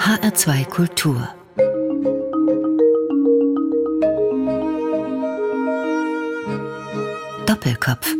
HR2 0.00 0.64
Kultur 0.64 1.28
Doppelkopf 7.44 8.16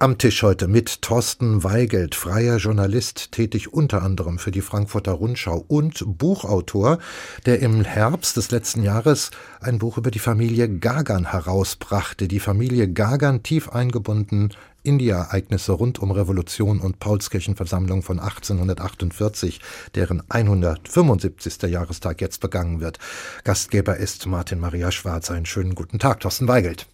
am 0.00 0.16
Tisch 0.16 0.44
heute 0.44 0.68
mit 0.68 1.02
Thorsten 1.02 1.64
Weigelt, 1.64 2.14
freier 2.14 2.58
Journalist, 2.58 3.32
tätig 3.32 3.72
unter 3.72 4.02
anderem 4.02 4.38
für 4.38 4.52
die 4.52 4.60
Frankfurter 4.60 5.10
Rundschau 5.10 5.64
und 5.66 6.04
Buchautor, 6.06 6.98
der 7.46 7.58
im 7.58 7.82
Herbst 7.82 8.36
des 8.36 8.52
letzten 8.52 8.84
Jahres 8.84 9.32
ein 9.60 9.78
Buch 9.78 9.98
über 9.98 10.12
die 10.12 10.20
Familie 10.20 10.68
Gagan 10.68 11.32
herausbrachte. 11.32 12.28
Die 12.28 12.38
Familie 12.38 12.88
Gagan 12.88 13.42
tief 13.42 13.70
eingebunden 13.70 14.50
in 14.82 14.98
die 14.98 15.08
Ereignisse 15.08 15.72
rund 15.72 15.98
um 15.98 16.10
Revolution 16.10 16.80
und 16.80 16.98
Paulskirchenversammlung 16.98 18.02
von 18.02 18.18
1848, 18.18 19.60
deren 19.94 20.22
175. 20.28 21.62
Jahrestag 21.62 22.20
jetzt 22.20 22.40
begangen 22.40 22.80
wird. 22.80 22.98
Gastgeber 23.44 23.96
ist 23.96 24.26
Martin 24.26 24.60
Maria 24.60 24.90
Schwarz. 24.90 25.30
Einen 25.30 25.46
schönen 25.46 25.74
guten 25.74 25.98
Tag, 25.98 26.20
Thorsten 26.20 26.48
Weigelt. 26.48 26.86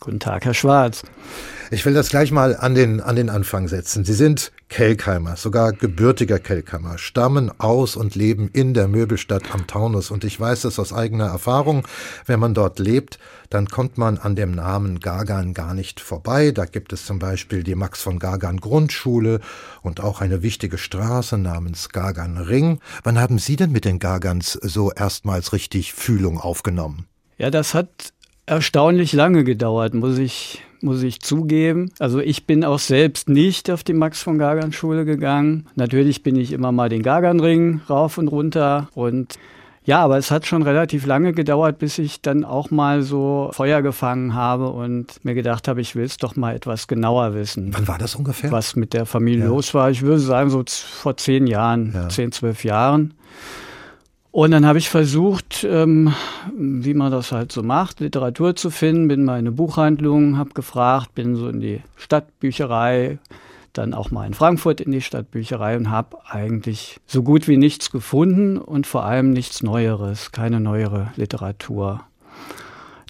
Guten 0.00 0.20
Tag, 0.20 0.44
Herr 0.44 0.54
Schwarz. 0.54 1.02
Ich 1.70 1.84
will 1.84 1.92
das 1.92 2.08
gleich 2.08 2.30
mal 2.30 2.56
an 2.56 2.74
den, 2.74 3.00
an 3.00 3.16
den 3.16 3.28
Anfang 3.28 3.68
setzen. 3.68 4.04
Sie 4.04 4.14
sind 4.14 4.52
Kelkheimer, 4.68 5.36
sogar 5.36 5.72
gebürtiger 5.72 6.38
Kelkheimer, 6.38 6.98
stammen 6.98 7.50
aus 7.58 7.96
und 7.96 8.14
leben 8.14 8.48
in 8.52 8.74
der 8.74 8.88
Möbelstadt 8.88 9.52
am 9.52 9.66
Taunus. 9.66 10.10
Und 10.10 10.24
ich 10.24 10.38
weiß 10.38 10.62
das 10.62 10.78
aus 10.78 10.92
eigener 10.92 11.26
Erfahrung. 11.26 11.86
Wenn 12.26 12.40
man 12.40 12.54
dort 12.54 12.78
lebt, 12.78 13.18
dann 13.50 13.66
kommt 13.66 13.98
man 13.98 14.18
an 14.18 14.36
dem 14.36 14.52
Namen 14.52 15.00
Gagan 15.00 15.52
gar 15.52 15.74
nicht 15.74 16.00
vorbei. 16.00 16.52
Da 16.52 16.64
gibt 16.64 16.92
es 16.92 17.04
zum 17.04 17.18
Beispiel 17.18 17.62
die 17.62 17.74
Max 17.74 18.00
von 18.00 18.18
Gagan 18.18 18.60
Grundschule 18.60 19.40
und 19.82 20.00
auch 20.00 20.20
eine 20.20 20.42
wichtige 20.42 20.78
Straße 20.78 21.36
namens 21.38 21.88
Gagan 21.88 22.38
Ring. 22.38 22.78
Wann 23.02 23.18
haben 23.18 23.38
Sie 23.38 23.56
denn 23.56 23.72
mit 23.72 23.84
den 23.84 23.98
Gagans 23.98 24.52
so 24.52 24.92
erstmals 24.92 25.52
richtig 25.52 25.92
Fühlung 25.92 26.38
aufgenommen? 26.38 27.08
Ja, 27.36 27.50
das 27.50 27.74
hat 27.74 28.12
erstaunlich 28.48 29.12
lange 29.12 29.44
gedauert, 29.44 29.94
muss 29.94 30.18
ich, 30.18 30.62
muss 30.80 31.02
ich 31.02 31.20
zugeben. 31.20 31.90
Also 31.98 32.20
ich 32.20 32.46
bin 32.46 32.64
auch 32.64 32.78
selbst 32.78 33.28
nicht 33.28 33.70
auf 33.70 33.84
die 33.84 33.92
Max 33.92 34.22
von 34.22 34.38
Gagan 34.38 34.72
Schule 34.72 35.04
gegangen. 35.04 35.66
Natürlich 35.76 36.22
bin 36.22 36.36
ich 36.36 36.52
immer 36.52 36.72
mal 36.72 36.88
den 36.88 37.02
Gagan-Ring 37.02 37.82
rauf 37.88 38.18
und 38.18 38.28
runter 38.28 38.88
und 38.94 39.38
ja, 39.84 40.00
aber 40.00 40.18
es 40.18 40.30
hat 40.30 40.46
schon 40.46 40.62
relativ 40.62 41.06
lange 41.06 41.32
gedauert, 41.32 41.78
bis 41.78 41.96
ich 41.96 42.20
dann 42.20 42.44
auch 42.44 42.70
mal 42.70 43.00
so 43.00 43.48
Feuer 43.54 43.80
gefangen 43.80 44.34
habe 44.34 44.68
und 44.68 45.24
mir 45.24 45.34
gedacht 45.34 45.66
habe, 45.66 45.80
ich 45.80 45.96
will 45.96 46.04
es 46.04 46.18
doch 46.18 46.36
mal 46.36 46.54
etwas 46.54 46.88
genauer 46.88 47.32
wissen. 47.32 47.70
Wann 47.72 47.88
war 47.88 47.96
das 47.96 48.14
ungefähr? 48.14 48.52
Was 48.52 48.76
mit 48.76 48.92
der 48.92 49.06
Familie 49.06 49.44
ja. 49.44 49.48
los 49.48 49.72
war. 49.72 49.90
Ich 49.90 50.02
würde 50.02 50.20
sagen, 50.20 50.50
so 50.50 50.62
vor 50.66 51.16
zehn 51.16 51.46
Jahren, 51.46 51.92
ja. 51.94 52.08
zehn, 52.10 52.32
zwölf 52.32 52.64
Jahren. 52.64 53.14
Und 54.38 54.52
dann 54.52 54.64
habe 54.64 54.78
ich 54.78 54.88
versucht, 54.88 55.66
ähm, 55.68 56.14
wie 56.56 56.94
man 56.94 57.10
das 57.10 57.32
halt 57.32 57.50
so 57.50 57.64
macht, 57.64 57.98
Literatur 57.98 58.54
zu 58.54 58.70
finden, 58.70 59.08
bin 59.08 59.24
mal 59.24 59.32
in 59.32 59.48
eine 59.48 59.50
Buchhandlung, 59.50 60.38
habe 60.38 60.50
gefragt, 60.50 61.12
bin 61.16 61.34
so 61.34 61.48
in 61.48 61.58
die 61.58 61.80
Stadtbücherei, 61.96 63.18
dann 63.72 63.94
auch 63.94 64.12
mal 64.12 64.28
in 64.28 64.34
Frankfurt 64.34 64.80
in 64.80 64.92
die 64.92 65.00
Stadtbücherei 65.00 65.76
und 65.76 65.90
habe 65.90 66.18
eigentlich 66.24 67.00
so 67.08 67.24
gut 67.24 67.48
wie 67.48 67.56
nichts 67.56 67.90
gefunden 67.90 68.58
und 68.58 68.86
vor 68.86 69.04
allem 69.04 69.32
nichts 69.32 69.64
Neueres, 69.64 70.30
keine 70.30 70.60
neuere 70.60 71.10
Literatur. 71.16 72.02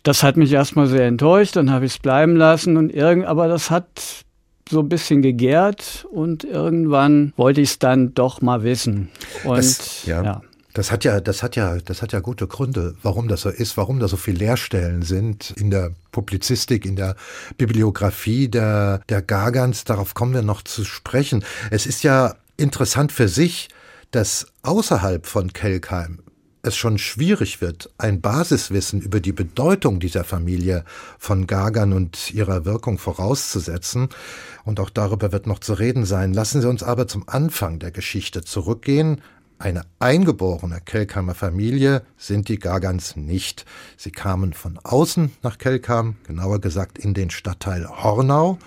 Das 0.04 0.22
hat 0.22 0.38
mich 0.38 0.50
erstmal 0.50 0.86
sehr 0.86 1.06
enttäuscht, 1.06 1.56
dann 1.56 1.70
habe 1.70 1.84
ich 1.84 1.92
es 1.92 1.98
bleiben 1.98 2.36
lassen 2.36 2.78
und 2.78 2.90
irgend, 2.90 3.26
aber 3.26 3.48
das 3.48 3.70
hat 3.70 4.24
so 4.70 4.80
ein 4.80 4.88
bisschen 4.88 5.20
gegärt 5.20 6.06
und 6.10 6.44
irgendwann 6.44 7.34
wollte 7.36 7.60
ich 7.60 7.68
es 7.68 7.78
dann 7.78 8.14
doch 8.14 8.40
mal 8.40 8.62
wissen. 8.62 9.10
Und 9.44 9.58
das, 9.58 10.06
ja. 10.06 10.22
ja. 10.22 10.40
Das 10.78 10.92
hat 10.92 11.02
ja, 11.02 11.20
das 11.20 11.42
hat 11.42 11.56
ja, 11.56 11.78
das 11.78 12.02
hat 12.02 12.12
ja 12.12 12.20
gute 12.20 12.46
Gründe, 12.46 12.94
warum 13.02 13.26
das 13.26 13.40
so 13.40 13.48
ist, 13.48 13.76
warum 13.76 13.98
da 13.98 14.06
so 14.06 14.16
viele 14.16 14.38
Leerstellen 14.38 15.02
sind 15.02 15.52
in 15.56 15.72
der 15.72 15.90
Publizistik, 16.12 16.86
in 16.86 16.94
der 16.94 17.16
Bibliografie 17.56 18.46
der, 18.46 19.00
der 19.08 19.20
Gargans. 19.20 19.82
Darauf 19.82 20.14
kommen 20.14 20.34
wir 20.34 20.42
noch 20.42 20.62
zu 20.62 20.84
sprechen. 20.84 21.44
Es 21.72 21.84
ist 21.84 22.04
ja 22.04 22.36
interessant 22.56 23.10
für 23.10 23.26
sich, 23.26 23.70
dass 24.12 24.46
außerhalb 24.62 25.26
von 25.26 25.52
Kelkheim 25.52 26.20
es 26.62 26.76
schon 26.76 26.98
schwierig 26.98 27.60
wird, 27.60 27.90
ein 27.98 28.20
Basiswissen 28.20 29.00
über 29.00 29.18
die 29.18 29.32
Bedeutung 29.32 29.98
dieser 29.98 30.22
Familie 30.22 30.84
von 31.18 31.48
Gagan 31.48 31.92
und 31.92 32.32
ihrer 32.32 32.64
Wirkung 32.64 32.98
vorauszusetzen. 32.98 34.10
Und 34.64 34.78
auch 34.78 34.90
darüber 34.90 35.32
wird 35.32 35.48
noch 35.48 35.58
zu 35.58 35.72
reden 35.72 36.04
sein. 36.04 36.32
Lassen 36.32 36.60
Sie 36.60 36.68
uns 36.68 36.84
aber 36.84 37.08
zum 37.08 37.28
Anfang 37.28 37.80
der 37.80 37.90
Geschichte 37.90 38.44
zurückgehen, 38.44 39.22
eine 39.58 39.82
eingeborene 39.98 40.80
Kelkheimer 40.80 41.34
Familie 41.34 42.02
sind 42.16 42.48
die 42.48 42.58
Gagans 42.58 43.16
nicht. 43.16 43.64
Sie 43.96 44.12
kamen 44.12 44.52
von 44.52 44.78
außen 44.82 45.32
nach 45.42 45.58
Kelkham, 45.58 46.16
genauer 46.26 46.60
gesagt 46.60 46.98
in 46.98 47.14
den 47.14 47.30
Stadtteil 47.30 47.88
Hornau, 47.88 48.58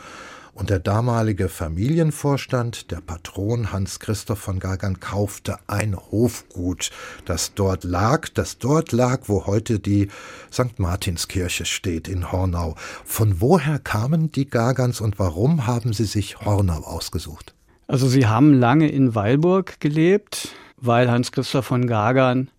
und 0.53 0.69
der 0.69 0.79
damalige 0.79 1.47
Familienvorstand, 1.47 2.91
der 2.91 2.99
Patron 2.99 3.71
Hans 3.71 3.99
Christoph 3.99 4.39
von 4.39 4.59
Gagan, 4.59 4.99
kaufte 4.99 5.57
ein 5.67 5.95
Hofgut, 5.95 6.91
das 7.25 7.53
dort 7.53 7.85
lag, 7.85 8.27
das 8.29 8.57
dort 8.57 8.91
lag, 8.91 9.21
wo 9.27 9.45
heute 9.47 9.79
die 9.79 10.09
St. 10.51 10.77
Martinskirche 10.77 11.65
steht 11.65 12.09
in 12.09 12.31
Hornau. 12.31 12.75
Von 13.05 13.39
woher 13.39 13.79
kamen 13.79 14.31
die 14.31 14.49
Gagans 14.49 14.99
und 14.99 15.19
warum 15.19 15.67
haben 15.67 15.93
sie 15.93 16.05
sich 16.05 16.41
Hornau 16.41 16.83
ausgesucht? 16.83 17.55
Also 17.87 18.07
sie 18.07 18.27
haben 18.27 18.53
lange 18.53 18.89
in 18.89 19.15
Weilburg 19.15 19.79
gelebt, 19.79 20.55
weil 20.81 21.09
Hans-Christoph 21.09 21.65
von 21.65 21.87
Gagern 21.87 22.49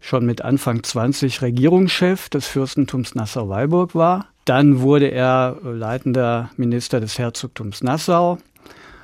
schon 0.00 0.24
mit 0.24 0.42
Anfang 0.42 0.82
20 0.82 1.42
Regierungschef 1.42 2.28
des 2.28 2.46
Fürstentums 2.46 3.14
Nassau-Weilburg 3.14 3.94
war. 3.94 4.26
Dann 4.44 4.80
wurde 4.80 5.08
er 5.08 5.56
leitender 5.62 6.50
Minister 6.56 7.00
des 7.00 7.18
Herzogtums 7.18 7.82
Nassau, 7.82 8.38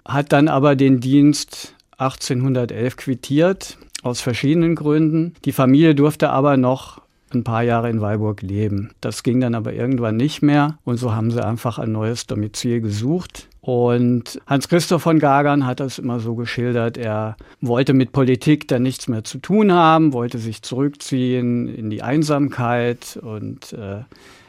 hat 0.05 0.33
dann 0.33 0.49
aber 0.49 0.77
den 0.77 1.01
Dienst 1.01 1.75
1811 1.99 2.97
quittiert, 2.97 3.79
aus 4.03 4.21
verschiedenen 4.21 4.75
Gründen. 4.75 5.35
Die 5.45 5.53
Familie 5.53 5.95
durfte 5.95 6.31
aber 6.31 6.57
noch 6.57 7.03
ein 7.33 7.45
paar 7.45 7.63
Jahre 7.63 7.91
in 7.91 8.01
Weilburg 8.01 8.43
leben. 8.43 8.93
Das 9.01 9.23
ging 9.23 9.41
dann 9.41 9.55
aber 9.55 9.73
irgendwann 9.73 10.17
nicht 10.17 10.43
mehr 10.43 10.79
und 10.85 10.97
so 10.97 11.13
haben 11.13 11.31
sie 11.31 11.45
einfach 11.45 11.79
ein 11.79 11.93
neues 11.93 12.27
Domizil 12.27 12.81
gesucht. 12.81 13.49
Und 13.67 14.41
Hans-Christoph 14.47 15.03
von 15.03 15.19
Gagern 15.19 15.67
hat 15.67 15.81
das 15.81 15.99
immer 15.99 16.21
so 16.21 16.37
geschildert, 16.37 16.97
er 16.97 17.37
wollte 17.61 17.95
mit 17.95 18.13
Politik 18.13 18.69
dann 18.69 18.85
nichts 18.85 19.09
mehr 19.09 19.25
zu 19.25 19.39
tun 19.39 19.73
haben, 19.73 20.13
wollte 20.13 20.39
sich 20.39 20.63
zurückziehen 20.63 21.67
in 21.67 21.91
die 21.91 22.01
Einsamkeit 22.01 23.19
und 23.21 23.73
äh, 23.73 24.05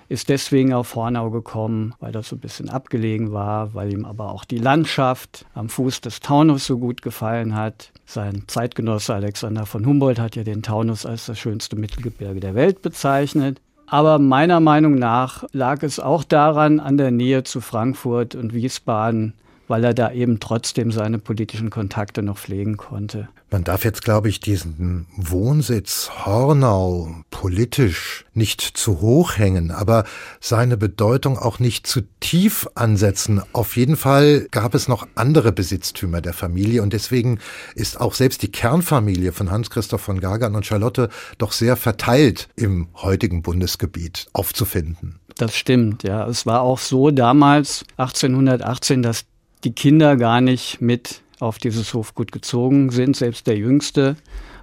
ist 0.08 0.30
deswegen 0.30 0.72
auf 0.72 0.94
Hornau 0.94 1.32
gekommen, 1.32 1.96
weil 2.00 2.12
das 2.12 2.30
so 2.30 2.36
ein 2.36 2.42
bisschen 2.42 2.70
abgelegen 2.70 3.32
war, 3.32 3.74
weil 3.74 3.92
ihm 3.92 4.06
aber 4.06 4.32
auch 4.32 4.46
die 4.46 4.60
Landschaft 4.60 5.48
am 5.56 5.68
Fuß 5.68 6.02
des 6.02 6.20
Taunus 6.20 6.68
so 6.68 6.78
gut 6.78 7.02
gefallen 7.02 7.56
hat. 7.56 7.92
Sein 8.06 8.44
Zeitgenosse 8.46 9.16
Alexander 9.16 9.66
von 9.66 9.84
Humboldt 9.84 10.20
hat 10.20 10.36
ja 10.36 10.44
den 10.44 10.62
Taunus 10.62 11.08
als 11.08 11.26
das 11.26 11.40
schönste 11.40 11.76
Mittelgebirge 11.76 12.40
der 12.40 12.54
Welt 12.54 12.84
bezeichnet. 12.84 13.62
Aber 13.90 14.20
meiner 14.20 14.60
Meinung 14.60 14.96
nach 14.96 15.46
lag 15.54 15.82
es 15.82 16.00
auch 16.00 16.26
daran, 16.26 16.82
an 16.82 16.98
der 16.98 17.12
Nähe 17.12 17.44
zu 17.44 17.62
Frankfurt 17.62 18.36
und 18.36 18.54
Wiesbaden, 18.54 19.34
weil 19.68 19.84
er 19.84 19.94
da 19.94 20.12
eben 20.12 20.40
trotzdem 20.40 20.92
seine 20.92 21.20
politischen 21.20 21.70
Kontakte 21.70 22.22
noch 22.22 22.38
pflegen 22.38 22.78
konnte. 22.78 23.30
Man 23.50 23.64
darf 23.64 23.86
jetzt, 23.86 24.04
glaube 24.04 24.28
ich, 24.28 24.42
diesen 24.42 25.08
Wohnsitz 25.16 26.12
Hornau 26.26 27.16
politisch 27.32 28.26
nicht 28.34 28.62
zu 28.62 29.00
hoch 29.00 29.38
hängen, 29.38 29.72
aber 29.72 30.04
seine 30.42 30.76
Bedeutung 30.76 31.38
auch 31.38 31.60
nicht 31.60 31.88
zu 31.88 32.02
tief 32.20 32.68
ansetzen. 32.76 33.42
Auf 33.54 33.78
jeden 33.78 33.96
Fall 33.96 34.48
gab 34.52 34.76
es 34.76 34.90
noch 34.90 35.08
andere 35.16 35.54
Besitztümer 35.54 36.20
der 36.20 36.34
Familie 36.34 36.84
und 36.84 36.92
deswegen 36.92 37.40
ist 37.74 38.02
auch 38.02 38.16
selbst 38.16 38.42
die 38.42 38.52
Kernfamilie 38.52 39.32
von 39.32 39.50
Hans-Christoph 39.50 40.02
von 40.02 40.20
Gagern 40.20 40.56
und 40.56 40.66
Charlotte 40.66 41.08
doch 41.38 41.54
sehr 41.54 41.78
verteilt 41.78 42.50
im 42.58 42.90
heutigen 42.96 43.44
Bundesgebiet 43.44 44.28
aufzufinden. 44.34 45.20
Das 45.38 45.56
stimmt, 45.56 46.04
ja. 46.04 46.28
Es 46.28 46.46
war 46.46 46.62
auch 46.62 46.80
so 46.80 47.12
damals, 47.12 47.86
1818, 47.98 49.04
dass 49.04 49.26
die 49.68 49.74
Kinder 49.74 50.16
gar 50.16 50.40
nicht 50.40 50.80
mit 50.80 51.24
auf 51.42 51.58
dieses 51.58 51.94
Hofgut 51.94 52.32
gezogen 52.32 52.90
sind. 52.90 53.18
Selbst 53.18 53.48
der 53.48 53.58
Jüngste, 53.58 54.16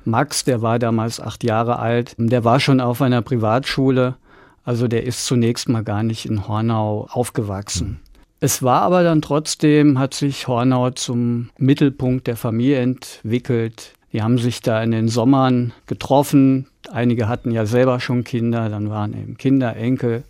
Max, 0.06 0.44
der 0.44 0.62
war 0.62 0.78
damals 0.78 1.20
acht 1.20 1.44
Jahre 1.44 1.78
alt, 1.78 2.14
der 2.16 2.42
war 2.42 2.58
schon 2.58 2.80
auf 2.80 3.02
einer 3.02 3.20
Privatschule. 3.20 4.16
Also 4.64 4.88
der 4.88 5.04
ist 5.04 5.26
zunächst 5.26 5.68
mal 5.68 5.84
gar 5.84 6.02
nicht 6.02 6.24
in 6.24 6.48
Hornau 6.48 7.06
aufgewachsen. 7.10 8.00
Es 8.40 8.62
war 8.62 8.80
aber 8.80 9.02
dann 9.02 9.20
trotzdem, 9.20 9.98
hat 9.98 10.14
sich 10.14 10.48
Hornau 10.48 10.88
zum 10.88 11.50
Mittelpunkt 11.58 12.26
der 12.26 12.38
Familie 12.38 12.78
entwickelt. 12.78 13.92
Die 14.14 14.22
haben 14.22 14.38
sich 14.38 14.62
da 14.62 14.82
in 14.82 14.90
den 14.90 15.08
Sommern 15.08 15.74
getroffen. 15.84 16.66
Einige 16.90 17.28
hatten 17.28 17.50
ja 17.50 17.66
selber 17.66 18.00
schon 18.00 18.24
Kinder, 18.24 18.70
dann 18.70 18.88
waren 18.88 19.12
eben 19.12 19.36
Kinder, 19.36 19.76
Enkel 19.76 20.24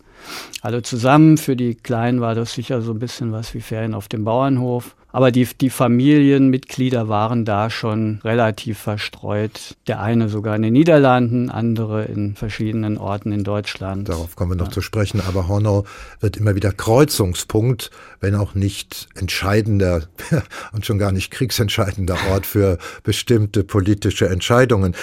alle 0.61 0.81
zusammen. 0.81 1.37
Für 1.37 1.55
die 1.55 1.75
Kleinen 1.75 2.21
war 2.21 2.35
das 2.35 2.53
sicher 2.53 2.81
so 2.81 2.91
ein 2.91 2.99
bisschen 2.99 3.31
was 3.31 3.53
wie 3.53 3.61
Ferien 3.61 3.93
auf 3.93 4.07
dem 4.07 4.23
Bauernhof. 4.23 4.95
Aber 5.15 5.31
die, 5.31 5.47
die 5.61 5.69
Familienmitglieder 5.69 7.07
waren 7.07 7.45
da 7.45 7.69
schon 7.69 8.19
relativ 8.25 8.79
verstreut. 8.79 9.77
Der 9.87 10.01
eine 10.01 10.27
sogar 10.27 10.57
in 10.57 10.61
den 10.61 10.73
Niederlanden, 10.73 11.49
andere 11.49 12.03
in 12.03 12.35
verschiedenen 12.35 12.97
Orten 12.97 13.31
in 13.31 13.45
Deutschland. 13.45 14.09
Darauf 14.09 14.35
kommen 14.35 14.51
wir 14.51 14.57
noch 14.57 14.65
ja. 14.65 14.73
zu 14.73 14.81
sprechen. 14.81 15.21
Aber 15.25 15.47
Hornau 15.47 15.85
wird 16.19 16.35
immer 16.35 16.55
wieder 16.55 16.73
Kreuzungspunkt, 16.73 17.91
wenn 18.19 18.35
auch 18.35 18.55
nicht 18.55 19.07
entscheidender 19.15 20.01
und 20.73 20.85
schon 20.85 20.99
gar 20.99 21.13
nicht 21.13 21.31
kriegsentscheidender 21.31 22.17
Ort 22.31 22.45
für 22.45 22.77
bestimmte 23.03 23.63
politische 23.63 24.27
Entscheidungen. 24.27 24.97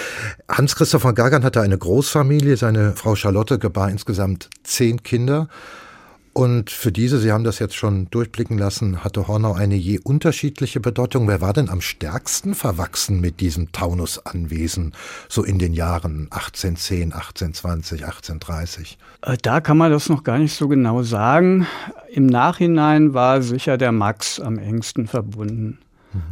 Hans-Christoph 0.47 1.01
von 1.01 1.15
Gagan 1.15 1.43
hatte 1.43 1.59
eine 1.61 1.79
Großfamilie. 1.79 2.55
Seine 2.55 2.91
Frau 2.91 3.15
Charlotte 3.15 3.57
gebar 3.57 3.89
insgesamt 3.89 4.51
zehn 4.61 5.01
Kinder. 5.01 5.49
Und 6.33 6.71
für 6.71 6.91
diese, 6.91 7.19
Sie 7.19 7.31
haben 7.31 7.43
das 7.43 7.59
jetzt 7.59 7.75
schon 7.75 8.09
durchblicken 8.09 8.57
lassen, 8.57 9.03
hatte 9.03 9.27
Hornau 9.27 9.53
eine 9.53 9.75
je 9.75 9.99
unterschiedliche 9.99 10.79
Bedeutung. 10.79 11.27
Wer 11.27 11.41
war 11.41 11.53
denn 11.53 11.69
am 11.69 11.79
stärksten 11.79 12.55
verwachsen 12.55 13.21
mit 13.21 13.39
diesem 13.39 13.71
Taunusanwesen, 13.71 14.93
so 15.29 15.43
in 15.43 15.59
den 15.59 15.73
Jahren 15.73 16.27
1810, 16.31 17.13
1820, 17.13 18.05
1830? 18.05 18.97
Da 19.43 19.61
kann 19.61 19.77
man 19.77 19.91
das 19.91 20.09
noch 20.09 20.23
gar 20.23 20.39
nicht 20.39 20.55
so 20.55 20.67
genau 20.67 21.03
sagen. 21.03 21.67
Im 22.11 22.25
Nachhinein 22.25 23.13
war 23.13 23.43
sicher 23.43 23.77
der 23.77 23.91
Max 23.91 24.39
am 24.39 24.57
engsten 24.57 25.05
verbunden 25.05 25.77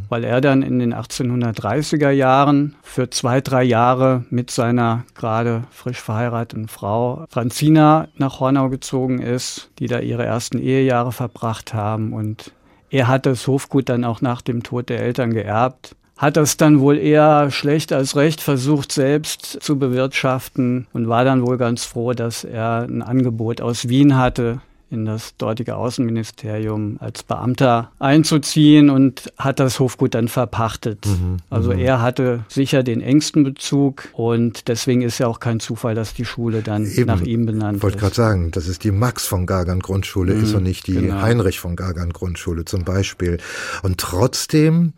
weil 0.08 0.24
er 0.24 0.40
dann 0.40 0.62
in 0.62 0.78
den 0.78 0.94
1830er 0.94 2.10
Jahren 2.10 2.76
für 2.82 3.10
zwei, 3.10 3.40
drei 3.40 3.62
Jahre 3.62 4.24
mit 4.30 4.50
seiner 4.50 5.04
gerade 5.14 5.64
frisch 5.70 6.00
verheirateten 6.00 6.68
Frau 6.68 7.24
Franzina 7.30 8.08
nach 8.16 8.40
Hornau 8.40 8.68
gezogen 8.68 9.20
ist, 9.20 9.70
die 9.78 9.86
da 9.86 10.00
ihre 10.00 10.24
ersten 10.24 10.58
Ehejahre 10.58 11.12
verbracht 11.12 11.74
haben. 11.74 12.12
Und 12.12 12.52
er 12.90 13.08
hat 13.08 13.26
das 13.26 13.46
Hofgut 13.46 13.88
dann 13.88 14.04
auch 14.04 14.20
nach 14.20 14.42
dem 14.42 14.62
Tod 14.62 14.88
der 14.88 15.00
Eltern 15.00 15.32
geerbt 15.32 15.96
hat 16.22 16.36
das 16.36 16.56
dann 16.56 16.78
wohl 16.78 16.98
eher 16.98 17.50
schlecht 17.50 17.92
als 17.92 18.14
recht 18.14 18.40
versucht 18.40 18.92
selbst 18.92 19.58
zu 19.60 19.76
bewirtschaften 19.76 20.86
und 20.92 21.08
war 21.08 21.24
dann 21.24 21.44
wohl 21.44 21.56
ganz 21.58 21.84
froh, 21.84 22.12
dass 22.12 22.44
er 22.44 22.86
ein 22.88 23.02
Angebot 23.02 23.60
aus 23.60 23.88
Wien 23.88 24.16
hatte, 24.16 24.60
in 24.92 25.06
das 25.06 25.36
dortige 25.36 25.76
Außenministerium 25.76 26.98
als 27.00 27.22
Beamter 27.22 27.90
einzuziehen 27.98 28.90
und 28.90 29.32
hat 29.38 29.58
das 29.58 29.80
Hofgut 29.80 30.14
dann 30.14 30.28
verpachtet. 30.28 31.06
Mhm, 31.06 31.38
also 31.48 31.72
mhm. 31.72 31.78
er 31.78 32.02
hatte 32.02 32.44
sicher 32.48 32.82
den 32.82 33.00
engsten 33.00 33.42
Bezug 33.42 34.08
und 34.12 34.68
deswegen 34.68 35.02
ist 35.02 35.18
ja 35.18 35.26
auch 35.26 35.40
kein 35.40 35.60
Zufall, 35.60 35.94
dass 35.94 36.14
die 36.14 36.24
Schule 36.24 36.62
dann 36.62 36.86
Eben, 36.86 37.06
nach 37.06 37.22
ihm 37.22 37.46
benannt 37.46 37.78
ist. 37.78 37.82
Wollte 37.82 37.98
gerade 37.98 38.14
sagen, 38.14 38.50
dass 38.50 38.68
es 38.68 38.78
die 38.78 38.90
Max 38.90 39.26
von 39.26 39.46
Gagern 39.46 39.80
Grundschule 39.80 40.34
mhm, 40.34 40.42
ist 40.44 40.54
und 40.54 40.62
nicht 40.62 40.86
die 40.86 40.94
genau. 40.94 41.22
Heinrich 41.22 41.58
von 41.58 41.74
Gagern 41.74 42.12
Grundschule 42.12 42.64
zum 42.66 42.84
Beispiel. 42.84 43.38
Und 43.82 43.98
trotzdem 43.98 44.92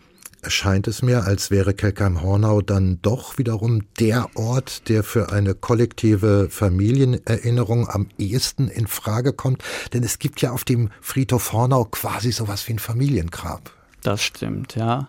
erscheint 0.45 0.87
es 0.87 1.03
mir, 1.03 1.25
als 1.25 1.51
wäre 1.51 1.75
Kelkheim-Hornau 1.75 2.61
dann 2.61 2.99
doch 3.03 3.39
wiederum 3.39 3.83
der 3.99 4.29
Ort, 4.35 4.89
der 4.89 5.03
für 5.03 5.33
eine 5.33 5.55
kollektive 5.55 6.49
Familienerinnerung 6.51 7.89
am 7.89 8.09
ehesten 8.19 8.69
in 8.69 8.87
Frage 8.87 9.33
kommt. 9.33 9.63
Denn 9.93 10.05
es 10.05 10.19
gibt 10.19 10.41
ja 10.43 10.53
auf 10.53 10.65
dem 10.65 10.91
Friedhof 11.01 11.53
Hornau 11.53 11.85
quasi 11.87 12.31
sowas 12.31 12.69
wie 12.69 12.75
ein 12.75 12.79
Familiengrab. 12.79 13.71
Das 14.03 14.23
stimmt, 14.23 14.77
ja. 14.77 15.09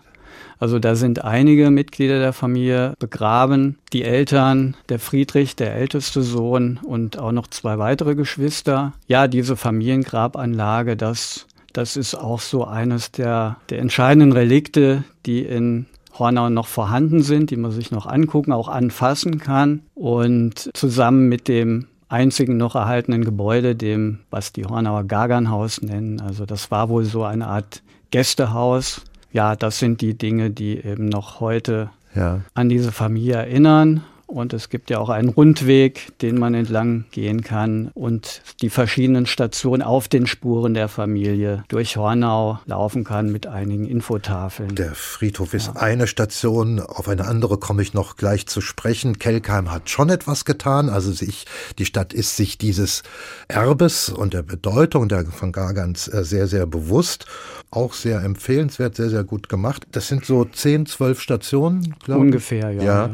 Also 0.58 0.78
da 0.78 0.94
sind 0.94 1.22
einige 1.22 1.70
Mitglieder 1.70 2.18
der 2.18 2.32
Familie 2.32 2.94
begraben. 2.98 3.78
Die 3.92 4.04
Eltern, 4.04 4.74
der 4.88 4.98
Friedrich, 4.98 5.54
der 5.54 5.74
älteste 5.74 6.22
Sohn 6.22 6.80
und 6.82 7.18
auch 7.18 7.32
noch 7.32 7.46
zwei 7.48 7.78
weitere 7.78 8.14
Geschwister. 8.14 8.94
Ja, 9.06 9.28
diese 9.28 9.56
Familiengrabanlage, 9.56 10.96
das 10.96 11.46
das 11.76 11.96
ist 11.96 12.14
auch 12.14 12.40
so 12.40 12.64
eines 12.64 13.12
der, 13.12 13.56
der 13.68 13.80
entscheidenden 13.80 14.32
Relikte, 14.32 15.04
die 15.26 15.42
in 15.42 15.86
Hornau 16.18 16.48
noch 16.48 16.66
vorhanden 16.66 17.22
sind, 17.22 17.50
die 17.50 17.56
man 17.56 17.70
sich 17.70 17.90
noch 17.90 18.06
angucken, 18.06 18.52
auch 18.52 18.68
anfassen 18.68 19.38
kann. 19.38 19.82
Und 19.94 20.70
zusammen 20.72 21.28
mit 21.28 21.48
dem 21.48 21.86
einzigen 22.08 22.56
noch 22.56 22.74
erhaltenen 22.76 23.24
Gebäude, 23.24 23.76
dem, 23.76 24.20
was 24.30 24.52
die 24.52 24.64
Hornauer 24.64 25.04
Gagernhaus 25.04 25.82
nennen. 25.82 26.20
Also 26.20 26.46
das 26.46 26.70
war 26.70 26.88
wohl 26.88 27.04
so 27.04 27.24
eine 27.24 27.46
Art 27.46 27.82
Gästehaus. 28.10 29.02
Ja, 29.32 29.54
das 29.54 29.78
sind 29.78 30.00
die 30.00 30.16
Dinge, 30.16 30.50
die 30.50 30.78
eben 30.78 31.06
noch 31.06 31.40
heute 31.40 31.90
ja. 32.14 32.40
an 32.54 32.70
diese 32.70 32.92
Familie 32.92 33.34
erinnern. 33.34 34.02
Und 34.26 34.52
es 34.52 34.68
gibt 34.68 34.90
ja 34.90 34.98
auch 34.98 35.08
einen 35.08 35.28
Rundweg, 35.28 36.12
den 36.20 36.38
man 36.38 36.54
entlang 36.54 37.04
gehen 37.12 37.42
kann 37.42 37.90
und 37.94 38.42
die 38.60 38.70
verschiedenen 38.70 39.26
Stationen 39.26 39.82
auf 39.82 40.08
den 40.08 40.26
Spuren 40.26 40.74
der 40.74 40.88
Familie 40.88 41.62
durch 41.68 41.96
Hornau 41.96 42.58
laufen 42.66 43.04
kann 43.04 43.30
mit 43.30 43.46
einigen 43.46 43.86
Infotafeln. 43.86 44.74
Der 44.74 44.94
Friedhof 44.94 45.54
ist 45.54 45.68
ja. 45.68 45.76
eine 45.76 46.08
Station, 46.08 46.80
auf 46.80 47.08
eine 47.08 47.26
andere 47.26 47.58
komme 47.58 47.82
ich 47.82 47.94
noch 47.94 48.16
gleich 48.16 48.46
zu 48.46 48.60
sprechen. 48.60 49.18
Kelkheim 49.18 49.70
hat 49.70 49.90
schon 49.90 50.10
etwas 50.10 50.44
getan, 50.44 50.88
also 50.88 51.12
sich, 51.12 51.46
die 51.78 51.84
Stadt 51.84 52.12
ist 52.12 52.36
sich 52.36 52.58
dieses 52.58 53.04
Erbes 53.46 54.08
und 54.08 54.34
der 54.34 54.42
Bedeutung 54.42 55.08
der 55.08 55.24
von 55.24 55.52
Gargans 55.52 56.08
äh, 56.08 56.24
sehr, 56.24 56.46
sehr 56.46 56.66
bewusst. 56.66 57.26
Auch 57.70 57.94
sehr 57.94 58.22
empfehlenswert, 58.22 58.96
sehr, 58.96 59.10
sehr 59.10 59.24
gut 59.24 59.48
gemacht. 59.48 59.86
Das 59.92 60.08
sind 60.08 60.24
so 60.24 60.44
zehn, 60.44 60.86
zwölf 60.86 61.20
Stationen, 61.20 61.94
glaube 62.04 62.20
ich. 62.20 62.26
Ungefähr, 62.26 62.70
ja. 62.70 62.82
ja. 62.82 63.10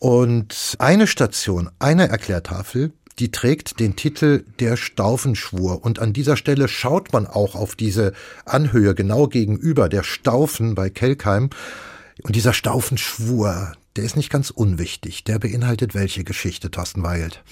Und 0.00 0.76
eine 0.78 1.06
Station, 1.06 1.68
eine 1.78 2.08
Erklärtafel, 2.08 2.92
die 3.18 3.30
trägt 3.30 3.80
den 3.80 3.96
Titel 3.96 4.44
Der 4.58 4.78
Staufenschwur. 4.78 5.84
Und 5.84 5.98
an 5.98 6.14
dieser 6.14 6.38
Stelle 6.38 6.68
schaut 6.68 7.12
man 7.12 7.26
auch 7.26 7.54
auf 7.54 7.76
diese 7.76 8.14
Anhöhe 8.46 8.94
genau 8.94 9.26
gegenüber 9.26 9.90
der 9.90 10.02
Staufen 10.02 10.74
bei 10.74 10.88
Kelkheim. 10.88 11.50
Und 12.22 12.34
dieser 12.34 12.54
Staufenschwur, 12.54 13.72
der 13.96 14.04
ist 14.04 14.16
nicht 14.16 14.30
ganz 14.30 14.48
unwichtig. 14.48 15.24
Der 15.24 15.38
beinhaltet 15.38 15.94
welche 15.94 16.24
Geschichte, 16.24 16.70
Thorsten 16.70 17.02
Weilt? 17.02 17.42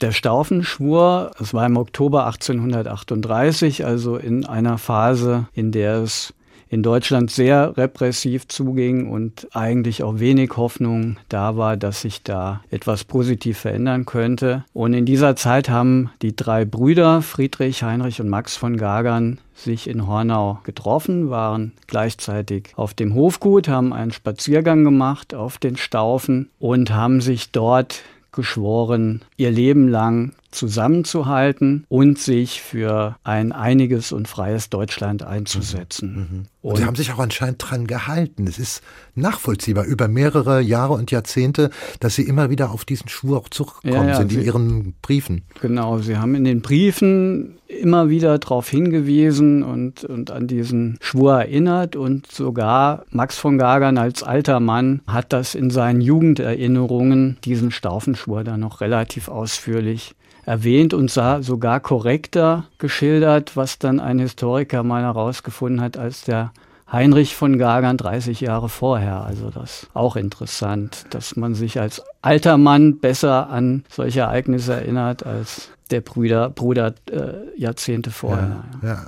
Der 0.00 0.12
Staufenschwur, 0.12 1.32
es 1.38 1.52
war 1.52 1.66
im 1.66 1.76
Oktober 1.76 2.24
1838, 2.26 3.84
also 3.84 4.16
in 4.16 4.46
einer 4.46 4.78
Phase, 4.78 5.48
in 5.52 5.72
der 5.72 5.96
es 5.96 6.32
in 6.68 6.82
Deutschland 6.82 7.30
sehr 7.30 7.76
repressiv 7.76 8.48
zuging 8.48 9.08
und 9.08 9.48
eigentlich 9.52 10.02
auch 10.02 10.18
wenig 10.18 10.56
Hoffnung 10.56 11.16
da 11.28 11.56
war, 11.56 11.76
dass 11.76 12.00
sich 12.00 12.22
da 12.22 12.62
etwas 12.70 13.04
positiv 13.04 13.58
verändern 13.58 14.04
könnte. 14.04 14.64
Und 14.72 14.92
in 14.92 15.06
dieser 15.06 15.36
Zeit 15.36 15.68
haben 15.68 16.10
die 16.22 16.34
drei 16.34 16.64
Brüder, 16.64 17.22
Friedrich, 17.22 17.82
Heinrich 17.82 18.20
und 18.20 18.28
Max 18.28 18.56
von 18.56 18.76
Gagern, 18.76 19.38
sich 19.54 19.88
in 19.88 20.06
Hornau 20.06 20.60
getroffen, 20.64 21.30
waren 21.30 21.72
gleichzeitig 21.86 22.72
auf 22.76 22.94
dem 22.94 23.14
Hofgut, 23.14 23.68
haben 23.68 23.92
einen 23.92 24.12
Spaziergang 24.12 24.84
gemacht 24.84 25.34
auf 25.34 25.58
den 25.58 25.76
Staufen 25.76 26.50
und 26.58 26.92
haben 26.92 27.20
sich 27.20 27.52
dort 27.52 28.02
geschworen, 28.32 29.22
ihr 29.36 29.50
Leben 29.50 29.88
lang 29.88 30.32
zusammenzuhalten 30.50 31.84
und 31.88 32.18
sich 32.18 32.62
für 32.62 33.16
ein 33.24 33.52
einiges 33.52 34.12
und 34.12 34.26
freies 34.26 34.70
Deutschland 34.70 35.22
einzusetzen. 35.22 36.12
Mhm. 36.12 36.36
mhm. 36.38 36.46
Und 36.66 36.78
Sie 36.78 36.84
haben 36.84 36.96
sich 36.96 37.12
auch 37.12 37.20
anscheinend 37.20 37.62
dran 37.64 37.86
gehalten. 37.86 38.48
Es 38.48 38.58
ist 38.58 38.82
nachvollziehbar 39.14 39.84
über 39.84 40.08
mehrere 40.08 40.60
Jahre 40.60 40.94
und 40.94 41.12
Jahrzehnte, 41.12 41.70
dass 42.00 42.16
Sie 42.16 42.22
immer 42.22 42.50
wieder 42.50 42.72
auf 42.72 42.84
diesen 42.84 43.08
Schwur 43.08 43.38
auch 43.38 43.48
zurückgekommen 43.48 44.08
ja, 44.08 44.14
ja, 44.14 44.16
sind 44.16 44.32
in 44.32 44.40
Sie, 44.40 44.46
Ihren 44.46 44.94
Briefen. 45.00 45.44
Genau, 45.60 45.98
Sie 45.98 46.16
haben 46.16 46.34
in 46.34 46.42
den 46.42 46.62
Briefen 46.62 47.58
immer 47.68 48.08
wieder 48.08 48.36
darauf 48.38 48.68
hingewiesen 48.68 49.62
und, 49.62 50.04
und 50.04 50.32
an 50.32 50.48
diesen 50.48 50.98
Schwur 51.00 51.34
erinnert 51.34 51.94
und 51.94 52.30
sogar 52.30 53.04
Max 53.10 53.38
von 53.38 53.58
Gagern 53.58 53.96
als 53.96 54.24
alter 54.24 54.58
Mann 54.58 55.02
hat 55.06 55.32
das 55.32 55.54
in 55.54 55.70
seinen 55.70 56.00
Jugenderinnerungen, 56.00 57.38
diesen 57.44 57.70
Staufenschwur, 57.70 58.42
dann 58.42 58.60
noch 58.60 58.80
relativ 58.80 59.25
ausführlich 59.28 60.14
erwähnt 60.44 60.94
und 60.94 61.10
sah 61.10 61.42
sogar 61.42 61.80
korrekter 61.80 62.66
geschildert, 62.78 63.56
was 63.56 63.78
dann 63.78 64.00
ein 64.00 64.18
Historiker 64.18 64.82
mal 64.82 65.02
herausgefunden 65.02 65.80
hat, 65.80 65.96
als 65.96 66.22
der 66.22 66.52
Heinrich 66.90 67.34
von 67.34 67.58
Gagern 67.58 67.96
30 67.96 68.40
Jahre 68.40 68.68
vorher. 68.68 69.24
Also 69.24 69.50
das 69.50 69.88
auch 69.92 70.14
interessant, 70.14 71.06
dass 71.10 71.34
man 71.34 71.54
sich 71.54 71.80
als 71.80 72.02
alter 72.22 72.58
Mann 72.58 72.98
besser 72.98 73.50
an 73.50 73.84
solche 73.90 74.20
Ereignisse 74.20 74.74
erinnert 74.74 75.26
als 75.26 75.70
der 75.90 76.00
Brüder, 76.00 76.50
Bruder 76.50 76.94
äh, 77.10 77.58
Jahrzehnte 77.60 78.10
vorher. 78.10 78.64
Ja, 78.82 78.88
ja. 78.88 79.06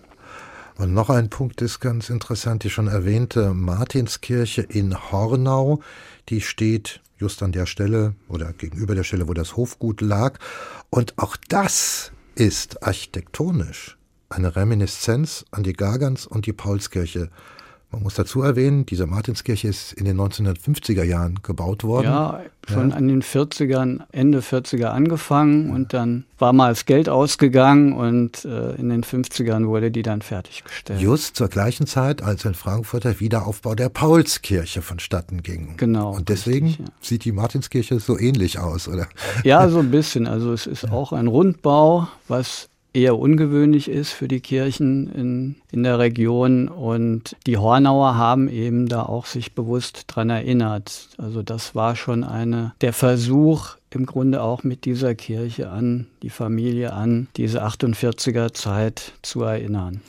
Und 0.77 0.95
noch 0.95 1.11
ein 1.11 1.29
Punkt 1.29 1.61
ist 1.61 1.81
ganz 1.81 2.09
interessant, 2.09 2.63
die 2.63 2.71
schon 2.71 2.87
erwähnte 2.87 3.53
Martinskirche 3.53 4.63
in 4.63 4.97
Hornau, 5.11 5.81
die 6.29 6.41
steht 6.41 7.01
just 7.19 7.43
an 7.43 7.53
der 7.53 7.67
Stelle 7.67 8.15
oder 8.29 8.53
gegenüber 8.53 8.95
der 8.95 9.05
Stelle, 9.05 9.29
wo 9.29 9.35
das 9.35 9.57
Hofgut 9.57 10.01
lag. 10.01 10.39
Und 10.91 11.19
auch 11.19 11.37
das 11.49 12.13
ist 12.35 12.83
architektonisch 12.83 13.99
eine 14.31 14.57
Reminiszenz 14.57 15.45
an 15.51 15.63
die 15.63 15.73
Gargans 15.73 16.27
und 16.27 16.47
die 16.47 16.53
Paulskirche 16.53 17.31
Man 17.91 18.03
muss 18.03 18.15
dazu 18.15 18.43
erwähnen, 18.43 18.85
diese 18.85 19.07
Martinskirche 19.07 19.69
ist 19.69 19.95
in 19.95 20.05
den 20.05 20.21
1950er 20.21 21.05
Jahren 21.05 21.39
gebaut 21.43 21.85
worden. 21.85 22.05
Ja, 22.05 22.43
schon 22.69 22.91
ja. 22.91 22.97
an 22.97 23.09
den 23.09 23.23
40ern, 23.23 24.01
Ende 24.13 24.41
40er 24.41 24.89
angefangen 24.89 25.71
und 25.71 25.95
dann 25.95 26.25
war 26.39 26.53
mal 26.53 26.69
das 26.69 26.85
Geld 26.85 27.09
ausgegangen 27.09 27.95
und 27.95 28.45
äh, 28.45 28.75
in 28.75 28.91
den 28.91 29.05
50ern 29.05 29.69
wurde 29.69 29.91
die 29.91 30.03
dann 30.03 30.21
fertiggestellt. 30.21 31.01
Just 31.01 31.37
zur 31.37 31.49
gleichen 31.49 31.87
Zeit, 31.87 32.23
als 32.23 32.45
in 32.45 32.53
Frankfurt 32.53 33.05
der 33.05 33.21
Wiederaufbau 33.21 33.75
der 33.75 33.89
Paulskirche 33.89 34.83
vonstatten 34.83 35.43
ging. 35.43 35.79
Genau. 35.79 36.15
Und 36.15 36.29
deswegen 36.29 36.67
richtig, 36.67 36.87
ja. 36.87 36.93
sieht 37.01 37.25
die 37.25 37.33
Martinskirche 37.33 38.01
so 38.01 38.19
ähnlich 38.19 38.59
aus, 38.59 38.87
oder? 38.87 39.09
Ja, 39.45 39.67
so 39.71 39.79
ein 39.79 39.91
bisschen. 39.91 40.27
Also 40.27 40.53
es 40.53 40.67
ist 40.67 40.83
ja. 40.83 40.93
auch 40.93 41.13
ein 41.13 41.27
Rundbau, 41.27 42.09
was 42.29 42.69
eher 42.99 43.19
ungewöhnlich 43.19 43.89
ist 43.89 44.11
für 44.11 44.29
die 44.29 44.41
Kirchen 44.41 45.13
in, 45.13 45.55
in 45.71 45.83
der 45.85 45.99
Region. 45.99 46.69
Und 46.69 47.37
die 47.47 47.57
Hornauer 47.57 48.17
haben 48.17 48.49
eben 48.49 48.89
da 48.89 49.03
auch 49.03 49.27
sich 49.27 49.55
bewusst 49.55 50.05
dran 50.09 50.31
erinnert. 50.31 51.09
Also 51.17 51.43
das 51.43 51.75
war 51.75 51.97
schon 51.97 52.25
eine, 52.25 52.75
der 52.81 52.93
Versuch, 52.93 53.77
im 53.91 54.05
Grunde 54.05 54.43
auch 54.43 54.65
mit 54.65 54.85
dieser 54.85 55.15
Kirche 55.15 55.71
an, 55.71 56.07
die 56.23 56.31
Familie 56.31 56.93
an, 56.93 57.29
diese 57.37 57.65
48er 57.65 58.53
Zeit 58.53 59.13
zu 59.23 59.43
erinnern. 59.43 60.01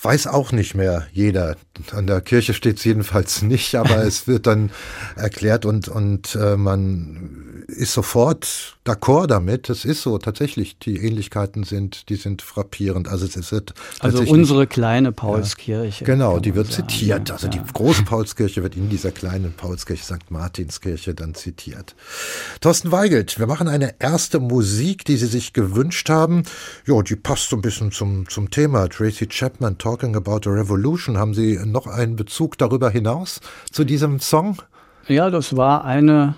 Weiß 0.00 0.26
auch 0.26 0.52
nicht 0.52 0.74
mehr 0.74 1.06
jeder. 1.12 1.56
An 1.92 2.06
der 2.06 2.20
Kirche 2.20 2.54
steht 2.54 2.78
es 2.78 2.84
jedenfalls 2.84 3.42
nicht, 3.42 3.74
aber 3.74 4.04
es 4.06 4.26
wird 4.26 4.46
dann 4.46 4.70
erklärt 5.16 5.64
und, 5.66 5.88
und 5.88 6.34
äh, 6.36 6.56
man 6.56 7.43
ist 7.66 7.92
sofort 7.92 8.76
d'accord 8.84 9.26
damit. 9.28 9.70
Es 9.70 9.84
ist 9.84 10.02
so, 10.02 10.18
tatsächlich, 10.18 10.78
die 10.78 10.98
Ähnlichkeiten 10.98 11.64
sind, 11.64 12.08
die 12.08 12.16
sind 12.16 12.42
frappierend. 12.42 13.08
Also 13.08 13.24
es 13.24 13.36
ist 13.36 13.74
Also 14.00 14.22
unsere 14.24 14.66
kleine 14.66 15.12
Paulskirche. 15.12 16.04
Ja, 16.04 16.06
genau, 16.06 16.38
die 16.38 16.54
wird 16.54 16.70
sagen, 16.70 16.88
zitiert. 16.88 17.30
Also 17.30 17.46
ja. 17.46 17.52
die 17.52 17.60
große 17.72 18.04
Paulskirche 18.04 18.62
wird 18.62 18.76
in 18.76 18.90
dieser 18.90 19.10
kleinen 19.10 19.52
Paulskirche, 19.52 20.04
St. 20.04 20.30
Martinskirche, 20.30 21.14
dann 21.14 21.34
zitiert. 21.34 21.94
Thorsten 22.60 22.92
Weigelt, 22.92 23.38
wir 23.38 23.46
machen 23.46 23.68
eine 23.68 23.94
erste 23.98 24.40
Musik, 24.40 25.04
die 25.04 25.16
Sie 25.16 25.26
sich 25.26 25.52
gewünscht 25.52 26.10
haben. 26.10 26.42
Ja, 26.86 27.00
die 27.02 27.16
passt 27.16 27.48
so 27.48 27.56
ein 27.56 27.62
bisschen 27.62 27.92
zum, 27.92 28.28
zum 28.28 28.50
Thema. 28.50 28.88
Tracy 28.88 29.26
Chapman, 29.26 29.78
Talking 29.78 30.16
About 30.16 30.48
a 30.48 30.52
Revolution. 30.52 31.16
Haben 31.16 31.34
Sie 31.34 31.58
noch 31.64 31.86
einen 31.86 32.16
Bezug 32.16 32.58
darüber 32.58 32.90
hinaus 32.90 33.40
zu 33.72 33.84
diesem 33.84 34.20
Song? 34.20 34.58
Ja, 35.06 35.30
das 35.30 35.56
war 35.56 35.84
eine 35.84 36.34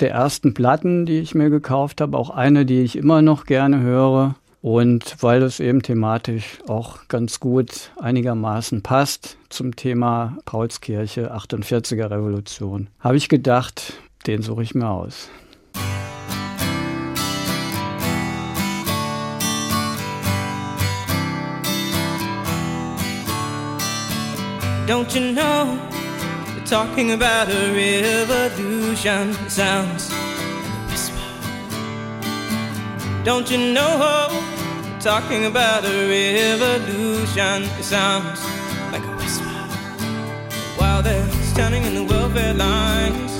der 0.00 0.10
ersten 0.10 0.54
Platten, 0.54 1.06
die 1.06 1.20
ich 1.20 1.34
mir 1.34 1.50
gekauft 1.50 2.00
habe, 2.00 2.16
auch 2.16 2.30
eine, 2.30 2.66
die 2.66 2.82
ich 2.82 2.96
immer 2.96 3.22
noch 3.22 3.46
gerne 3.46 3.80
höre. 3.80 4.34
Und 4.62 5.16
weil 5.20 5.42
es 5.42 5.60
eben 5.60 5.82
thematisch 5.82 6.58
auch 6.66 7.06
ganz 7.08 7.38
gut 7.38 7.92
einigermaßen 8.00 8.82
passt 8.82 9.38
zum 9.48 9.76
Thema 9.76 10.38
Paulskirche 10.44 11.32
48er 11.32 12.10
Revolution, 12.10 12.88
habe 12.98 13.16
ich 13.16 13.28
gedacht, 13.28 13.92
den 14.26 14.42
suche 14.42 14.64
ich 14.64 14.74
mir 14.74 14.88
aus. 14.88 15.28
Don't 24.88 25.14
you 25.14 25.32
know 25.32 25.78
talking 26.66 27.12
about 27.12 27.48
a 27.48 27.72
revolution 27.72 29.32
sounds 29.48 30.10
like 30.10 30.18
a 30.66 30.86
whisper. 30.90 31.16
Don't 33.24 33.48
you 33.48 33.72
know? 33.72 34.28
Talking 34.98 35.44
about 35.44 35.84
a 35.84 36.08
revolution 36.08 37.62
it 37.78 37.84
sounds 37.84 38.42
like 38.90 39.04
a 39.04 39.16
whisper. 39.16 39.44
While 40.76 41.02
they're 41.02 41.28
standing 41.54 41.84
in 41.84 41.94
the 41.94 42.04
welfare 42.04 42.54
lines, 42.54 43.32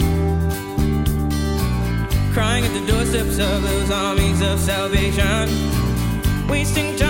crying 2.33 2.65
at 2.65 2.73
the 2.79 2.87
doorsteps 2.87 3.39
of 3.41 3.63
those 3.63 3.91
armies 3.91 4.41
of 4.41 4.61
salvation, 4.61 5.49
wasting 6.49 6.95
time 6.97 7.06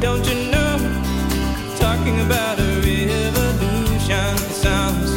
Don't 0.00 0.26
you 0.28 0.50
know? 0.50 0.76
Talking 1.78 2.20
about 2.20 2.58
a 2.58 2.80
revolution 2.84 4.36
sounds 4.52 5.10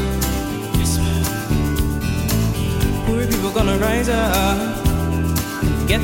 Poor 3.05 3.27
people 3.27 3.51
gonna 3.51 3.77
rise 3.77 4.07
up 4.07 4.57
and 5.63 5.87
get. 5.87 5.99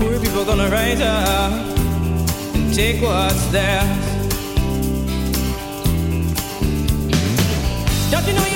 Poor 0.00 0.18
people 0.20 0.44
gonna 0.44 0.68
rise 0.68 1.00
up 1.00 1.52
and 2.54 2.74
take 2.74 3.00
what's 3.00 3.46
theirs. 3.46 3.86
Don't 8.10 8.26
you 8.26 8.32
know 8.32 8.55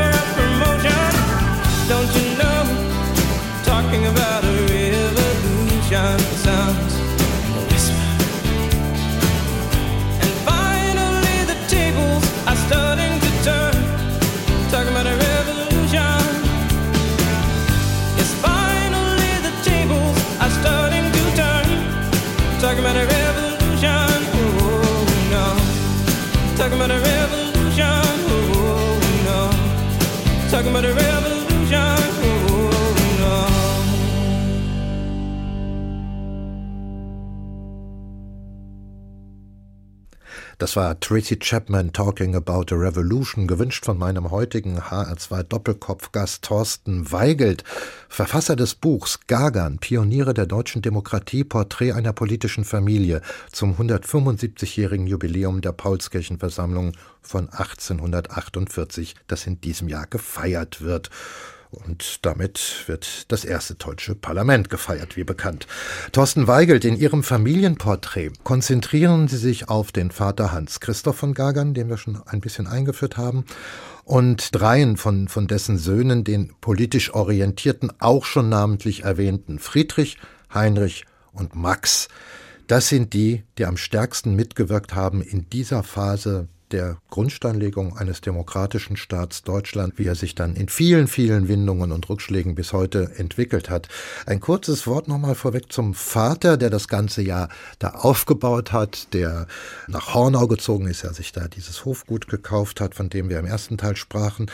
don't 1.91 2.11
you 2.15 2.27
know? 2.41 2.61
Talking 3.65 4.03
about 4.13 4.45
a 4.45 4.53
revolution 4.71 6.17
sounds 6.45 6.93
a 7.57 7.61
whisper. 7.69 8.07
And 10.23 10.31
finally 10.51 11.39
the 11.51 11.57
tables 11.75 12.23
are 12.49 12.59
starting 12.67 13.13
to 13.25 13.31
turn. 13.47 13.75
Talking 14.71 14.93
about 14.95 15.07
a 15.13 15.15
revolution. 15.27 16.23
Yes, 18.17 18.31
finally 18.47 19.33
the 19.47 19.53
tables 19.69 20.17
are 20.43 20.53
starting 20.61 21.05
to 21.17 21.23
turn. 21.39 21.67
Talking 22.63 22.83
about 22.85 22.97
a 23.03 23.05
revolution. 23.17 24.17
Oh 24.39 25.03
no. 25.35 25.47
Talking 26.57 26.77
about 26.79 26.91
a 26.97 26.99
revolution. 27.11 28.11
Oh 28.31 28.95
no. 29.27 29.39
Talking 30.51 30.71
about 30.71 30.85
a 30.85 30.87
revolution. 30.87 31.10
Das 40.71 40.77
war 40.77 40.97
Tracy 41.01 41.37
Chapman 41.37 41.91
Talking 41.91 42.33
About 42.33 42.73
a 42.73 42.77
Revolution, 42.77 43.45
gewünscht 43.45 43.83
von 43.83 43.97
meinem 43.97 44.31
heutigen 44.31 44.79
HR2 44.79 45.43
Doppelkopfgast 45.43 46.45
Thorsten 46.45 47.11
Weigelt, 47.11 47.65
Verfasser 48.07 48.55
des 48.55 48.75
Buchs 48.75 49.19
Gagan, 49.27 49.79
Pioniere 49.79 50.33
der 50.33 50.45
deutschen 50.45 50.81
Demokratie, 50.81 51.43
Porträt 51.43 51.91
einer 51.91 52.13
politischen 52.13 52.63
Familie 52.63 53.19
zum 53.51 53.75
175-jährigen 53.75 55.07
Jubiläum 55.07 55.59
der 55.59 55.73
Paulskirchenversammlung 55.73 56.93
von 57.21 57.49
1848, 57.49 59.15
das 59.27 59.47
in 59.47 59.59
diesem 59.59 59.89
Jahr 59.89 60.07
gefeiert 60.07 60.81
wird. 60.81 61.09
Und 61.71 62.25
damit 62.25 62.83
wird 62.87 63.31
das 63.31 63.45
erste 63.45 63.75
deutsche 63.75 64.13
Parlament 64.13 64.69
gefeiert, 64.69 65.15
wie 65.15 65.23
bekannt. 65.23 65.67
Thorsten 66.11 66.45
Weigelt, 66.45 66.83
in 66.83 66.97
Ihrem 66.97 67.23
Familienporträt 67.23 68.31
konzentrieren 68.43 69.29
Sie 69.29 69.37
sich 69.37 69.69
auf 69.69 69.93
den 69.93 70.11
Vater 70.11 70.51
Hans 70.51 70.81
Christoph 70.81 71.15
von 71.15 71.33
Gagern, 71.33 71.73
den 71.73 71.87
wir 71.87 71.95
schon 71.95 72.21
ein 72.25 72.41
bisschen 72.41 72.67
eingeführt 72.67 73.15
haben, 73.15 73.45
und 74.03 74.53
dreien 74.53 74.97
von, 74.97 75.29
von 75.29 75.47
dessen 75.47 75.77
Söhnen, 75.77 76.25
den 76.25 76.53
politisch 76.59 77.13
orientierten, 77.13 77.93
auch 77.99 78.25
schon 78.25 78.49
namentlich 78.49 79.03
erwähnten, 79.03 79.57
Friedrich, 79.57 80.17
Heinrich 80.53 81.05
und 81.31 81.55
Max. 81.55 82.09
Das 82.67 82.89
sind 82.89 83.13
die, 83.13 83.43
die 83.57 83.65
am 83.65 83.77
stärksten 83.77 84.35
mitgewirkt 84.35 84.93
haben 84.93 85.21
in 85.21 85.49
dieser 85.49 85.83
Phase 85.83 86.49
der 86.71 86.97
Grundsteinlegung 87.09 87.97
eines 87.97 88.21
demokratischen 88.21 88.97
Staats 88.97 89.43
Deutschland, 89.43 89.97
wie 89.97 90.05
er 90.05 90.15
sich 90.15 90.35
dann 90.35 90.55
in 90.55 90.69
vielen, 90.69 91.07
vielen 91.07 91.47
Windungen 91.47 91.91
und 91.91 92.09
Rückschlägen 92.09 92.55
bis 92.55 92.73
heute 92.73 93.11
entwickelt 93.17 93.69
hat. 93.69 93.87
Ein 94.25 94.39
kurzes 94.39 94.87
Wort 94.87 95.07
nochmal 95.07 95.35
vorweg 95.35 95.71
zum 95.71 95.93
Vater, 95.93 96.57
der 96.57 96.69
das 96.69 96.87
ganze 96.87 97.21
Jahr 97.21 97.49
da 97.79 97.89
aufgebaut 97.89 98.71
hat, 98.71 99.13
der 99.13 99.47
nach 99.87 100.13
Hornau 100.13 100.47
gezogen 100.47 100.87
ist, 100.87 101.03
der 101.03 101.13
sich 101.13 101.31
da 101.31 101.47
dieses 101.47 101.85
Hofgut 101.85 102.27
gekauft 102.27 102.81
hat, 102.81 102.95
von 102.95 103.09
dem 103.09 103.29
wir 103.29 103.39
im 103.39 103.45
ersten 103.45 103.77
Teil 103.77 103.95
sprachen, 103.95 104.49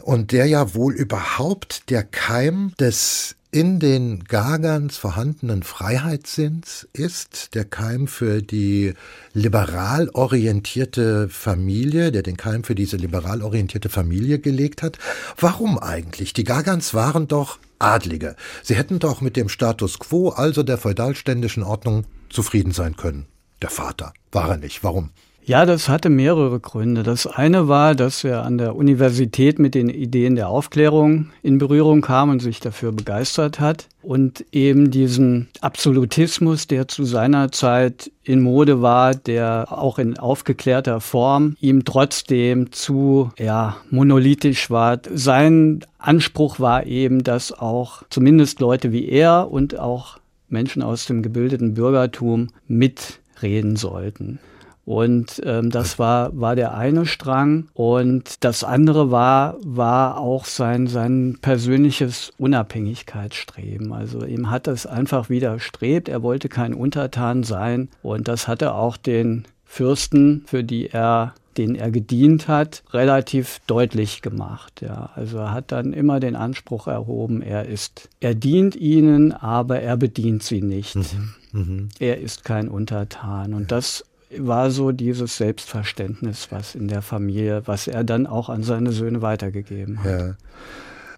und 0.00 0.32
der 0.32 0.46
ja 0.46 0.74
wohl 0.74 0.94
überhaupt 0.94 1.90
der 1.90 2.04
Keim 2.04 2.72
des 2.78 3.36
in 3.54 3.80
den 3.80 4.24
Gagans 4.24 4.96
vorhandenen 4.96 5.62
Freiheitssinns 5.62 6.88
ist 6.94 7.54
der 7.54 7.66
Keim 7.66 8.08
für 8.08 8.40
die 8.40 8.94
liberal 9.34 10.08
orientierte 10.14 11.28
Familie, 11.28 12.12
der 12.12 12.22
den 12.22 12.38
Keim 12.38 12.64
für 12.64 12.74
diese 12.74 12.96
liberal 12.96 13.42
orientierte 13.42 13.90
Familie 13.90 14.38
gelegt 14.38 14.82
hat. 14.82 14.98
Warum 15.36 15.78
eigentlich? 15.78 16.32
Die 16.32 16.44
Gagans 16.44 16.94
waren 16.94 17.28
doch 17.28 17.58
Adlige. 17.78 18.36
Sie 18.62 18.74
hätten 18.74 18.98
doch 18.98 19.20
mit 19.20 19.36
dem 19.36 19.50
Status 19.50 19.98
quo, 19.98 20.30
also 20.30 20.62
der 20.62 20.78
feudalständischen 20.78 21.62
Ordnung, 21.62 22.04
zufrieden 22.30 22.72
sein 22.72 22.96
können. 22.96 23.26
Der 23.60 23.68
Vater 23.68 24.14
war 24.30 24.48
er 24.48 24.56
nicht. 24.56 24.82
Warum? 24.82 25.10
Ja, 25.44 25.66
das 25.66 25.88
hatte 25.88 26.08
mehrere 26.08 26.60
Gründe. 26.60 27.02
Das 27.02 27.26
eine 27.26 27.66
war, 27.66 27.96
dass 27.96 28.22
er 28.22 28.44
an 28.44 28.58
der 28.58 28.76
Universität 28.76 29.58
mit 29.58 29.74
den 29.74 29.88
Ideen 29.88 30.36
der 30.36 30.48
Aufklärung 30.48 31.30
in 31.42 31.58
Berührung 31.58 32.00
kam 32.00 32.30
und 32.30 32.40
sich 32.40 32.60
dafür 32.60 32.92
begeistert 32.92 33.58
hat 33.58 33.88
und 34.02 34.44
eben 34.52 34.92
diesen 34.92 35.48
Absolutismus, 35.60 36.68
der 36.68 36.86
zu 36.86 37.02
seiner 37.04 37.50
Zeit 37.50 38.12
in 38.22 38.40
Mode 38.40 38.82
war, 38.82 39.16
der 39.16 39.66
auch 39.70 39.98
in 39.98 40.16
aufgeklärter 40.16 41.00
Form 41.00 41.56
ihm 41.60 41.84
trotzdem 41.84 42.70
zu 42.70 43.32
ja, 43.36 43.78
monolithisch 43.90 44.70
war. 44.70 45.00
Sein 45.12 45.84
Anspruch 45.98 46.60
war 46.60 46.86
eben, 46.86 47.24
dass 47.24 47.50
auch 47.52 48.04
zumindest 48.10 48.60
Leute 48.60 48.92
wie 48.92 49.08
er 49.08 49.50
und 49.50 49.76
auch 49.76 50.18
Menschen 50.48 50.82
aus 50.82 51.06
dem 51.06 51.20
gebildeten 51.20 51.74
Bürgertum 51.74 52.50
mitreden 52.68 53.74
sollten. 53.74 54.38
Und 54.84 55.40
ähm, 55.44 55.70
das 55.70 55.98
war, 55.98 56.38
war 56.38 56.56
der 56.56 56.74
eine 56.76 57.06
Strang. 57.06 57.68
Und 57.74 58.44
das 58.44 58.64
andere 58.64 59.10
war, 59.10 59.56
war 59.64 60.18
auch 60.18 60.44
sein, 60.44 60.86
sein 60.86 61.38
persönliches 61.40 62.32
Unabhängigkeitsstreben. 62.38 63.92
Also 63.92 64.24
ihm 64.24 64.50
hat 64.50 64.66
das 64.66 64.86
einfach 64.86 65.30
widerstrebt. 65.30 66.08
Er 66.08 66.22
wollte 66.22 66.48
kein 66.48 66.74
Untertan 66.74 67.44
sein. 67.44 67.88
Und 68.02 68.28
das 68.28 68.48
hatte 68.48 68.74
auch 68.74 68.96
den 68.96 69.44
Fürsten, 69.64 70.42
für 70.46 70.64
die 70.64 70.90
er 70.90 71.34
den 71.56 71.74
er 71.74 71.90
gedient 71.90 72.48
hat, 72.48 72.82
relativ 72.92 73.60
deutlich 73.66 74.22
gemacht. 74.22 74.80
Ja, 74.80 75.10
also 75.14 75.38
er 75.38 75.52
hat 75.52 75.72
dann 75.72 75.92
immer 75.92 76.20
den 76.20 76.36
Anspruch 76.36 76.86
erhoben, 76.86 77.42
er 77.42 77.66
ist, 77.66 78.08
er 78.20 78.34
dient 78.34 78.76
ihnen, 78.76 79.32
aber 79.32 79.80
er 79.80 79.96
bedient 79.96 80.42
sie 80.42 80.62
nicht. 80.62 80.96
Mhm. 80.96 81.34
Mhm. 81.52 81.88
Er 81.98 82.20
ist 82.20 82.44
kein 82.44 82.68
Untertan. 82.68 83.52
Und 83.54 83.70
das 83.70 84.04
war 84.38 84.70
so 84.70 84.92
dieses 84.92 85.36
Selbstverständnis, 85.36 86.48
was 86.50 86.74
in 86.74 86.88
der 86.88 87.02
Familie, 87.02 87.62
was 87.66 87.86
er 87.86 88.04
dann 88.04 88.26
auch 88.26 88.48
an 88.48 88.62
seine 88.62 88.92
Söhne 88.92 89.22
weitergegeben 89.22 90.02
hat. 90.02 90.20
Ja. 90.20 90.34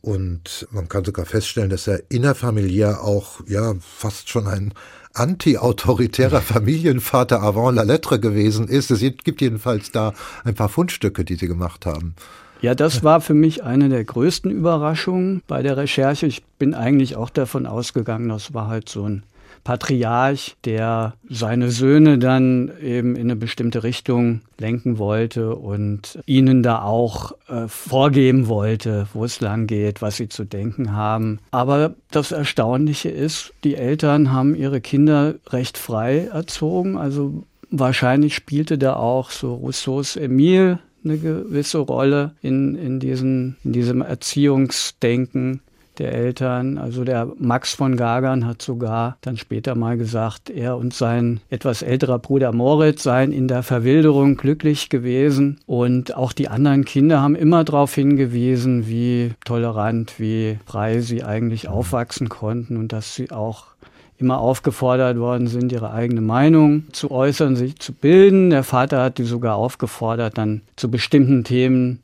Und 0.02 0.68
man 0.70 0.88
kann 0.88 1.04
sogar 1.04 1.24
feststellen, 1.24 1.70
dass 1.70 1.86
er 1.86 2.02
innerfamiliär 2.10 3.02
auch 3.02 3.40
ja 3.46 3.74
fast 3.80 4.28
schon 4.28 4.46
ein 4.46 4.74
anti-autoritärer 5.14 6.40
Familienvater 6.42 7.42
avant 7.42 7.76
la 7.76 7.82
lettre 7.84 8.20
gewesen 8.20 8.68
ist. 8.68 8.90
Es 8.90 9.00
gibt 9.00 9.40
jedenfalls 9.40 9.92
da 9.92 10.12
ein 10.44 10.54
paar 10.54 10.68
Fundstücke, 10.68 11.24
die 11.24 11.36
sie 11.36 11.46
gemacht 11.46 11.86
haben. 11.86 12.14
Ja, 12.60 12.74
das 12.74 13.04
war 13.04 13.20
für 13.20 13.34
mich 13.34 13.62
eine 13.62 13.88
der 13.88 14.04
größten 14.04 14.50
Überraschungen 14.50 15.42
bei 15.46 15.62
der 15.62 15.76
Recherche. 15.76 16.26
Ich 16.26 16.42
bin 16.58 16.74
eigentlich 16.74 17.16
auch 17.16 17.30
davon 17.30 17.66
ausgegangen, 17.66 18.28
das 18.28 18.54
war 18.54 18.68
halt 18.68 18.88
so 18.88 19.06
ein 19.06 19.22
Patriarch, 19.64 20.56
der 20.64 21.14
seine 21.28 21.70
Söhne 21.70 22.18
dann 22.18 22.70
eben 22.80 23.16
in 23.16 23.22
eine 23.22 23.36
bestimmte 23.36 23.82
Richtung 23.82 24.42
lenken 24.58 24.98
wollte 24.98 25.56
und 25.56 26.18
ihnen 26.26 26.62
da 26.62 26.82
auch 26.82 27.32
äh, 27.48 27.66
vorgeben 27.66 28.46
wollte, 28.46 29.06
wo 29.14 29.24
es 29.24 29.40
lang 29.40 29.66
geht, 29.66 30.02
was 30.02 30.16
sie 30.16 30.28
zu 30.28 30.44
denken 30.44 30.92
haben. 30.92 31.40
Aber 31.50 31.94
das 32.10 32.30
Erstaunliche 32.30 33.08
ist, 33.08 33.52
die 33.64 33.74
Eltern 33.74 34.30
haben 34.30 34.54
ihre 34.54 34.80
Kinder 34.80 35.34
recht 35.48 35.78
frei 35.78 36.28
erzogen. 36.32 36.96
Also 36.96 37.44
wahrscheinlich 37.70 38.34
spielte 38.34 38.78
da 38.78 38.94
auch 38.96 39.30
so 39.30 39.54
Rousseaus 39.54 40.16
Emile 40.16 40.78
eine 41.04 41.18
gewisse 41.18 41.78
Rolle 41.78 42.32
in, 42.40 42.76
in, 42.76 42.98
diesen, 42.98 43.56
in 43.62 43.72
diesem 43.72 44.00
Erziehungsdenken 44.00 45.60
der 45.98 46.12
Eltern. 46.12 46.78
Also 46.78 47.04
der 47.04 47.28
Max 47.38 47.74
von 47.74 47.96
Gagern 47.96 48.46
hat 48.46 48.62
sogar 48.62 49.16
dann 49.20 49.36
später 49.36 49.74
mal 49.74 49.96
gesagt, 49.96 50.50
er 50.50 50.76
und 50.76 50.94
sein 50.94 51.40
etwas 51.50 51.82
älterer 51.82 52.18
Bruder 52.18 52.52
Moritz 52.52 53.02
seien 53.02 53.32
in 53.32 53.48
der 53.48 53.62
Verwilderung 53.62 54.36
glücklich 54.36 54.88
gewesen. 54.88 55.58
Und 55.66 56.16
auch 56.16 56.32
die 56.32 56.48
anderen 56.48 56.84
Kinder 56.84 57.20
haben 57.20 57.36
immer 57.36 57.64
darauf 57.64 57.94
hingewiesen, 57.94 58.86
wie 58.86 59.32
tolerant, 59.44 60.18
wie 60.18 60.58
frei 60.66 61.00
sie 61.00 61.22
eigentlich 61.24 61.68
aufwachsen 61.68 62.28
konnten 62.28 62.76
und 62.76 62.92
dass 62.92 63.14
sie 63.14 63.30
auch 63.30 63.74
immer 64.18 64.38
aufgefordert 64.38 65.18
worden 65.18 65.48
sind, 65.48 65.72
ihre 65.72 65.92
eigene 65.92 66.20
Meinung 66.20 66.84
zu 66.92 67.10
äußern, 67.10 67.56
sich 67.56 67.78
zu 67.78 67.92
bilden. 67.92 68.50
Der 68.50 68.62
Vater 68.62 69.02
hat 69.02 69.18
die 69.18 69.24
sogar 69.24 69.56
aufgefordert, 69.56 70.38
dann 70.38 70.62
zu 70.76 70.90
bestimmten 70.90 71.44
Themen 71.44 72.00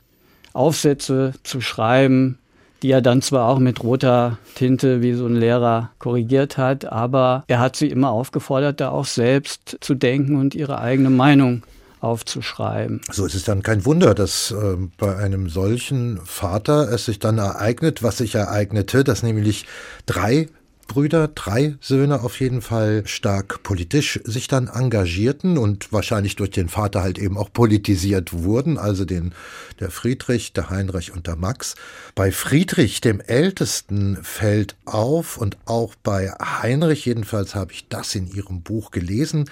Aufsätze 0.52 1.32
zu 1.44 1.60
schreiben, 1.60 2.39
die 2.82 2.90
er 2.90 3.02
dann 3.02 3.22
zwar 3.22 3.48
auch 3.48 3.58
mit 3.58 3.82
roter 3.82 4.38
Tinte 4.54 5.02
wie 5.02 5.14
so 5.14 5.26
ein 5.26 5.36
Lehrer 5.36 5.90
korrigiert 5.98 6.56
hat, 6.56 6.84
aber 6.84 7.44
er 7.46 7.60
hat 7.60 7.76
sie 7.76 7.88
immer 7.88 8.10
aufgefordert, 8.10 8.80
da 8.80 8.90
auch 8.90 9.06
selbst 9.06 9.78
zu 9.80 9.94
denken 9.94 10.36
und 10.36 10.54
ihre 10.54 10.80
eigene 10.80 11.10
Meinung 11.10 11.62
aufzuschreiben. 12.00 13.00
So 13.12 13.26
ist 13.26 13.34
es 13.34 13.44
dann 13.44 13.62
kein 13.62 13.84
Wunder, 13.84 14.14
dass 14.14 14.50
äh, 14.52 14.76
bei 14.98 15.16
einem 15.16 15.48
solchen 15.48 16.18
Vater 16.24 16.90
es 16.90 17.04
sich 17.04 17.18
dann 17.18 17.38
ereignet, 17.38 18.02
was 18.02 18.18
sich 18.18 18.34
ereignete, 18.34 19.04
dass 19.04 19.22
nämlich 19.22 19.66
drei 20.06 20.48
Brüder, 20.90 21.28
drei 21.28 21.76
Söhne 21.80 22.22
auf 22.22 22.40
jeden 22.40 22.62
Fall 22.62 23.06
stark 23.06 23.62
politisch 23.62 24.18
sich 24.24 24.48
dann 24.48 24.66
engagierten 24.66 25.56
und 25.56 25.92
wahrscheinlich 25.92 26.34
durch 26.34 26.50
den 26.50 26.68
Vater 26.68 27.00
halt 27.00 27.16
eben 27.16 27.38
auch 27.38 27.52
politisiert 27.52 28.32
wurden, 28.32 28.76
also 28.76 29.04
den, 29.04 29.32
der 29.78 29.92
Friedrich, 29.92 30.52
der 30.52 30.68
Heinrich 30.68 31.12
und 31.12 31.28
der 31.28 31.36
Max. 31.36 31.76
Bei 32.16 32.32
Friedrich, 32.32 33.00
dem 33.00 33.20
Ältesten, 33.20 34.18
fällt 34.22 34.74
auf 34.84 35.36
und 35.36 35.58
auch 35.64 35.94
bei 36.02 36.32
Heinrich, 36.40 37.06
jedenfalls 37.06 37.54
habe 37.54 37.72
ich 37.72 37.86
das 37.88 38.16
in 38.16 38.26
ihrem 38.26 38.62
Buch 38.62 38.90
gelesen, 38.90 39.48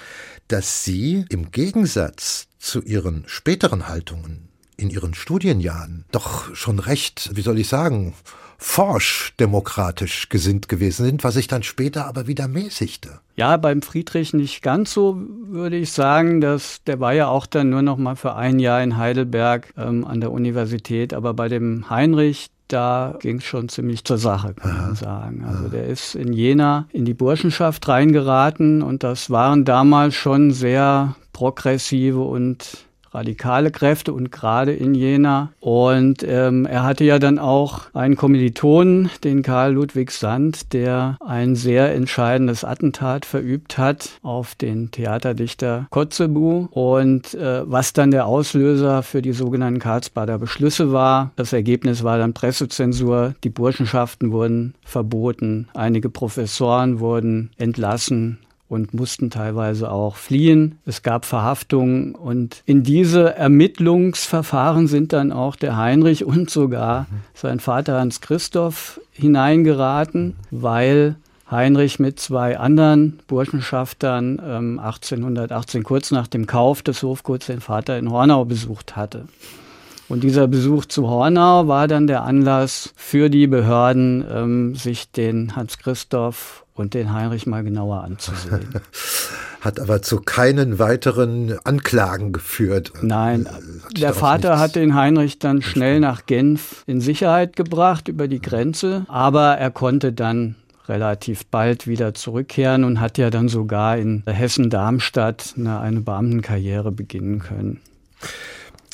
dass 0.48 0.82
sie 0.82 1.24
im 1.28 1.52
Gegensatz 1.52 2.48
zu 2.58 2.82
ihren 2.82 3.22
späteren 3.28 3.86
Haltungen 3.86 4.47
in 4.78 4.90
ihren 4.90 5.12
Studienjahren 5.12 6.04
doch 6.12 6.54
schon 6.54 6.78
recht, 6.78 7.30
wie 7.34 7.42
soll 7.42 7.58
ich 7.58 7.68
sagen, 7.68 8.14
forsch 8.58 9.34
demokratisch 9.38 10.28
gesinnt 10.28 10.68
gewesen 10.68 11.04
sind, 11.04 11.24
was 11.24 11.34
sich 11.34 11.46
dann 11.46 11.62
später 11.62 12.06
aber 12.06 12.26
wieder 12.26 12.48
mäßigte. 12.48 13.20
Ja, 13.36 13.56
beim 13.56 13.82
Friedrich 13.82 14.32
nicht 14.34 14.62
ganz 14.62 14.92
so, 14.92 15.16
würde 15.46 15.76
ich 15.76 15.92
sagen. 15.92 16.40
Dass, 16.40 16.82
der 16.84 16.98
war 16.98 17.12
ja 17.12 17.28
auch 17.28 17.46
dann 17.46 17.70
nur 17.70 17.82
noch 17.82 17.98
mal 17.98 18.16
für 18.16 18.34
ein 18.34 18.58
Jahr 18.58 18.82
in 18.82 18.96
Heidelberg 18.96 19.72
ähm, 19.76 20.04
an 20.04 20.20
der 20.20 20.32
Universität. 20.32 21.14
Aber 21.14 21.34
bei 21.34 21.48
dem 21.48 21.88
Heinrich, 21.88 22.50
da 22.66 23.16
ging 23.20 23.38
es 23.38 23.44
schon 23.44 23.68
ziemlich 23.68 24.04
zur 24.04 24.18
Sache, 24.18 24.54
kann 24.54 24.72
Aha. 24.72 24.82
man 24.86 24.94
sagen. 24.96 25.44
Also 25.46 25.64
Aha. 25.64 25.68
der 25.68 25.86
ist 25.86 26.16
in 26.16 26.32
Jena 26.32 26.88
in 26.92 27.04
die 27.04 27.14
Burschenschaft 27.14 27.86
reingeraten 27.86 28.82
und 28.82 29.04
das 29.04 29.30
waren 29.30 29.64
damals 29.64 30.16
schon 30.16 30.50
sehr 30.50 31.14
progressive 31.32 32.20
und 32.20 32.87
radikale 33.12 33.70
Kräfte 33.70 34.12
und 34.12 34.30
gerade 34.32 34.72
in 34.72 34.94
Jena. 34.94 35.52
Und 35.60 36.22
ähm, 36.26 36.66
er 36.66 36.84
hatte 36.84 37.04
ja 37.04 37.18
dann 37.18 37.38
auch 37.38 37.82
einen 37.94 38.16
Kommilitonen, 38.16 39.10
den 39.24 39.42
Karl 39.42 39.72
Ludwig 39.72 40.10
Sand, 40.10 40.72
der 40.72 41.16
ein 41.24 41.56
sehr 41.56 41.94
entscheidendes 41.94 42.64
Attentat 42.64 43.24
verübt 43.24 43.78
hat 43.78 44.18
auf 44.22 44.54
den 44.54 44.90
Theaterdichter 44.90 45.86
Kotzebue. 45.90 46.68
Und 46.70 47.34
äh, 47.34 47.62
was 47.70 47.92
dann 47.92 48.10
der 48.10 48.26
Auslöser 48.26 49.02
für 49.02 49.22
die 49.22 49.32
sogenannten 49.32 49.80
Karlsbader 49.80 50.38
Beschlüsse 50.38 50.92
war, 50.92 51.32
das 51.36 51.52
Ergebnis 51.52 52.02
war 52.04 52.18
dann 52.18 52.34
Pressezensur, 52.34 53.34
die 53.44 53.50
Burschenschaften 53.50 54.32
wurden 54.32 54.74
verboten, 54.84 55.68
einige 55.74 56.10
Professoren 56.10 57.00
wurden 57.00 57.50
entlassen 57.56 58.38
und 58.68 58.92
mussten 58.94 59.30
teilweise 59.30 59.90
auch 59.90 60.16
fliehen. 60.16 60.78
Es 60.84 61.02
gab 61.02 61.24
Verhaftungen 61.24 62.14
und 62.14 62.62
in 62.66 62.82
diese 62.82 63.34
Ermittlungsverfahren 63.34 64.86
sind 64.86 65.12
dann 65.12 65.32
auch 65.32 65.56
der 65.56 65.76
Heinrich 65.76 66.24
und 66.24 66.50
sogar 66.50 67.06
sein 67.34 67.60
Vater 67.60 67.98
Hans 67.98 68.20
Christoph 68.20 69.00
hineingeraten, 69.12 70.36
weil 70.50 71.16
Heinrich 71.50 71.98
mit 71.98 72.20
zwei 72.20 72.58
anderen 72.58 73.20
Burschenschaftern 73.26 74.40
ähm, 74.44 74.78
1818, 74.78 75.82
kurz 75.82 76.10
nach 76.10 76.26
dem 76.26 76.46
Kauf 76.46 76.82
des 76.82 77.02
Hofguts, 77.02 77.46
den 77.46 77.60
Vater 77.60 77.98
in 77.98 78.10
Hornau 78.10 78.44
besucht 78.44 78.96
hatte. 78.96 79.24
Und 80.08 80.24
dieser 80.24 80.46
Besuch 80.46 80.86
zu 80.86 81.08
Hornau 81.08 81.68
war 81.68 81.86
dann 81.88 82.06
der 82.06 82.24
Anlass 82.24 82.92
für 82.96 83.30
die 83.30 83.46
Behörden, 83.46 84.24
ähm, 84.30 84.74
sich 84.74 85.10
den 85.10 85.56
Hans 85.56 85.78
Christoph 85.78 86.64
und 86.78 86.94
den 86.94 87.12
Heinrich 87.12 87.46
mal 87.46 87.62
genauer 87.62 88.04
anzusehen. 88.04 88.68
Hat 89.60 89.80
aber 89.80 90.02
zu 90.02 90.20
keinen 90.20 90.78
weiteren 90.78 91.58
Anklagen 91.64 92.32
geführt. 92.32 92.92
Nein, 93.02 93.46
äh, 93.46 93.94
der 93.94 94.14
Vater 94.14 94.60
hat 94.60 94.76
den 94.76 94.94
Heinrich 94.94 95.40
dann 95.40 95.62
schnell 95.62 95.98
nach 95.98 96.26
Genf 96.26 96.84
in 96.86 97.00
Sicherheit 97.00 97.56
gebracht 97.56 98.06
über 98.06 98.28
die 98.28 98.40
Grenze, 98.40 99.04
aber 99.08 99.58
er 99.58 99.72
konnte 99.72 100.12
dann 100.12 100.54
relativ 100.88 101.46
bald 101.46 101.88
wieder 101.88 102.14
zurückkehren 102.14 102.84
und 102.84 103.00
hat 103.00 103.18
ja 103.18 103.30
dann 103.30 103.48
sogar 103.48 103.98
in 103.98 104.22
Hessen-Darmstadt 104.26 105.54
eine, 105.56 105.80
eine 105.80 106.00
Beamtenkarriere 106.00 106.92
beginnen 106.92 107.40
können. 107.40 107.80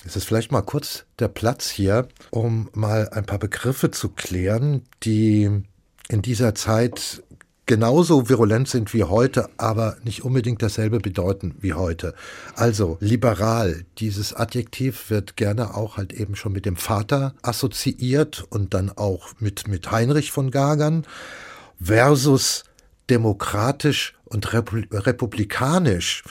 Es 0.06 0.16
ist 0.16 0.24
vielleicht 0.24 0.52
mal 0.52 0.62
kurz 0.62 1.04
der 1.18 1.28
Platz 1.28 1.70
hier, 1.70 2.08
um 2.30 2.68
mal 2.72 3.08
ein 3.10 3.24
paar 3.24 3.38
Begriffe 3.38 3.90
zu 3.90 4.10
klären, 4.10 4.82
die 5.02 5.62
in 6.08 6.22
dieser 6.22 6.54
Zeit 6.54 7.22
genauso 7.66 8.28
virulent 8.28 8.68
sind 8.68 8.92
wie 8.92 9.04
heute, 9.04 9.48
aber 9.56 9.96
nicht 10.04 10.24
unbedingt 10.24 10.62
dasselbe 10.62 10.98
bedeuten 10.98 11.54
wie 11.60 11.74
heute. 11.74 12.14
Also 12.54 12.98
liberal, 13.00 13.84
dieses 13.98 14.34
Adjektiv 14.34 15.10
wird 15.10 15.36
gerne 15.36 15.74
auch 15.74 15.96
halt 15.96 16.12
eben 16.12 16.36
schon 16.36 16.52
mit 16.52 16.66
dem 16.66 16.76
Vater 16.76 17.34
assoziiert 17.42 18.44
und 18.50 18.74
dann 18.74 18.90
auch 18.90 19.32
mit, 19.40 19.68
mit 19.68 19.90
Heinrich 19.90 20.30
von 20.32 20.50
Gagern 20.50 21.06
versus 21.80 22.64
demokratisch 23.10 24.14
und 24.24 24.52
republikanisch. 24.52 26.24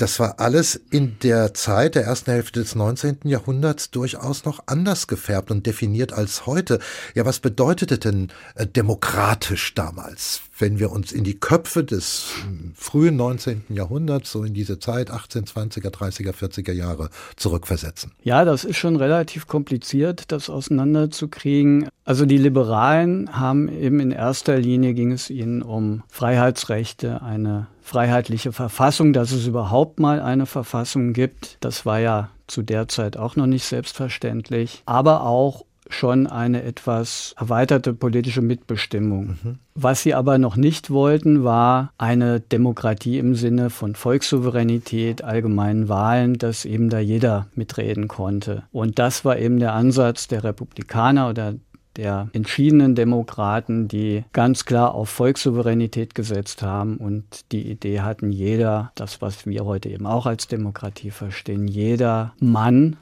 Das 0.00 0.18
war 0.18 0.40
alles 0.40 0.80
in 0.90 1.18
der 1.22 1.52
Zeit 1.52 1.94
der 1.94 2.04
ersten 2.04 2.30
Hälfte 2.30 2.60
des 2.60 2.74
19. 2.74 3.18
Jahrhunderts 3.24 3.90
durchaus 3.90 4.46
noch 4.46 4.62
anders 4.64 5.08
gefärbt 5.08 5.50
und 5.50 5.66
definiert 5.66 6.14
als 6.14 6.46
heute. 6.46 6.78
Ja, 7.14 7.26
was 7.26 7.38
bedeutete 7.40 7.98
denn 7.98 8.28
äh, 8.54 8.66
demokratisch 8.66 9.74
damals? 9.74 10.40
wenn 10.60 10.78
wir 10.78 10.92
uns 10.92 11.12
in 11.12 11.24
die 11.24 11.38
Köpfe 11.38 11.84
des 11.84 12.34
hm, 12.44 12.72
frühen 12.74 13.16
19. 13.16 13.64
Jahrhunderts, 13.70 14.30
so 14.30 14.44
in 14.44 14.54
diese 14.54 14.78
Zeit 14.78 15.10
1820er, 15.10 15.90
30er, 15.90 16.32
40er 16.32 16.72
Jahre 16.72 17.10
zurückversetzen? 17.36 18.12
Ja, 18.22 18.44
das 18.44 18.64
ist 18.64 18.76
schon 18.76 18.96
relativ 18.96 19.46
kompliziert, 19.46 20.24
das 20.32 20.50
auseinanderzukriegen. 20.50 21.88
Also 22.04 22.26
die 22.26 22.38
Liberalen 22.38 23.38
haben 23.38 23.68
eben 23.68 24.00
in 24.00 24.10
erster 24.10 24.58
Linie 24.58 24.94
ging 24.94 25.12
es 25.12 25.30
ihnen 25.30 25.62
um 25.62 26.02
Freiheitsrechte, 26.08 27.22
eine 27.22 27.68
freiheitliche 27.90 28.52
Verfassung, 28.52 29.12
dass 29.12 29.32
es 29.32 29.48
überhaupt 29.48 29.98
mal 29.98 30.20
eine 30.20 30.46
Verfassung 30.46 31.12
gibt. 31.12 31.56
Das 31.58 31.84
war 31.84 31.98
ja 31.98 32.30
zu 32.46 32.62
der 32.62 32.86
Zeit 32.86 33.16
auch 33.16 33.34
noch 33.34 33.46
nicht 33.46 33.64
selbstverständlich, 33.64 34.84
aber 34.86 35.24
auch 35.26 35.64
schon 35.88 36.28
eine 36.28 36.62
etwas 36.62 37.34
erweiterte 37.36 37.92
politische 37.92 38.42
Mitbestimmung. 38.42 39.38
Mhm. 39.42 39.58
Was 39.74 40.04
sie 40.04 40.14
aber 40.14 40.38
noch 40.38 40.54
nicht 40.54 40.90
wollten, 40.90 41.42
war 41.42 41.92
eine 41.98 42.38
Demokratie 42.38 43.18
im 43.18 43.34
Sinne 43.34 43.70
von 43.70 43.96
Volkssouveränität, 43.96 45.24
allgemeinen 45.24 45.88
Wahlen, 45.88 46.34
dass 46.38 46.64
eben 46.64 46.90
da 46.90 47.00
jeder 47.00 47.48
mitreden 47.56 48.06
konnte. 48.06 48.62
Und 48.70 49.00
das 49.00 49.24
war 49.24 49.36
eben 49.36 49.58
der 49.58 49.72
Ansatz 49.72 50.28
der 50.28 50.44
Republikaner 50.44 51.28
oder 51.28 51.54
der 51.96 52.28
entschiedenen 52.32 52.94
Demokraten, 52.94 53.88
die 53.88 54.24
ganz 54.32 54.64
klar 54.64 54.94
auf 54.94 55.08
Volkssouveränität 55.08 56.14
gesetzt 56.14 56.62
haben 56.62 56.96
und 56.96 57.24
die 57.52 57.70
Idee 57.70 58.00
hatten, 58.00 58.32
jeder, 58.32 58.92
das 58.94 59.20
was 59.20 59.46
wir 59.46 59.64
heute 59.64 59.88
eben 59.88 60.06
auch 60.06 60.26
als 60.26 60.48
Demokratie 60.48 61.10
verstehen, 61.10 61.66
jeder 61.66 62.32
Mann, 62.38 62.96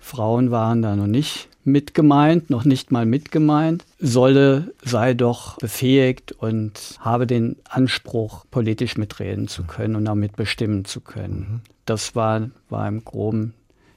Frauen 0.00 0.50
waren 0.50 0.82
da 0.82 0.96
noch 0.96 1.06
nicht 1.06 1.48
mitgemeint, 1.64 2.50
noch 2.50 2.64
nicht 2.64 2.90
mal 2.90 3.06
mitgemeint, 3.06 3.84
solle, 4.00 4.72
sei 4.82 5.14
doch 5.14 5.58
befähigt 5.58 6.32
und 6.32 6.96
habe 6.98 7.26
den 7.26 7.56
Anspruch, 7.68 8.44
politisch 8.50 8.96
mitreden 8.96 9.48
zu 9.48 9.62
können 9.64 9.94
und 9.94 10.04
damit 10.04 10.36
bestimmen 10.36 10.84
zu 10.84 11.00
können. 11.00 11.38
Mhm. 11.38 11.60
Das 11.86 12.14
war, 12.14 12.50
war 12.68 12.88
im 12.88 13.04
Groben 13.04 13.54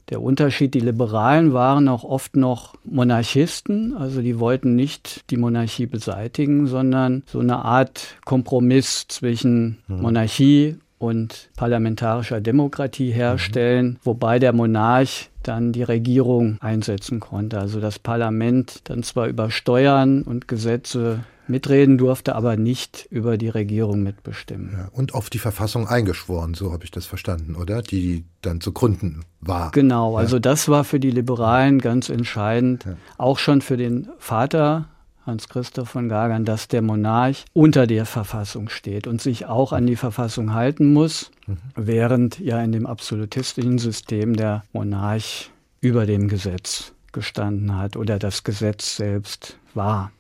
der 0.10 0.22
Unterschied. 0.22 0.74
Die 0.74 0.80
Liberalen 0.80 1.54
waren 1.54 1.88
auch 1.88 2.04
oft 2.04 2.36
noch 2.36 2.76
Monarchisten, 2.84 3.96
also 3.96 4.22
die 4.22 4.40
wollten 4.40 4.76
nicht 4.76 5.30
die 5.30 5.38
Monarchie 5.38 5.86
beseitigen, 5.86 6.68
sondern 6.68 7.24
so 7.26 7.40
eine 7.40 7.58
Art 7.58 8.16
Kompromiss 8.26 9.08
zwischen 9.08 9.78
mhm. 9.88 10.02
Monarchie 10.02 10.78
und 10.98 11.50
parlamentarischer 11.58 12.42
Demokratie 12.42 13.12
herstellen, 13.12 13.88
mhm. 13.88 13.98
wobei 14.04 14.40
der 14.40 14.54
Monarch 14.54 15.30
dann 15.44 15.72
die 15.72 15.84
Regierung 15.84 16.58
einsetzen 16.62 17.20
konnte. 17.20 17.60
Also 17.60 17.80
das 17.80 18.00
Parlament 18.00 18.82
dann 18.86 19.04
zwar 19.04 19.28
über 19.28 19.52
Steuern 19.52 20.24
und 20.24 20.48
Gesetze 20.48 21.24
mitreden 21.48 21.98
durfte, 21.98 22.36
aber 22.36 22.58
nicht 22.58 23.08
über 23.10 23.38
die 23.38 23.50
Regierung 23.50 24.04
mitbestimmen. 24.04 24.72
Ja, 24.74 24.90
und 24.92 25.14
auf 25.14 25.30
die 25.30 25.40
Verfassung 25.40 25.88
eingeschworen, 25.88 26.54
so 26.54 26.72
habe 26.72 26.84
ich 26.84 26.92
das 26.92 27.06
verstanden, 27.06 27.56
oder? 27.56 27.82
Die 27.82 28.26
dann 28.42 28.62
zu 28.62 28.72
gründen 28.72 29.24
war. 29.42 29.72
Genau, 29.72 30.14
ja. 30.14 30.20
also 30.20 30.40
das 30.40 30.70
war 30.70 30.84
für 30.84 31.00
die 31.00 31.12
Liberalen 31.12 31.80
ganz 31.80 32.10
entscheidend, 32.10 32.86
ja. 32.86 32.96
auch 33.18 33.40
schon 33.40 33.62
für 33.62 33.78
den 33.78 34.10
Vater 34.18 34.90
Hans 35.26 35.50
Christoph 35.50 35.90
von 35.90 36.08
Gagern, 36.08 36.46
dass 36.46 36.68
der 36.68 36.84
Monarch 36.84 37.46
unter 37.54 37.88
der 37.88 38.06
Verfassung 38.06 38.70
steht 38.70 39.08
und 39.08 39.22
sich 39.22 39.48
auch 39.48 39.74
an 39.74 39.88
die 39.88 39.96
Verfassung 39.96 40.54
halten 40.54 40.94
muss, 40.94 41.32
mhm. 41.48 41.58
während 41.76 42.40
ja 42.40 42.62
in 42.62 42.72
dem 42.72 42.86
absolutistischen 42.86 43.80
System 43.80 44.36
der 44.36 44.64
Monarch 44.72 45.50
über 45.82 46.06
dem 46.06 46.28
Gesetz 46.28 46.94
gestanden 47.12 47.76
hat 47.76 47.96
oder 47.96 48.20
das 48.20 48.44
Gesetz 48.44 48.98
selbst 48.98 49.58
war. 49.74 50.12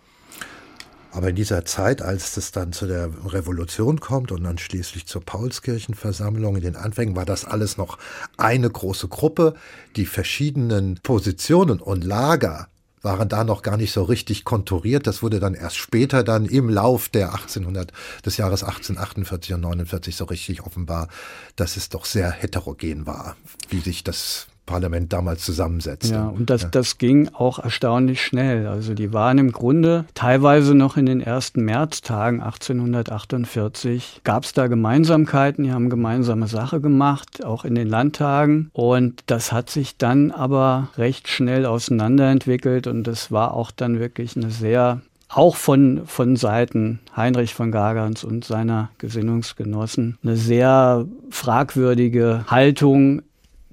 Aber 1.16 1.30
in 1.30 1.36
dieser 1.38 1.64
Zeit, 1.64 2.02
als 2.02 2.36
es 2.36 2.52
dann 2.52 2.74
zu 2.74 2.88
der 2.88 3.10
Revolution 3.26 4.02
kommt 4.02 4.34
und 4.34 4.44
dann 4.44 4.58
schließlich 4.58 5.06
zur 5.06 5.22
Paulskirchenversammlung 5.22 6.58
in 6.58 6.62
den 6.62 6.76
Anfängen, 6.76 7.16
war 7.16 7.24
das 7.24 7.46
alles 7.46 7.78
noch 7.78 7.98
eine 8.36 8.70
große 8.70 9.08
Gruppe. 9.08 9.54
Die 9.96 10.08
verschiedenen 10.08 11.00
Positionen 11.02 11.80
und 11.80 12.04
Lager 12.04 12.68
waren 13.02 13.30
da 13.30 13.46
noch 13.46 13.62
gar 13.62 13.78
nicht 13.78 13.94
so 13.94 14.04
richtig 14.04 14.44
konturiert. 14.44 15.08
Das 15.08 15.24
wurde 15.24 15.40
dann 15.40 15.54
erst 15.54 15.78
später 15.78 16.22
dann 16.22 16.48
im 16.48 16.68
Lauf 16.68 17.08
der 17.08 17.32
1800, 17.32 17.94
des 18.26 18.36
Jahres 18.36 18.64
1848 18.64 19.54
und 19.54 19.62
49 19.62 20.18
so 20.18 20.26
richtig 20.26 20.64
offenbar, 20.64 21.08
dass 21.56 21.78
es 21.78 21.88
doch 21.88 22.04
sehr 22.04 22.30
heterogen 22.30 23.06
war, 23.06 23.38
wie 23.70 23.80
sich 23.80 24.04
das 24.04 24.48
Parlament 24.66 25.14
damals 25.14 25.44
zusammensetzte. 25.44 26.14
Ja, 26.14 26.28
und 26.28 26.50
das, 26.50 26.70
das 26.72 26.98
ging 26.98 27.30
auch 27.34 27.60
erstaunlich 27.60 28.22
schnell. 28.22 28.68
Also 28.68 28.94
die 28.94 29.14
waren 29.14 29.38
im 29.38 29.52
Grunde 29.52 30.06
teilweise 30.14 30.74
noch 30.74 30.98
in 30.98 31.06
den 31.06 31.22
ersten 31.22 31.64
Märztagen 31.64 32.42
1848, 32.42 34.22
gab 34.24 34.44
es 34.44 34.54
da 34.54 34.68
Gemeinsamkeiten, 34.68 35.64
die 35.66 35.72
haben 35.72 35.90
gemeinsame 35.90 36.48
Sache 36.48 36.82
gemacht, 36.82 37.46
auch 37.46 37.66
in 37.66 37.76
den 37.76 37.88
Landtagen. 37.88 38.70
Und 38.74 39.24
das 39.28 39.52
hat 39.52 39.70
sich 39.70 39.98
dann 39.98 40.32
aber 40.32 40.90
recht 40.98 41.28
schnell 41.28 41.66
auseinanderentwickelt 41.66 42.88
und 42.88 43.04
das 43.04 43.32
war 43.32 43.54
auch 43.54 43.72
dann 43.72 44.00
wirklich 44.00 44.36
eine 44.36 44.50
sehr 44.50 45.02
auch 45.30 45.56
von, 45.56 46.04
von 46.06 46.36
Seiten 46.36 47.00
Heinrich 47.16 47.54
von 47.54 47.72
Gagerns 47.72 48.24
und 48.24 48.46
seiner 48.46 48.90
Gesinnungsgenossen 49.00 50.18
eine 50.24 50.38
sehr 50.38 51.06
fragwürdige 51.30 52.46
Haltung 52.48 53.22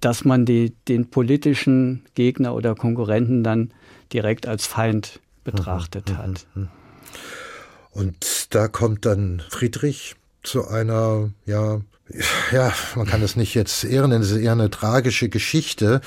dass 0.03 0.25
man 0.25 0.45
die, 0.45 0.75
den 0.89 1.09
politischen 1.09 2.05
Gegner 2.15 2.55
oder 2.55 2.75
Konkurrenten 2.75 3.43
dann 3.43 3.73
direkt 4.13 4.47
als 4.47 4.67
Feind 4.67 5.21
betrachtet 5.45 6.11
mhm, 6.11 6.19
hat. 6.19 6.47
Mhm, 6.55 6.63
mhm. 6.63 6.69
Und 7.93 8.55
da 8.55 8.69
kommt 8.69 9.07
dann 9.07 9.43
Friedrich 9.51 10.17
zu 10.43 10.67
einer, 10.67 11.31
ja, 11.47 11.81
ja, 12.51 12.75
man 12.97 13.07
kann 13.07 13.23
es 13.23 13.37
nicht 13.37 13.55
jetzt 13.55 13.85
ehren, 13.85 14.13
es 14.13 14.31
ist 14.31 14.39
eher 14.39 14.53
eine 14.53 14.71
tragische 14.71 15.29
Geschichte. 15.29 16.01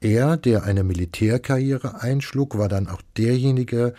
Er, 0.00 0.36
der 0.36 0.64
eine 0.64 0.82
Militärkarriere 0.82 2.00
einschlug, 2.00 2.58
war 2.58 2.68
dann 2.68 2.88
auch 2.88 3.02
derjenige, 3.16 3.94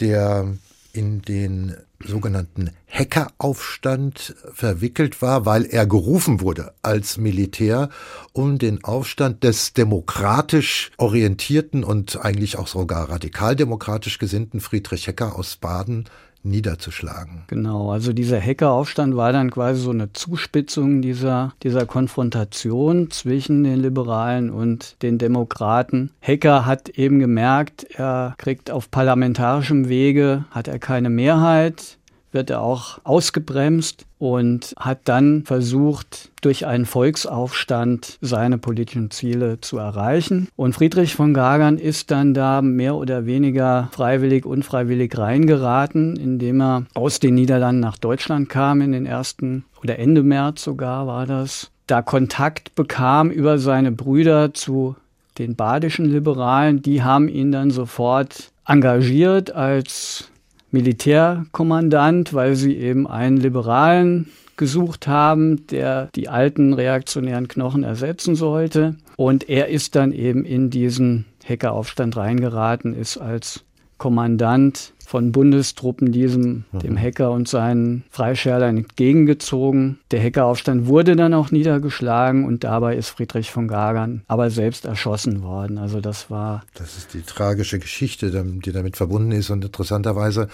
der 0.00 0.54
in 0.92 1.22
den 1.22 1.76
sogenannten 2.04 2.70
Hackeraufstand 2.88 4.34
verwickelt 4.52 5.20
war, 5.20 5.46
weil 5.46 5.64
er 5.64 5.86
gerufen 5.86 6.40
wurde 6.40 6.72
als 6.82 7.16
Militär, 7.16 7.90
um 8.32 8.58
den 8.58 8.84
Aufstand 8.84 9.42
des 9.44 9.72
demokratisch 9.72 10.90
orientierten 10.96 11.84
und 11.84 12.24
eigentlich 12.24 12.56
auch 12.56 12.68
sogar 12.68 13.10
radikaldemokratisch 13.10 14.18
gesinnten 14.18 14.60
Friedrich 14.60 15.06
Hecker 15.06 15.36
aus 15.36 15.56
Baden 15.56 16.04
niederzuschlagen. 16.48 17.42
Genau, 17.46 17.90
also 17.90 18.12
dieser 18.12 18.40
Hackeraufstand 18.40 19.16
war 19.16 19.32
dann 19.32 19.50
quasi 19.50 19.80
so 19.80 19.90
eine 19.90 20.12
Zuspitzung 20.12 21.02
dieser, 21.02 21.52
dieser 21.62 21.86
Konfrontation 21.86 23.10
zwischen 23.10 23.64
den 23.64 23.80
Liberalen 23.80 24.50
und 24.50 25.00
den 25.02 25.18
Demokraten. 25.18 26.10
Hacker 26.22 26.66
hat 26.66 26.88
eben 26.90 27.18
gemerkt, 27.18 27.86
er 27.94 28.34
kriegt 28.38 28.70
auf 28.70 28.90
parlamentarischem 28.90 29.88
Wege, 29.88 30.44
hat 30.50 30.68
er 30.68 30.78
keine 30.78 31.10
Mehrheit 31.10 31.97
wird 32.32 32.50
er 32.50 32.60
auch 32.60 32.98
ausgebremst 33.04 34.04
und 34.18 34.74
hat 34.78 35.00
dann 35.04 35.44
versucht, 35.44 36.30
durch 36.40 36.66
einen 36.66 36.86
Volksaufstand 36.86 38.18
seine 38.20 38.58
politischen 38.58 39.10
Ziele 39.10 39.60
zu 39.60 39.78
erreichen. 39.78 40.48
Und 40.56 40.74
Friedrich 40.74 41.14
von 41.14 41.34
Gagern 41.34 41.78
ist 41.78 42.10
dann 42.10 42.34
da 42.34 42.62
mehr 42.62 42.96
oder 42.96 43.26
weniger 43.26 43.88
freiwillig, 43.92 44.44
unfreiwillig 44.44 45.16
reingeraten, 45.16 46.16
indem 46.16 46.60
er 46.60 46.86
aus 46.94 47.20
den 47.20 47.34
Niederlanden 47.34 47.80
nach 47.80 47.98
Deutschland 47.98 48.48
kam 48.48 48.80
in 48.80 48.92
den 48.92 49.06
ersten 49.06 49.64
oder 49.82 49.98
Ende 49.98 50.22
März 50.22 50.64
sogar 50.64 51.06
war 51.06 51.26
das, 51.26 51.70
da 51.86 52.02
Kontakt 52.02 52.74
bekam 52.74 53.30
über 53.30 53.58
seine 53.58 53.92
Brüder 53.92 54.52
zu 54.52 54.96
den 55.38 55.54
badischen 55.54 56.06
Liberalen. 56.06 56.82
Die 56.82 57.02
haben 57.02 57.28
ihn 57.28 57.52
dann 57.52 57.70
sofort 57.70 58.50
engagiert 58.66 59.52
als 59.52 60.30
Militärkommandant, 60.70 62.34
weil 62.34 62.54
sie 62.54 62.76
eben 62.76 63.06
einen 63.06 63.36
Liberalen 63.36 64.30
gesucht 64.56 65.06
haben, 65.06 65.66
der 65.68 66.08
die 66.14 66.28
alten 66.28 66.74
reaktionären 66.74 67.48
Knochen 67.48 67.84
ersetzen 67.84 68.34
sollte. 68.34 68.96
Und 69.16 69.48
er 69.48 69.68
ist 69.68 69.94
dann 69.94 70.12
eben 70.12 70.44
in 70.44 70.68
diesen 70.68 71.24
Hackeraufstand 71.48 72.16
reingeraten, 72.16 72.94
ist 72.94 73.16
als 73.16 73.64
Kommandant 73.96 74.92
von 75.08 75.32
Bundestruppen 75.32 76.12
diesem, 76.12 76.64
mhm. 76.70 76.78
dem 76.80 76.98
Hacker 76.98 77.30
und 77.30 77.48
seinen 77.48 78.04
Freischärlern 78.10 78.76
entgegengezogen. 78.76 79.98
Der 80.10 80.22
Hackeraufstand 80.22 80.86
wurde 80.86 81.16
dann 81.16 81.32
auch 81.32 81.50
niedergeschlagen 81.50 82.44
und 82.44 82.62
dabei 82.64 82.94
ist 82.94 83.08
Friedrich 83.08 83.50
von 83.50 83.68
Gagern 83.68 84.20
aber 84.28 84.50
selbst 84.50 84.84
erschossen 84.84 85.42
worden. 85.42 85.78
Also 85.78 86.02
das 86.02 86.28
war. 86.28 86.62
Das 86.74 86.98
ist 86.98 87.14
die 87.14 87.22
tragische 87.22 87.78
Geschichte, 87.78 88.30
die 88.30 88.70
damit 88.70 88.98
verbunden 88.98 89.32
ist 89.32 89.48
und 89.48 89.64
interessanterweise 89.64 90.48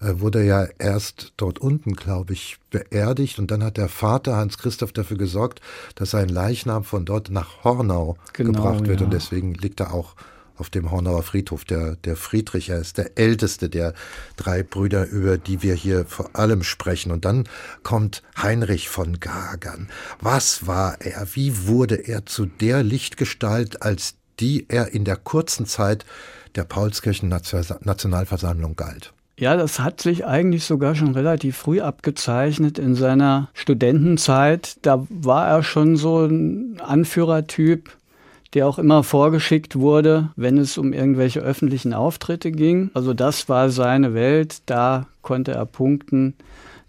äh, 0.00 0.14
wurde 0.18 0.40
er 0.40 0.44
ja 0.44 0.68
erst 0.80 1.32
dort 1.36 1.60
unten, 1.60 1.94
glaube 1.94 2.32
ich, 2.32 2.56
beerdigt 2.70 3.38
und 3.38 3.52
dann 3.52 3.62
hat 3.62 3.76
der 3.76 3.88
Vater 3.88 4.34
Hans 4.34 4.58
Christoph 4.58 4.90
dafür 4.90 5.18
gesorgt, 5.18 5.60
dass 5.94 6.10
sein 6.10 6.28
Leichnam 6.28 6.82
von 6.82 7.04
dort 7.04 7.30
nach 7.30 7.62
Hornau 7.62 8.16
genau, 8.32 8.50
gebracht 8.50 8.88
wird 8.88 8.98
ja. 8.98 9.06
und 9.06 9.12
deswegen 9.12 9.54
liegt 9.54 9.78
er 9.78 9.94
auch 9.94 10.16
auf 10.60 10.70
dem 10.70 10.90
Hornauer 10.90 11.22
Friedhof. 11.22 11.64
Der, 11.64 11.96
der 11.96 12.16
Friedrich, 12.16 12.68
er 12.68 12.78
ist 12.78 12.98
der 12.98 13.18
älteste 13.18 13.68
der 13.68 13.94
drei 14.36 14.62
Brüder, 14.62 15.08
über 15.08 15.38
die 15.38 15.62
wir 15.62 15.74
hier 15.74 16.04
vor 16.04 16.30
allem 16.34 16.62
sprechen. 16.62 17.10
Und 17.10 17.24
dann 17.24 17.48
kommt 17.82 18.22
Heinrich 18.40 18.88
von 18.88 19.18
Gagern. 19.18 19.88
Was 20.20 20.66
war 20.66 21.00
er? 21.00 21.26
Wie 21.34 21.66
wurde 21.66 21.96
er 21.96 22.26
zu 22.26 22.46
der 22.46 22.82
Lichtgestalt, 22.82 23.82
als 23.82 24.14
die 24.38 24.66
er 24.68 24.92
in 24.92 25.04
der 25.04 25.16
kurzen 25.16 25.66
Zeit 25.66 26.04
der 26.54 26.64
Paulskirchen 26.64 27.28
Nationalversammlung 27.28 28.76
galt? 28.76 29.12
Ja, 29.40 29.56
das 29.56 29.80
hat 29.80 30.02
sich 30.02 30.26
eigentlich 30.26 30.64
sogar 30.64 30.94
schon 30.94 31.14
relativ 31.14 31.56
früh 31.56 31.80
abgezeichnet 31.80 32.78
in 32.78 32.94
seiner 32.94 33.48
Studentenzeit. 33.54 34.76
Da 34.82 35.06
war 35.08 35.48
er 35.48 35.62
schon 35.62 35.96
so 35.96 36.26
ein 36.26 36.78
Anführertyp, 36.78 37.90
der 38.54 38.66
auch 38.66 38.78
immer 38.78 39.02
vorgeschickt 39.02 39.76
wurde, 39.76 40.30
wenn 40.36 40.58
es 40.58 40.76
um 40.78 40.92
irgendwelche 40.92 41.40
öffentlichen 41.40 41.94
Auftritte 41.94 42.50
ging. 42.50 42.90
Also 42.94 43.14
das 43.14 43.48
war 43.48 43.70
seine 43.70 44.14
Welt, 44.14 44.62
da 44.66 45.06
konnte 45.22 45.52
er 45.52 45.66
punkten. 45.66 46.34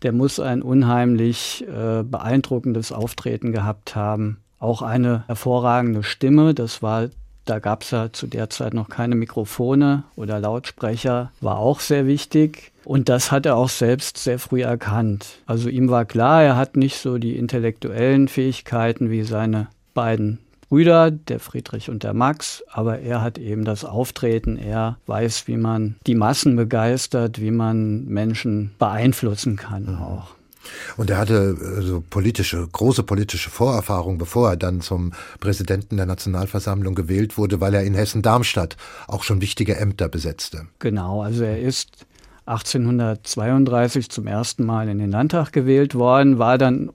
Der 0.02 0.12
muss 0.12 0.39
ein 0.39 0.63
unheimlich 0.63 1.63
äh, 1.67 2.04
beeindruckendes 2.04 2.91
Auftreten 2.91 3.52
gehabt 3.52 3.95
haben. 3.95 4.38
Auch 4.58 4.82
eine 4.82 5.24
hervorragende 5.28 6.04
Stimme, 6.04 6.54
das 6.56 6.82
war 6.82 7.10
da 7.45 7.60
gab 7.60 7.82
es 7.82 7.91
ja 7.91 8.13
zu 8.13 8.28
der 8.28 8.50
Zeit 8.50 8.74
noch 8.74 8.89
keine 8.89 9.15
Mikrofone 9.15 10.04
oder 10.15 10.39
Lautsprecher, 10.39 11.32
war 11.41 11.58
auch 11.58 11.80
sehr 11.80 12.06
wichtig. 12.06 12.71
Und 12.86 13.10
das 13.10 13.32
hat 13.32 13.45
er 13.45 13.56
auch 13.56 13.69
selbst 13.69 14.17
sehr 14.17 14.39
früh 14.39 14.62
erkannt. 14.62 15.39
Also 15.45 15.69
ihm 15.69 15.89
war 15.89 16.06
klar, 16.06 16.43
er 16.43 16.56
hat 16.56 16.76
nicht 16.78 16.97
so 16.97 17.17
die 17.17 17.36
intellektuellen 17.36 18.28
Fähigkeiten 18.28 19.10
wie 19.10 19.24
seine 19.24 19.67
beiden 19.93 20.39
Brüder, 20.71 21.12
der 21.12 21.41
Friedrich 21.41 21.89
und 21.89 22.03
der 22.03 22.13
Max, 22.13 22.63
aber 22.71 22.99
er 22.99 23.21
hat 23.21 23.38
eben 23.38 23.65
das 23.65 23.84
Auftreten, 23.84 24.55
er 24.55 24.97
weiß, 25.05 25.49
wie 25.49 25.57
man 25.57 25.97
die 26.07 26.15
Massen 26.15 26.55
begeistert, 26.55 27.41
wie 27.41 27.51
man 27.51 28.05
Menschen 28.05 28.71
beeinflussen 28.79 29.57
kann 29.57 29.95
mhm. 29.95 30.01
auch. 30.01 30.27
Und 30.95 31.10
er 31.10 31.17
hatte 31.17 31.57
also 31.75 32.01
politische, 32.10 32.65
große 32.71 33.03
politische 33.03 33.49
Vorerfahrung, 33.49 34.17
bevor 34.17 34.51
er 34.51 34.55
dann 34.55 34.79
zum 34.79 35.12
Präsidenten 35.41 35.97
der 35.97 36.05
Nationalversammlung 36.05 36.95
gewählt 36.95 37.38
wurde, 37.38 37.60
weil 37.60 37.73
er 37.73 37.84
in 37.84 37.93
Hessen-Darmstadt 37.93 38.77
auch 39.10 39.23
schon 39.23 39.41
wichtige 39.41 39.75
Ämter 39.75 40.07
besetzte. 40.07 40.67
Genau, 40.79 41.21
also 41.21 41.43
er 41.43 41.60
ist 41.60 42.05
1832 42.45 44.10
zum 44.10 44.25
ersten 44.25 44.65
Mal 44.65 44.88
in 44.88 44.99
den 44.99 45.12
Landtag 45.12 45.51
gewählt 45.51 45.95
worden, 45.95 46.39
war 46.39 46.57
dann 46.57 46.91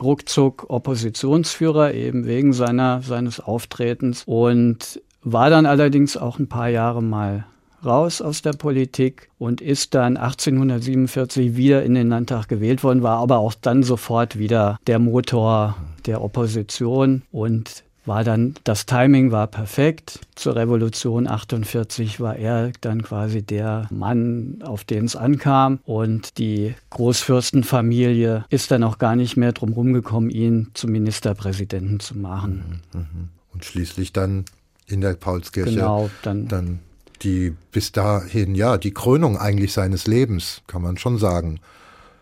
ruckzuck 0.00 0.66
Oppositionsführer 0.68 1.94
eben 1.94 2.26
wegen 2.26 2.52
seiner, 2.52 3.02
seines 3.02 3.40
Auftretens 3.40 4.22
und 4.26 5.00
war 5.22 5.50
dann 5.50 5.66
allerdings 5.66 6.16
auch 6.16 6.38
ein 6.38 6.48
paar 6.48 6.68
Jahre 6.68 7.02
mal 7.02 7.46
raus 7.84 8.22
aus 8.22 8.42
der 8.42 8.52
Politik 8.52 9.30
und 9.38 9.60
ist 9.60 9.94
dann 9.94 10.16
1847 10.16 11.56
wieder 11.56 11.82
in 11.82 11.94
den 11.94 12.08
Landtag 12.08 12.48
gewählt 12.48 12.82
worden, 12.82 13.02
war 13.02 13.18
aber 13.18 13.38
auch 13.38 13.54
dann 13.54 13.82
sofort 13.82 14.38
wieder 14.38 14.78
der 14.86 14.98
Motor 14.98 15.76
der 16.06 16.22
Opposition 16.22 17.22
und 17.30 17.84
war 18.06 18.24
dann, 18.24 18.54
das 18.64 18.86
Timing 18.86 19.30
war 19.30 19.46
perfekt. 19.46 20.20
Zur 20.34 20.56
Revolution 20.56 21.26
48 21.26 22.20
war 22.20 22.36
er 22.36 22.72
dann 22.80 23.02
quasi 23.02 23.42
der 23.42 23.86
Mann, 23.90 24.58
auf 24.62 24.84
den 24.84 25.06
es 25.06 25.16
ankam. 25.16 25.80
Und 25.84 26.38
die 26.38 26.74
Großfürstenfamilie 26.90 28.44
ist 28.50 28.70
dann 28.70 28.82
auch 28.82 28.98
gar 28.98 29.16
nicht 29.16 29.36
mehr 29.36 29.52
drum 29.52 29.72
rumgekommen, 29.72 30.30
ihn 30.30 30.70
zum 30.74 30.92
Ministerpräsidenten 30.92 32.00
zu 32.00 32.16
machen. 32.18 32.82
Mhm, 32.92 33.00
mhm. 33.00 33.28
Und 33.52 33.64
schließlich 33.64 34.12
dann 34.12 34.44
in 34.86 35.00
der 35.00 35.14
Paulskirche. 35.14 35.70
Genau, 35.70 36.10
dann, 36.22 36.48
dann 36.48 36.80
die 37.22 37.54
bis 37.72 37.92
dahin, 37.92 38.54
ja, 38.54 38.76
die 38.76 38.92
Krönung 38.92 39.38
eigentlich 39.38 39.72
seines 39.72 40.06
Lebens, 40.06 40.62
kann 40.66 40.82
man 40.82 40.98
schon 40.98 41.18
sagen. 41.18 41.60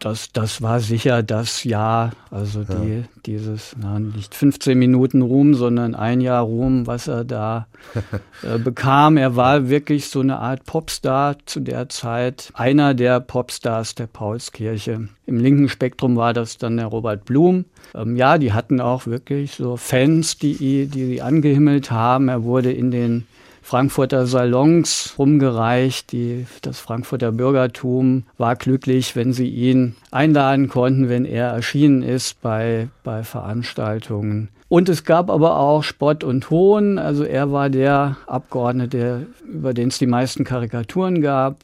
Das, 0.03 0.33
das 0.33 0.61
war 0.63 0.81
sicher 0.81 1.23
das 1.23 1.63
Jahr, 1.63 2.11
also 2.33 2.63
ja. 2.63 2.75
die, 2.75 3.05
dieses, 3.25 3.77
na, 3.81 4.01
nicht 4.01 4.35
15 4.35 4.77
Minuten 4.77 5.23
Ruhm, 5.23 5.55
sondern 5.55 5.95
ein 5.95 6.21
Jahr 6.21 6.43
Ruhm, 6.43 6.89
was 6.89 7.07
er 7.07 7.25
da 7.25 7.69
äh, 8.43 8.59
bekam. 8.59 9.17
Er 9.17 9.37
war 9.37 9.69
wirklich 9.69 10.09
so 10.09 10.19
eine 10.19 10.41
Art 10.41 10.65
Popstar 10.65 11.37
zu 11.47 11.61
der 11.61 11.89
Zeit, 11.89 12.51
einer 12.55 12.95
der 12.95 13.21
Popstars 13.21 13.95
der 13.95 14.09
Paulskirche. 14.09 15.09
Im 15.27 15.39
linken 15.39 15.69
Spektrum 15.69 16.17
war 16.17 16.33
das 16.33 16.59
dann 16.59 16.79
der 16.79 16.87
Robert 16.87 17.25
Blum. 17.25 17.65
Ähm, 17.95 18.17
ja, 18.17 18.39
die 18.39 18.53
hatten 18.53 18.81
auch 18.81 19.07
wirklich 19.07 19.53
so 19.53 19.77
Fans, 19.77 20.37
die, 20.37 20.89
die 20.89 21.05
sie 21.07 21.23
angehimmelt 21.23 21.93
haben. 21.93 22.29
Er 22.29 22.43
wurde 22.43 22.73
in 22.73 22.91
den 22.91 23.29
Frankfurter 23.63 24.27
Salons 24.27 25.15
rumgereicht. 25.19 26.13
Die, 26.13 26.47
das 26.61 26.81
Frankfurter 26.81 27.33
Bürgertum 27.33 28.25
war 28.37 28.57
glücklich, 28.57 29.17
wenn 29.17 29.33
sie 29.33 29.49
ihn 29.49 29.97
einladen 30.11 30.69
konnten, 30.69 31.09
wenn 31.09 31.25
er 31.25 31.49
erschienen 31.49 32.03
ist 32.03 32.43
bei, 32.43 32.89
bei 33.05 33.23
Veranstaltungen. 33.23 34.49
Und 34.69 34.89
es 34.89 35.05
gab 35.05 35.31
aber 35.31 35.59
auch 35.59 35.83
Spott 35.83 36.25
und 36.25 36.51
Hohn. 36.51 36.99
Also 36.99 37.25
er 37.25 37.53
war 37.53 37.71
der 37.71 38.17
Abgeordnete, 38.27 39.27
über 39.47 39.75
den 39.75 39.89
es 39.89 39.99
die 39.99 40.07
meisten 40.07 40.45
Karikaturen 40.45 41.21
gab. 41.21 41.63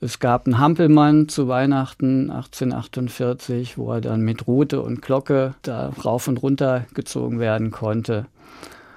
Es 0.00 0.20
gab 0.20 0.46
einen 0.46 0.58
Hampelmann 0.58 1.28
zu 1.28 1.48
Weihnachten 1.48 2.30
1848, 2.30 3.78
wo 3.78 3.92
er 3.92 4.00
dann 4.00 4.20
mit 4.20 4.46
Rute 4.46 4.80
und 4.80 5.02
Glocke 5.02 5.54
da 5.62 5.92
rauf 6.04 6.28
und 6.28 6.42
runter 6.42 6.84
gezogen 6.94 7.40
werden 7.40 7.72
konnte. 7.72 8.26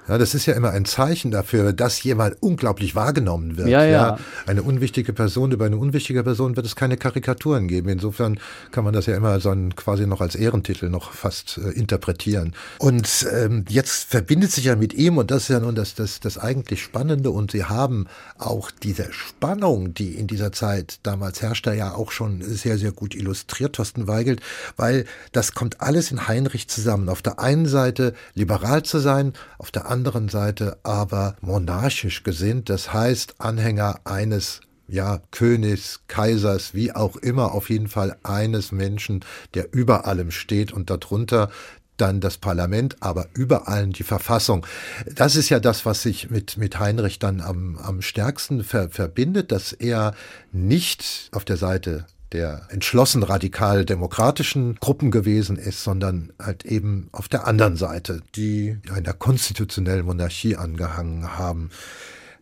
Ja, 0.08 0.18
das 0.18 0.34
ist 0.34 0.46
ja 0.46 0.54
immer 0.54 0.70
ein 0.70 0.84
Zeichen 0.84 1.30
dafür, 1.30 1.72
dass 1.72 2.02
jemand 2.02 2.36
unglaublich 2.40 2.96
wahrgenommen 2.96 3.56
wird. 3.56 3.68
Ja, 3.68 3.84
ja. 3.84 3.90
ja, 3.90 4.18
Eine 4.46 4.64
unwichtige 4.64 5.12
Person, 5.12 5.52
über 5.52 5.66
eine 5.66 5.76
unwichtige 5.76 6.24
Person 6.24 6.56
wird 6.56 6.66
es 6.66 6.74
keine 6.74 6.96
Karikaturen 6.96 7.68
geben. 7.68 7.88
Insofern 7.88 8.40
kann 8.72 8.82
man 8.82 8.94
das 8.94 9.06
ja 9.06 9.16
immer 9.16 9.38
so 9.38 9.50
ein, 9.50 9.76
quasi 9.76 10.06
noch 10.06 10.20
als 10.20 10.34
Ehrentitel 10.34 10.88
noch 10.88 11.12
fast 11.12 11.58
äh, 11.58 11.70
interpretieren. 11.70 12.54
Und 12.78 13.28
ähm, 13.32 13.64
jetzt 13.68 14.10
verbindet 14.10 14.50
sich 14.50 14.64
ja 14.64 14.74
mit 14.74 14.92
ihm, 14.92 15.18
und 15.18 15.30
das 15.30 15.44
ist 15.44 15.48
ja 15.50 15.60
nun 15.60 15.76
das, 15.76 15.94
das, 15.94 16.18
das 16.18 16.36
eigentlich 16.36 16.82
Spannende, 16.82 17.30
und 17.30 17.52
sie 17.52 17.64
haben 17.64 18.08
auch 18.38 18.72
diese 18.72 19.12
Spannung, 19.12 19.94
die 19.94 20.16
in 20.16 20.26
dieser 20.26 20.50
Zeit 20.50 20.98
damals 21.04 21.42
herrschte, 21.42 21.74
ja 21.74 21.94
auch 21.94 22.10
schon 22.10 22.42
sehr, 22.42 22.76
sehr 22.76 22.90
gut 22.90 23.14
illustriert, 23.14 23.76
Thorsten 23.76 24.08
Weigelt, 24.08 24.40
weil 24.76 25.04
das 25.30 25.54
kommt 25.54 25.80
alles 25.80 26.10
in 26.10 26.26
Heinrich 26.26 26.66
zusammen. 26.66 27.08
Auf 27.08 27.22
der 27.22 27.38
einen 27.38 27.66
Seite 27.66 28.14
liberal 28.34 28.82
zu 28.82 28.98
sein, 28.98 29.32
auf 29.58 29.70
der 29.70 29.91
anderen 29.92 30.30
Seite 30.30 30.78
aber 30.84 31.36
monarchisch 31.42 32.22
gesinnt, 32.22 32.70
das 32.70 32.94
heißt 32.94 33.34
Anhänger 33.40 34.00
eines 34.04 34.62
ja, 34.88 35.20
Königs, 35.30 36.00
Kaisers, 36.08 36.72
wie 36.72 36.92
auch 36.92 37.16
immer, 37.16 37.52
auf 37.52 37.68
jeden 37.68 37.88
Fall 37.88 38.16
eines 38.22 38.72
Menschen, 38.72 39.22
der 39.52 39.74
über 39.74 40.06
allem 40.06 40.30
steht 40.30 40.72
und 40.72 40.88
darunter 40.88 41.50
dann 41.98 42.20
das 42.22 42.38
Parlament, 42.38 42.96
aber 43.00 43.26
über 43.34 43.68
allen 43.68 43.92
die 43.92 44.02
Verfassung. 44.02 44.66
Das 45.14 45.36
ist 45.36 45.50
ja 45.50 45.60
das, 45.60 45.84
was 45.84 46.02
sich 46.02 46.30
mit, 46.30 46.56
mit 46.56 46.78
Heinrich 46.78 47.18
dann 47.18 47.42
am, 47.42 47.76
am 47.76 48.00
stärksten 48.00 48.64
ver, 48.64 48.88
verbindet, 48.88 49.52
dass 49.52 49.72
er 49.72 50.14
nicht 50.52 51.28
auf 51.32 51.44
der 51.44 51.58
Seite 51.58 52.06
der 52.32 52.66
entschlossen 52.70 53.22
radikal-demokratischen 53.22 54.76
Gruppen 54.76 55.10
gewesen 55.10 55.56
ist, 55.56 55.84
sondern 55.84 56.32
halt 56.40 56.64
eben 56.64 57.08
auf 57.12 57.28
der 57.28 57.46
anderen 57.46 57.76
Seite, 57.76 58.22
die 58.34 58.78
einer 58.92 59.12
konstitutionellen 59.12 60.06
Monarchie 60.06 60.56
angehangen 60.56 61.38
haben. 61.38 61.70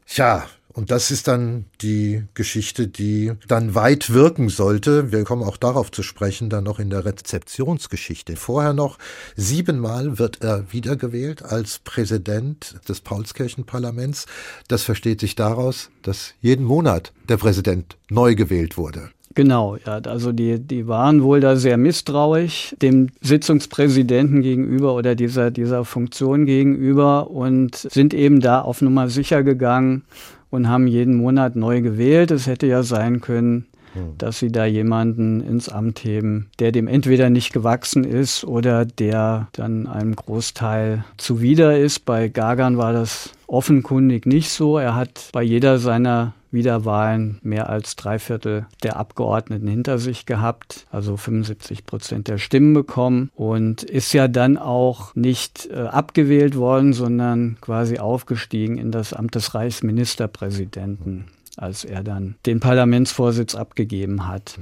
Tja, 0.07 0.46
und 0.72 0.90
das 0.92 1.11
ist 1.11 1.26
dann 1.26 1.64
die 1.81 2.22
Geschichte, 2.35 2.87
die 2.87 3.33
dann 3.48 3.74
weit 3.74 4.11
wirken 4.11 4.48
sollte. 4.48 5.11
Wir 5.11 5.24
kommen 5.24 5.42
auch 5.42 5.57
darauf 5.57 5.90
zu 5.90 6.03
sprechen, 6.03 6.48
dann 6.48 6.64
noch 6.64 6.79
in 6.79 6.90
der 6.90 7.05
Rezeptionsgeschichte. 7.05 8.37
Vorher 8.37 8.72
noch 8.72 8.98
siebenmal 9.35 10.18
wird 10.18 10.42
er 10.42 10.72
wiedergewählt 10.72 11.42
als 11.42 11.81
Präsident 11.81 12.76
des 12.88 13.00
Paulskirchenparlaments. 13.00 14.26
Das 14.68 14.85
versteht 14.85 15.20
sich 15.20 15.35
daraus, 15.35 15.90
dass 16.03 16.35
jeden 16.40 16.64
Monat 16.64 17.12
der 17.29 17.37
Präsident 17.37 17.96
neu 18.09 18.37
gewählt 18.37 18.76
wurde. 18.76 19.11
Genau, 19.34 19.76
ja, 19.86 19.98
also 19.98 20.32
die, 20.32 20.58
die 20.58 20.88
waren 20.88 21.22
wohl 21.22 21.38
da 21.38 21.54
sehr 21.54 21.76
misstrauisch 21.76 22.74
dem 22.82 23.10
Sitzungspräsidenten 23.20 24.42
gegenüber 24.42 24.94
oder 24.94 25.14
dieser, 25.14 25.52
dieser 25.52 25.84
Funktion 25.84 26.46
gegenüber 26.46 27.30
und 27.30 27.76
sind 27.76 28.12
eben 28.12 28.40
da 28.40 28.60
auf 28.60 28.82
Nummer 28.82 29.08
sicher 29.08 29.44
gegangen 29.44 30.02
und 30.50 30.68
haben 30.68 30.88
jeden 30.88 31.14
Monat 31.14 31.54
neu 31.54 31.80
gewählt. 31.80 32.32
Es 32.32 32.48
hätte 32.48 32.66
ja 32.66 32.82
sein 32.82 33.20
können, 33.20 33.66
hm. 33.92 34.18
dass 34.18 34.40
sie 34.40 34.50
da 34.50 34.64
jemanden 34.64 35.40
ins 35.40 35.68
Amt 35.68 36.02
heben, 36.02 36.50
der 36.58 36.72
dem 36.72 36.88
entweder 36.88 37.30
nicht 37.30 37.52
gewachsen 37.52 38.02
ist 38.02 38.42
oder 38.42 38.84
der 38.84 39.46
dann 39.52 39.86
einem 39.86 40.16
Großteil 40.16 41.04
zuwider 41.18 41.78
ist. 41.78 42.00
Bei 42.00 42.28
Gagan 42.28 42.78
war 42.78 42.92
das 42.92 43.30
offenkundig 43.46 44.26
nicht 44.26 44.50
so. 44.50 44.76
Er 44.76 44.96
hat 44.96 45.28
bei 45.32 45.44
jeder 45.44 45.78
seiner 45.78 46.34
Wiederwahlen 46.50 47.38
mehr 47.42 47.68
als 47.68 47.96
drei 47.96 48.18
Viertel 48.18 48.66
der 48.82 48.96
Abgeordneten 48.96 49.68
hinter 49.68 49.98
sich 49.98 50.26
gehabt, 50.26 50.86
also 50.90 51.16
75 51.16 51.86
Prozent 51.86 52.28
der 52.28 52.38
Stimmen 52.38 52.74
bekommen 52.74 53.30
und 53.34 53.82
ist 53.82 54.12
ja 54.12 54.28
dann 54.28 54.56
auch 54.56 55.14
nicht 55.14 55.68
äh, 55.70 55.78
abgewählt 55.78 56.56
worden, 56.56 56.92
sondern 56.92 57.58
quasi 57.60 57.98
aufgestiegen 57.98 58.78
in 58.78 58.90
das 58.90 59.12
Amt 59.12 59.34
des 59.34 59.54
Reichsministerpräsidenten, 59.54 61.26
als 61.56 61.84
er 61.84 62.02
dann 62.02 62.36
den 62.46 62.60
Parlamentsvorsitz 62.60 63.54
abgegeben 63.54 64.26
hat. 64.26 64.58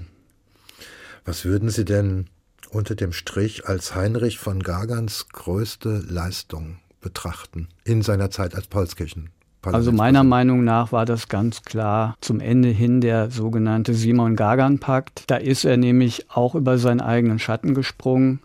Was 1.25 1.45
würden 1.45 1.69
Sie 1.69 1.85
denn 1.85 2.27
unter 2.71 2.95
dem 2.95 3.13
Strich 3.13 3.67
als 3.67 3.95
Heinrich 3.95 4.39
von 4.39 4.63
Gagans 4.63 5.29
größte 5.29 6.05
Leistung 6.09 6.79
betrachten 7.01 7.69
in 7.85 8.03
seiner 8.03 8.31
Zeit 8.31 8.55
als 8.55 8.67
Paulskirchen? 8.67 9.31
Also 9.63 9.93
meiner 9.93 10.25
Meinung 10.25 10.65
nach 10.65 10.93
war 10.93 11.05
das 11.05 11.29
ganz 11.29 11.63
klar 11.63 12.17
zum 12.21 12.41
Ende 12.41 12.69
hin 12.69 13.01
der 13.01 13.31
sogenannte 13.31 13.95
Simon-Gagan-Pakt. 13.95 15.25
Da 15.27 15.37
ist 15.37 15.65
er 15.65 15.77
nämlich 15.77 16.31
auch 16.31 16.55
über 16.55 16.79
seinen 16.79 17.01
eigenen 17.01 17.39
Schatten 17.39 17.75
gesprungen 17.75 18.41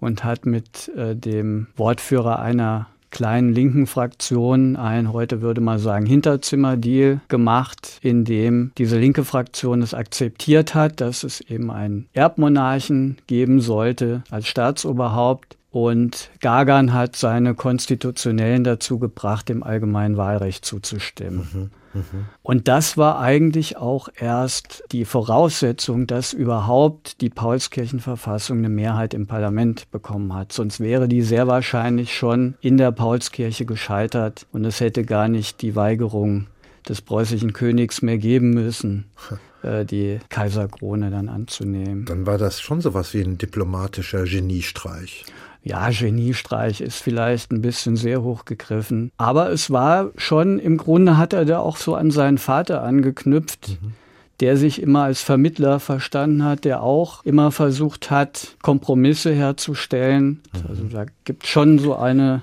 und 0.00 0.24
hat 0.24 0.46
mit 0.46 0.90
äh, 0.96 1.14
dem 1.14 1.68
Wortführer 1.76 2.40
einer 2.40 2.88
kleinen 3.12 3.52
linken 3.52 3.86
Fraktion 3.86 4.74
ein, 4.74 5.12
heute 5.12 5.42
würde 5.42 5.60
man 5.60 5.78
sagen, 5.78 6.06
Hinterzimmerdeal 6.06 7.20
gemacht, 7.28 7.98
in 8.00 8.24
dem 8.24 8.72
diese 8.78 8.98
linke 8.98 9.24
Fraktion 9.24 9.82
es 9.82 9.94
akzeptiert 9.94 10.74
hat, 10.74 11.00
dass 11.00 11.22
es 11.22 11.40
eben 11.42 11.70
einen 11.70 12.08
Erbmonarchen 12.14 13.18
geben 13.26 13.60
sollte 13.60 14.24
als 14.30 14.48
Staatsoberhaupt 14.48 15.58
und 15.72 16.30
Gagan 16.40 16.92
hat 16.92 17.16
seine 17.16 17.54
Konstitutionellen 17.54 18.62
dazu 18.62 18.98
gebracht, 18.98 19.48
dem 19.48 19.62
allgemeinen 19.62 20.18
Wahlrecht 20.18 20.66
zuzustimmen. 20.66 21.48
Mhm. 21.52 21.70
Mhm. 21.94 22.26
Und 22.42 22.68
das 22.68 22.98
war 22.98 23.18
eigentlich 23.18 23.78
auch 23.78 24.08
erst 24.14 24.84
die 24.92 25.06
Voraussetzung, 25.06 26.06
dass 26.06 26.34
überhaupt 26.34 27.22
die 27.22 27.30
Paulskirchenverfassung 27.30 28.58
eine 28.58 28.68
Mehrheit 28.68 29.14
im 29.14 29.26
Parlament 29.26 29.90
bekommen 29.90 30.34
hat. 30.34 30.52
Sonst 30.52 30.78
wäre 30.80 31.08
die 31.08 31.22
sehr 31.22 31.46
wahrscheinlich 31.46 32.14
schon 32.14 32.54
in 32.60 32.76
der 32.76 32.92
Paulskirche 32.92 33.64
gescheitert 33.64 34.46
und 34.52 34.66
es 34.66 34.80
hätte 34.80 35.04
gar 35.04 35.28
nicht 35.28 35.62
die 35.62 35.74
Weigerung 35.74 36.48
des 36.86 37.00
preußischen 37.00 37.54
Königs 37.54 38.02
mehr 38.02 38.18
geben 38.18 38.50
müssen, 38.50 39.06
äh, 39.62 39.86
die 39.86 40.18
Kaiserkrone 40.28 41.10
dann 41.10 41.30
anzunehmen. 41.30 42.04
Dann 42.04 42.26
war 42.26 42.36
das 42.36 42.60
schon 42.60 42.82
sowas 42.82 43.14
wie 43.14 43.22
ein 43.22 43.38
diplomatischer 43.38 44.24
Geniestreich 44.24 45.24
ja, 45.62 45.90
Geniestreich 45.90 46.80
ist 46.80 47.02
vielleicht 47.02 47.52
ein 47.52 47.62
bisschen 47.62 47.96
sehr 47.96 48.22
hoch 48.22 48.44
gegriffen. 48.44 49.12
Aber 49.16 49.50
es 49.50 49.70
war 49.70 50.10
schon, 50.16 50.58
im 50.58 50.76
Grunde 50.76 51.16
hat 51.16 51.32
er 51.32 51.44
da 51.44 51.60
auch 51.60 51.76
so 51.76 51.94
an 51.94 52.10
seinen 52.10 52.38
Vater 52.38 52.82
angeknüpft. 52.82 53.78
Mhm 53.80 53.94
der 54.40 54.56
sich 54.56 54.82
immer 54.82 55.04
als 55.04 55.22
Vermittler 55.22 55.78
verstanden 55.78 56.44
hat, 56.44 56.64
der 56.64 56.82
auch 56.82 57.24
immer 57.24 57.52
versucht 57.52 58.10
hat, 58.10 58.56
Kompromisse 58.60 59.32
herzustellen. 59.32 60.40
Mhm. 60.52 60.68
Also 60.68 60.82
da 60.84 61.06
gibt 61.22 61.44
es 61.44 61.48
schon 61.48 61.78
so 61.78 61.94
eine 61.94 62.42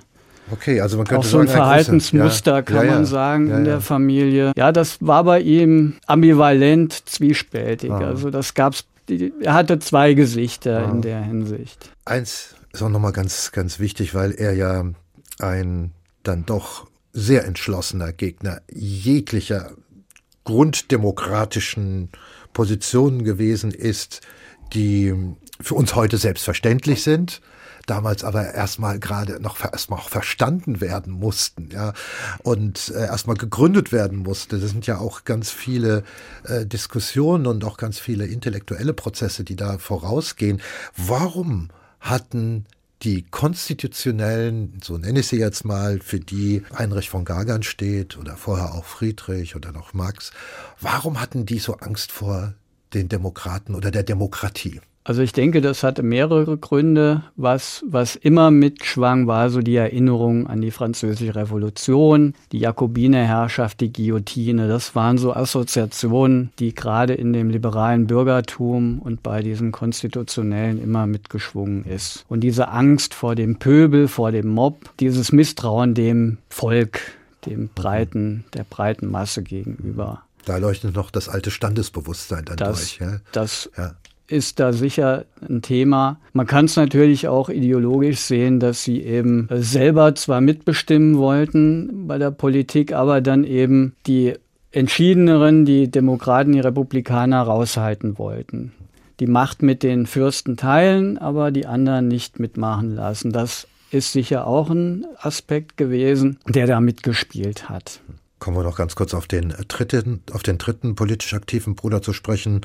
Okay, 0.51 0.79
also 0.79 0.97
man 0.97 1.05
könnte 1.05 1.19
auch 1.19 1.29
so 1.29 1.39
ein 1.39 1.47
sagen, 1.47 1.57
Verhaltensmuster, 1.57 2.55
ja, 2.55 2.61
kann 2.61 2.85
ja, 2.85 2.93
man 2.93 3.05
sagen, 3.05 3.51
in 3.51 3.65
der 3.65 3.81
Familie. 3.81 4.51
Ja, 4.55 4.71
das 4.71 4.97
war 4.99 5.23
bei 5.23 5.41
ihm 5.41 5.95
ambivalent, 6.07 6.93
zwiespältig. 7.07 7.91
Ah. 7.91 7.99
Also 7.99 8.31
das 8.31 8.55
gab's, 8.55 8.85
er 9.07 9.53
hatte 9.53 9.77
zwei 9.79 10.13
Gesichter 10.13 10.87
ah. 10.87 10.91
in 10.91 11.01
der 11.01 11.21
Hinsicht. 11.21 11.91
Eins 12.05 12.55
ist 12.71 12.81
auch 12.81 12.89
nochmal 12.89 13.13
ganz, 13.13 13.51
ganz 13.51 13.79
wichtig, 13.79 14.13
weil 14.13 14.31
er 14.31 14.53
ja 14.53 14.85
ein 15.39 15.91
dann 16.23 16.45
doch 16.45 16.87
sehr 17.13 17.45
entschlossener 17.45 18.13
Gegner 18.13 18.61
jeglicher 18.71 19.71
grunddemokratischen 20.43 22.09
Positionen 22.53 23.23
gewesen 23.23 23.71
ist, 23.71 24.21
die 24.73 25.13
für 25.61 25.75
uns 25.75 25.95
heute 25.95 26.17
selbstverständlich 26.17 27.03
sind, 27.03 27.41
damals 27.85 28.23
aber 28.23 28.53
erstmal 28.53 28.99
gerade 28.99 29.41
noch 29.41 29.59
erstmal 29.63 29.99
auch 29.99 30.09
verstanden 30.09 30.79
werden 30.79 31.11
mussten, 31.11 31.69
ja, 31.71 31.93
und 32.43 32.93
äh, 32.95 33.05
erstmal 33.05 33.35
gegründet 33.35 33.91
werden 33.91 34.19
musste. 34.19 34.59
Das 34.59 34.69
sind 34.71 34.85
ja 34.87 34.99
auch 34.99 35.23
ganz 35.23 35.49
viele 35.49 36.03
äh, 36.43 36.65
Diskussionen 36.65 37.47
und 37.47 37.63
auch 37.63 37.77
ganz 37.77 37.99
viele 37.99 38.25
intellektuelle 38.25 38.93
Prozesse, 38.93 39.43
die 39.43 39.55
da 39.55 39.77
vorausgehen. 39.79 40.61
Warum 40.95 41.69
hatten 41.99 42.65
die 43.01 43.23
konstitutionellen, 43.23 44.79
so 44.83 44.97
nenne 44.97 45.21
ich 45.21 45.27
sie 45.27 45.37
jetzt 45.37 45.63
mal, 45.63 45.99
für 45.99 46.19
die 46.19 46.63
Heinrich 46.77 47.09
von 47.09 47.23
Gagern 47.23 47.63
steht 47.63 48.17
oder 48.17 48.35
vorher 48.35 48.73
auch 48.73 48.85
Friedrich 48.85 49.55
oder 49.55 49.71
noch 49.71 49.93
Max, 49.93 50.31
warum 50.81 51.21
hatten 51.21 51.45
die 51.45 51.59
so 51.59 51.75
Angst 51.75 52.11
vor 52.11 52.55
den 52.93 53.07
Demokraten 53.07 53.75
oder 53.75 53.91
der 53.91 54.03
Demokratie? 54.03 54.81
Also 55.09 55.23
ich 55.23 55.33
denke, 55.33 55.59
das 55.59 55.81
hatte 55.81 56.03
mehrere 56.03 56.55
Gründe. 56.55 57.23
Was, 57.35 57.83
was 57.87 58.15
immer 58.15 58.51
mitschwang, 58.51 59.25
war 59.25 59.49
so 59.49 59.61
die 59.63 59.75
Erinnerung 59.75 60.45
an 60.45 60.61
die 60.61 60.69
Französische 60.69 61.33
Revolution, 61.33 62.35
die 62.51 62.59
Jakobinerherrschaft, 62.59 63.79
die 63.81 63.91
Guillotine. 63.91 64.67
Das 64.67 64.93
waren 64.93 65.17
so 65.17 65.33
Assoziationen, 65.33 66.51
die 66.59 66.75
gerade 66.75 67.15
in 67.15 67.33
dem 67.33 67.49
liberalen 67.49 68.05
Bürgertum 68.05 68.99
und 68.99 69.23
bei 69.23 69.41
diesen 69.41 69.71
Konstitutionellen 69.71 70.79
immer 70.79 71.07
mitgeschwungen 71.07 71.85
ist. 71.85 72.23
Und 72.29 72.41
diese 72.41 72.67
Angst 72.67 73.15
vor 73.15 73.33
dem 73.33 73.57
Pöbel, 73.57 74.07
vor 74.07 74.31
dem 74.31 74.49
Mob, 74.49 74.91
dieses 74.99 75.31
Misstrauen 75.31 75.95
dem 75.95 76.37
Volk, 76.49 77.01
dem 77.47 77.69
breiten, 77.69 78.43
der 78.53 78.63
breiten 78.63 79.09
Masse 79.09 79.41
gegenüber. 79.41 80.21
Da 80.45 80.57
leuchtet 80.57 80.93
noch 80.93 81.09
das 81.09 81.29
alte 81.29 81.49
Standesbewusstsein 81.49 82.45
dann 82.45 82.57
das, 82.57 82.77
durch. 82.77 82.99
Ja? 82.99 83.17
Das 83.31 83.71
ja 83.75 83.95
ist 84.29 84.59
da 84.59 84.73
sicher 84.73 85.25
ein 85.47 85.61
Thema. 85.61 86.19
Man 86.33 86.47
kann 86.47 86.65
es 86.65 86.75
natürlich 86.75 87.27
auch 87.27 87.49
ideologisch 87.49 88.19
sehen, 88.19 88.59
dass 88.59 88.83
sie 88.83 89.01
eben 89.01 89.47
selber 89.51 90.15
zwar 90.15 90.39
mitbestimmen 90.39 91.17
wollten 91.17 92.07
bei 92.07 92.17
der 92.17 92.31
Politik, 92.31 92.93
aber 92.93 93.21
dann 93.21 93.43
eben 93.43 93.95
die 94.05 94.35
entschiedeneren, 94.71 95.65
die 95.65 95.89
Demokraten, 95.89 96.51
die 96.51 96.59
Republikaner 96.59 97.41
raushalten 97.41 98.17
wollten. 98.17 98.71
Die 99.19 99.27
Macht 99.27 99.63
mit 99.63 99.83
den 99.83 100.05
Fürsten 100.05 100.55
teilen, 100.55 101.17
aber 101.17 101.51
die 101.51 101.65
anderen 101.65 102.07
nicht 102.07 102.39
mitmachen 102.39 102.95
lassen. 102.95 103.31
Das 103.31 103.67
ist 103.91 104.13
sicher 104.13 104.47
auch 104.47 104.69
ein 104.69 105.05
Aspekt 105.17 105.75
gewesen, 105.75 106.37
der 106.47 106.67
da 106.67 106.79
mitgespielt 106.79 107.69
hat. 107.69 107.99
Kommen 108.37 108.55
wir 108.55 108.63
noch 108.63 108.77
ganz 108.77 108.95
kurz 108.95 109.13
auf 109.13 109.27
den 109.27 109.53
dritten, 109.67 110.21
auf 110.31 110.43
den 110.43 110.57
dritten 110.57 110.95
politisch 110.95 111.33
aktiven 111.33 111.75
Bruder 111.75 112.01
zu 112.01 112.13
sprechen, 112.13 112.61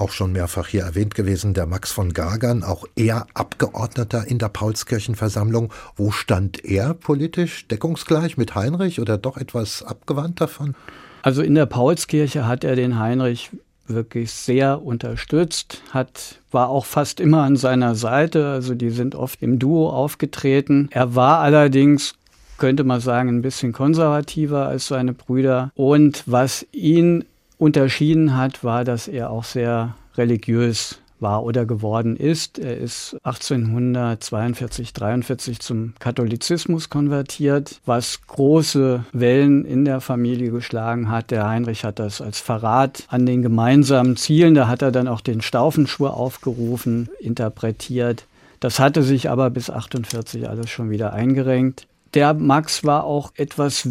auch 0.00 0.12
schon 0.12 0.32
mehrfach 0.32 0.68
hier 0.68 0.82
erwähnt 0.82 1.14
gewesen, 1.14 1.54
der 1.54 1.66
Max 1.66 1.92
von 1.92 2.12
Gagern, 2.12 2.62
auch 2.62 2.86
er 2.96 3.26
Abgeordneter 3.34 4.26
in 4.26 4.38
der 4.38 4.48
Paulskirchenversammlung. 4.48 5.72
Wo 5.96 6.10
stand 6.10 6.64
er 6.64 6.94
politisch? 6.94 7.66
Deckungsgleich 7.68 8.36
mit 8.36 8.54
Heinrich 8.54 9.00
oder 9.00 9.18
doch 9.18 9.36
etwas 9.36 9.82
abgewandt 9.82 10.40
davon? 10.40 10.74
Also 11.22 11.42
in 11.42 11.54
der 11.54 11.66
Paulskirche 11.66 12.46
hat 12.46 12.64
er 12.64 12.76
den 12.76 12.98
Heinrich 12.98 13.50
wirklich 13.86 14.32
sehr 14.32 14.82
unterstützt, 14.82 15.82
hat, 15.90 16.40
war 16.50 16.68
auch 16.68 16.84
fast 16.84 17.20
immer 17.20 17.42
an 17.42 17.56
seiner 17.56 17.94
Seite, 17.94 18.48
also 18.48 18.74
die 18.74 18.90
sind 18.90 19.14
oft 19.14 19.42
im 19.42 19.58
Duo 19.58 19.88
aufgetreten. 19.88 20.88
Er 20.92 21.14
war 21.14 21.40
allerdings 21.40 22.14
könnte 22.58 22.84
man 22.84 23.00
sagen, 23.00 23.30
ein 23.30 23.42
bisschen 23.42 23.72
konservativer 23.72 24.66
als 24.66 24.88
seine 24.88 25.14
Brüder. 25.14 25.70
Und 25.74 26.24
was 26.26 26.66
ihn 26.72 27.24
unterschieden 27.58 28.36
hat, 28.36 28.64
war, 28.64 28.84
dass 28.84 29.08
er 29.08 29.30
auch 29.30 29.44
sehr 29.44 29.94
religiös 30.16 30.98
war 31.20 31.44
oder 31.44 31.66
geworden 31.66 32.16
ist. 32.16 32.58
Er 32.58 32.76
ist 32.76 33.16
1842, 33.24 34.92
43 34.92 35.60
zum 35.60 35.94
Katholizismus 35.98 36.90
konvertiert, 36.90 37.80
was 37.86 38.20
große 38.26 39.04
Wellen 39.12 39.64
in 39.64 39.84
der 39.84 40.00
Familie 40.00 40.50
geschlagen 40.50 41.10
hat. 41.10 41.30
Der 41.30 41.48
Heinrich 41.48 41.84
hat 41.84 41.98
das 41.98 42.20
als 42.20 42.38
Verrat 42.40 43.04
an 43.08 43.26
den 43.26 43.42
gemeinsamen 43.42 44.16
Zielen, 44.16 44.54
da 44.54 44.68
hat 44.68 44.82
er 44.82 44.92
dann 44.92 45.08
auch 45.08 45.20
den 45.20 45.40
Staufenschwur 45.40 46.14
aufgerufen, 46.14 47.08
interpretiert. 47.18 48.24
Das 48.60 48.78
hatte 48.80 49.02
sich 49.02 49.30
aber 49.30 49.50
bis 49.50 49.70
48 49.70 50.48
alles 50.48 50.70
schon 50.70 50.90
wieder 50.90 51.12
eingerenkt. 51.12 51.86
Der 52.14 52.34
Max 52.34 52.84
war 52.84 53.04
auch 53.04 53.32
etwas 53.36 53.88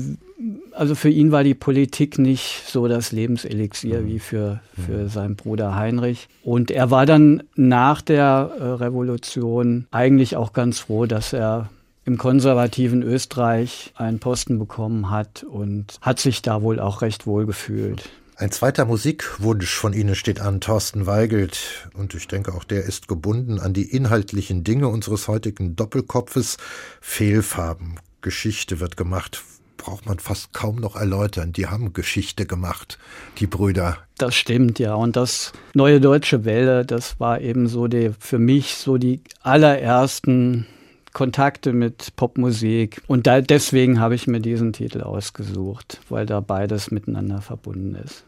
also 0.72 0.96
für 0.96 1.10
ihn 1.10 1.32
war 1.32 1.44
die 1.44 1.56
Politik 1.56 2.20
nicht 2.20 2.64
so 2.68 2.88
das 2.88 3.12
Lebenselixier 3.12 4.06
wie 4.06 4.20
für, 4.20 4.62
für 4.86 5.10
seinen 5.10 5.36
Bruder 5.36 5.76
Heinrich. 5.76 6.28
Und 6.44 6.70
er 6.72 6.92
war 6.92 7.06
dann 7.06 7.44
nach 7.56 8.02
der 8.02 8.52
äh, 8.60 8.64
Revolution 8.64 9.88
eigentlich 9.92 10.36
auch 10.36 10.54
ganz 10.54 10.80
froh, 10.80 11.06
dass 11.06 11.34
er 11.34 11.70
im 12.06 12.18
konservativen 12.18 13.04
Österreich 13.04 13.92
einen 13.96 14.20
Posten 14.20 14.60
bekommen 14.60 15.10
hat 15.10 15.44
und 15.44 15.98
hat 16.02 16.20
sich 16.20 16.42
da 16.42 16.62
wohl 16.62 16.80
auch 16.80 17.02
recht 17.02 17.28
wohl 17.28 17.46
gefühlt. 17.46 18.10
Ein 18.38 18.52
zweiter 18.52 18.86
Musikwunsch 18.86 19.74
von 19.74 19.94
Ihnen 19.94 20.14
steht 20.14 20.40
an, 20.40 20.62
Thorsten 20.62 21.08
Weigelt. 21.08 21.90
Und 21.96 22.14
ich 22.14 22.28
denke, 22.28 22.54
auch 22.54 22.64
der 22.64 22.84
ist 22.84 23.08
gebunden 23.08 23.60
an 23.60 23.74
die 23.74 23.92
inhaltlichen 23.92 24.64
Dinge 24.64 24.88
unseres 24.90 25.28
heutigen 25.28 25.76
Doppelkopfes. 25.76 26.58
Fehlfarben. 27.02 27.96
Geschichte 28.22 28.80
wird 28.80 28.96
gemacht 28.96 29.44
braucht 29.78 30.05
man 30.05 30.19
fast 30.19 30.53
kaum 30.53 30.78
noch 30.78 30.95
erläutern. 30.95 31.53
Die 31.53 31.67
haben 31.67 31.93
Geschichte 31.93 32.45
gemacht, 32.45 32.97
die 33.39 33.47
Brüder. 33.47 33.97
Das 34.17 34.36
stimmt, 34.36 34.80
ja. 34.80 34.95
Und 34.95 35.15
das 35.15 35.53
Neue 35.73 36.01
Deutsche 36.01 36.43
Welle, 36.43 36.86
das 36.86 37.19
war 37.19 37.39
eben 37.39 37.67
so 37.67 37.88
die, 37.88 38.11
für 38.19 38.39
mich 38.39 38.75
so 38.75 38.97
die 38.97 39.21
allerersten 39.41 40.65
Kontakte 41.13 41.73
mit 41.73 42.15
Popmusik. 42.15 43.01
Und 43.07 43.28
da, 43.28 43.41
deswegen 43.41 43.99
habe 43.99 44.15
ich 44.15 44.28
mir 44.28 44.39
diesen 44.39 44.73
Titel 44.73 45.01
ausgesucht, 45.01 45.99
weil 46.09 46.25
da 46.25 46.41
beides 46.41 46.91
miteinander 46.91 47.41
verbunden 47.41 47.95
ist. 47.95 48.23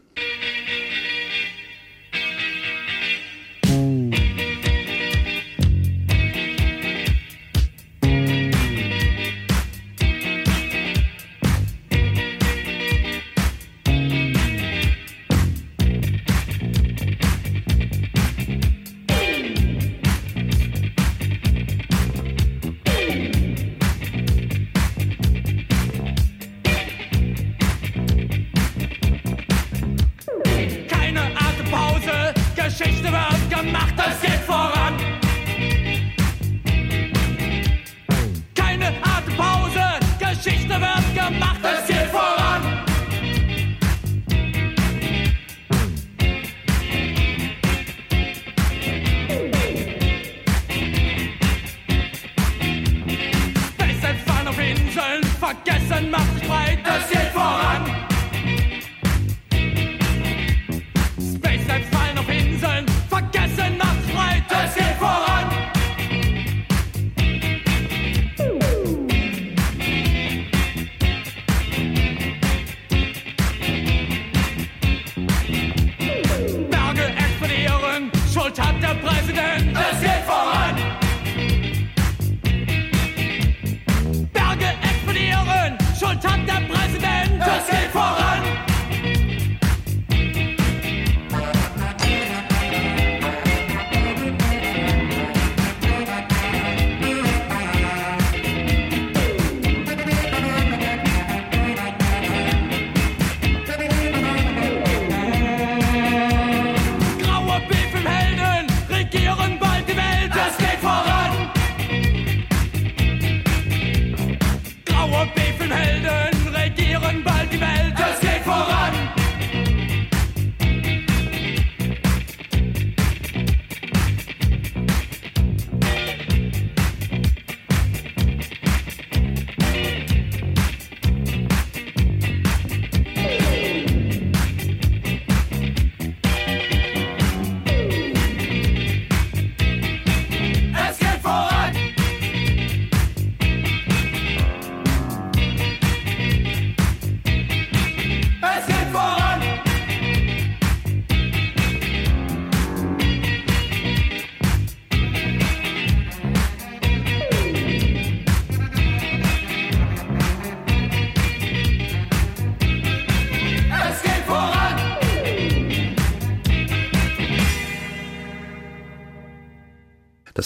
macht 41.38 41.64
a 41.64 41.70
jetzt. 41.88 41.99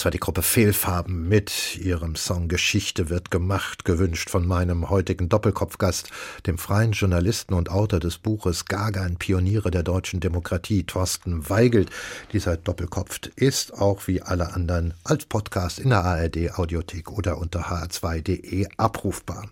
War 0.05 0.11
die 0.11 0.19
Gruppe 0.19 0.43
Fehlfarben 0.43 1.27
mit 1.27 1.77
ihrem 1.77 2.15
Song 2.15 2.47
Geschichte 2.47 3.09
wird 3.09 3.31
gemacht, 3.31 3.85
gewünscht 3.85 4.29
von 4.29 4.45
meinem 4.45 4.91
heutigen 4.91 5.29
Doppelkopfgast, 5.29 6.11
dem 6.45 6.59
freien 6.59 6.91
Journalisten 6.91 7.55
und 7.55 7.71
Autor 7.71 7.99
des 7.99 8.19
Buches 8.19 8.65
Gagan, 8.65 9.15
Pioniere 9.17 9.71
der 9.71 9.81
deutschen 9.81 10.19
Demokratie, 10.19 10.83
Thorsten 10.83 11.49
Weigelt. 11.49 11.89
Dieser 12.33 12.55
Doppelkopf 12.55 13.19
ist 13.35 13.73
auch 13.73 14.05
wie 14.05 14.21
alle 14.21 14.53
anderen 14.53 14.93
als 15.03 15.25
Podcast 15.25 15.79
in 15.79 15.89
der 15.89 16.03
ARD 16.03 16.51
Audiothek 16.55 17.11
oder 17.11 17.39
unter 17.39 17.71
hr2.de 17.71 18.67
abrufbar. 18.77 19.47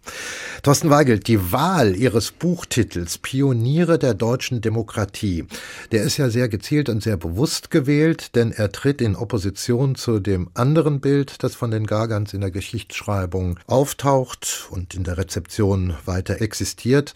Thorsten 0.61 0.91
Weigelt, 0.91 1.27
die 1.27 1.51
Wahl 1.51 1.95
Ihres 1.95 2.31
Buchtitels 2.31 3.17
Pioniere 3.17 3.97
der 3.97 4.13
deutschen 4.13 4.61
Demokratie, 4.61 5.45
der 5.91 6.03
ist 6.03 6.17
ja 6.17 6.29
sehr 6.29 6.47
gezielt 6.47 6.89
und 6.89 7.01
sehr 7.01 7.17
bewusst 7.17 7.71
gewählt, 7.71 8.35
denn 8.35 8.51
er 8.51 8.71
tritt 8.71 9.01
in 9.01 9.15
Opposition 9.15 9.95
zu 9.95 10.19
dem 10.19 10.42
dem 10.43 10.49
anderen 10.55 10.99
Bild, 10.99 11.41
das 11.43 11.55
von 11.55 11.71
den 11.71 11.87
Gargans 11.87 12.33
in 12.33 12.41
der 12.41 12.51
Geschichtsschreibung 12.51 13.59
auftaucht 13.67 14.67
und 14.71 14.93
in 14.93 15.03
der 15.03 15.17
Rezeption 15.17 15.95
weiter 16.05 16.41
existiert, 16.41 17.13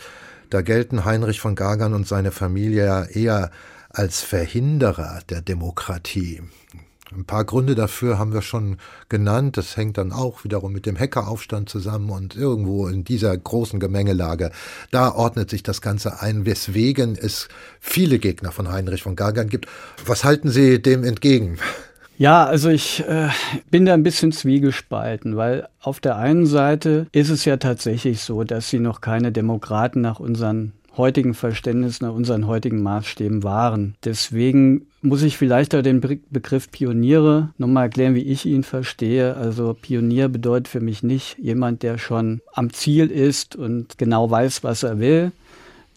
da 0.50 0.62
gelten 0.62 1.04
Heinrich 1.04 1.42
von 1.42 1.56
Gargan 1.56 1.94
und 1.94 2.08
seine 2.08 2.32
Familie 2.32 3.10
eher 3.12 3.52
als 3.90 4.22
Verhinderer 4.22 5.20
der 5.30 5.42
Demokratie. 5.42 6.42
Ein 7.14 7.26
paar 7.26 7.46
Gründe 7.46 7.74
dafür 7.76 8.20
haben 8.20 8.34
wir 8.34 8.42
schon 8.42 8.78
genannt. 9.08 9.56
Das 9.56 9.78
hängt 9.78 9.98
dann 9.98 10.12
auch 10.12 10.44
wiederum 10.44 10.74
mit 10.74 10.86
dem 10.86 10.98
Hackeraufstand 10.98 11.70
zusammen 11.70 12.10
und 12.10 12.36
irgendwo 12.36 12.88
in 12.88 13.06
dieser 13.06 13.36
großen 13.38 13.80
Gemengelage, 13.80 14.52
da 14.92 15.12
ordnet 15.14 15.50
sich 15.50 15.64
das 15.64 15.82
Ganze 15.82 16.22
ein, 16.22 16.46
weswegen 16.46 17.18
es 17.18 17.48
viele 17.80 18.20
Gegner 18.20 18.52
von 18.52 18.70
Heinrich 18.70 19.04
von 19.04 19.16
Gagern 19.16 19.48
gibt. 19.48 19.68
Was 20.06 20.26
halten 20.26 20.50
Sie 20.50 20.82
dem 20.82 21.06
entgegen? 21.06 21.60
Ja, 22.20 22.46
also 22.46 22.70
ich 22.70 23.08
äh, 23.08 23.30
bin 23.70 23.86
da 23.86 23.94
ein 23.94 24.02
bisschen 24.02 24.32
zwiegespalten, 24.32 25.38
weil 25.38 25.68
auf 25.80 26.00
der 26.00 26.18
einen 26.18 26.48
Seite 26.48 27.06
ist 27.12 27.30
es 27.30 27.46
ja 27.46 27.58
tatsächlich 27.58 28.22
so, 28.22 28.44
dass 28.44 28.72
sie 28.72 28.80
noch 28.80 29.02
keine 29.02 29.32
Demokraten 29.32 30.02
nach 30.02 30.20
unseren 30.20 30.74
heutigen 30.98 31.36
Verständnis, 31.36 32.02
nach 32.02 32.14
unseren 32.14 32.48
heutigen 32.48 32.82
Maßstäben 32.82 33.44
waren. 33.44 33.96
Deswegen 34.04 34.88
muss 35.04 35.22
ich 35.22 35.38
vielleicht 35.38 35.76
auch 35.76 35.84
den 35.84 36.02
Begriff 36.02 36.72
Pioniere 36.72 37.50
nochmal 37.60 37.84
erklären, 37.84 38.16
wie 38.16 38.24
ich 38.24 38.48
ihn 38.48 38.64
verstehe. 38.64 39.36
Also 39.38 39.76
Pionier 39.80 40.28
bedeutet 40.28 40.68
für 40.68 40.82
mich 40.82 41.04
nicht 41.04 41.38
jemand, 41.38 41.84
der 41.84 42.00
schon 42.00 42.42
am 42.54 42.74
Ziel 42.74 43.12
ist 43.12 43.56
und 43.56 44.00
genau 44.00 44.32
weiß, 44.32 44.64
was 44.64 44.82
er 44.82 44.98
will, 44.98 45.32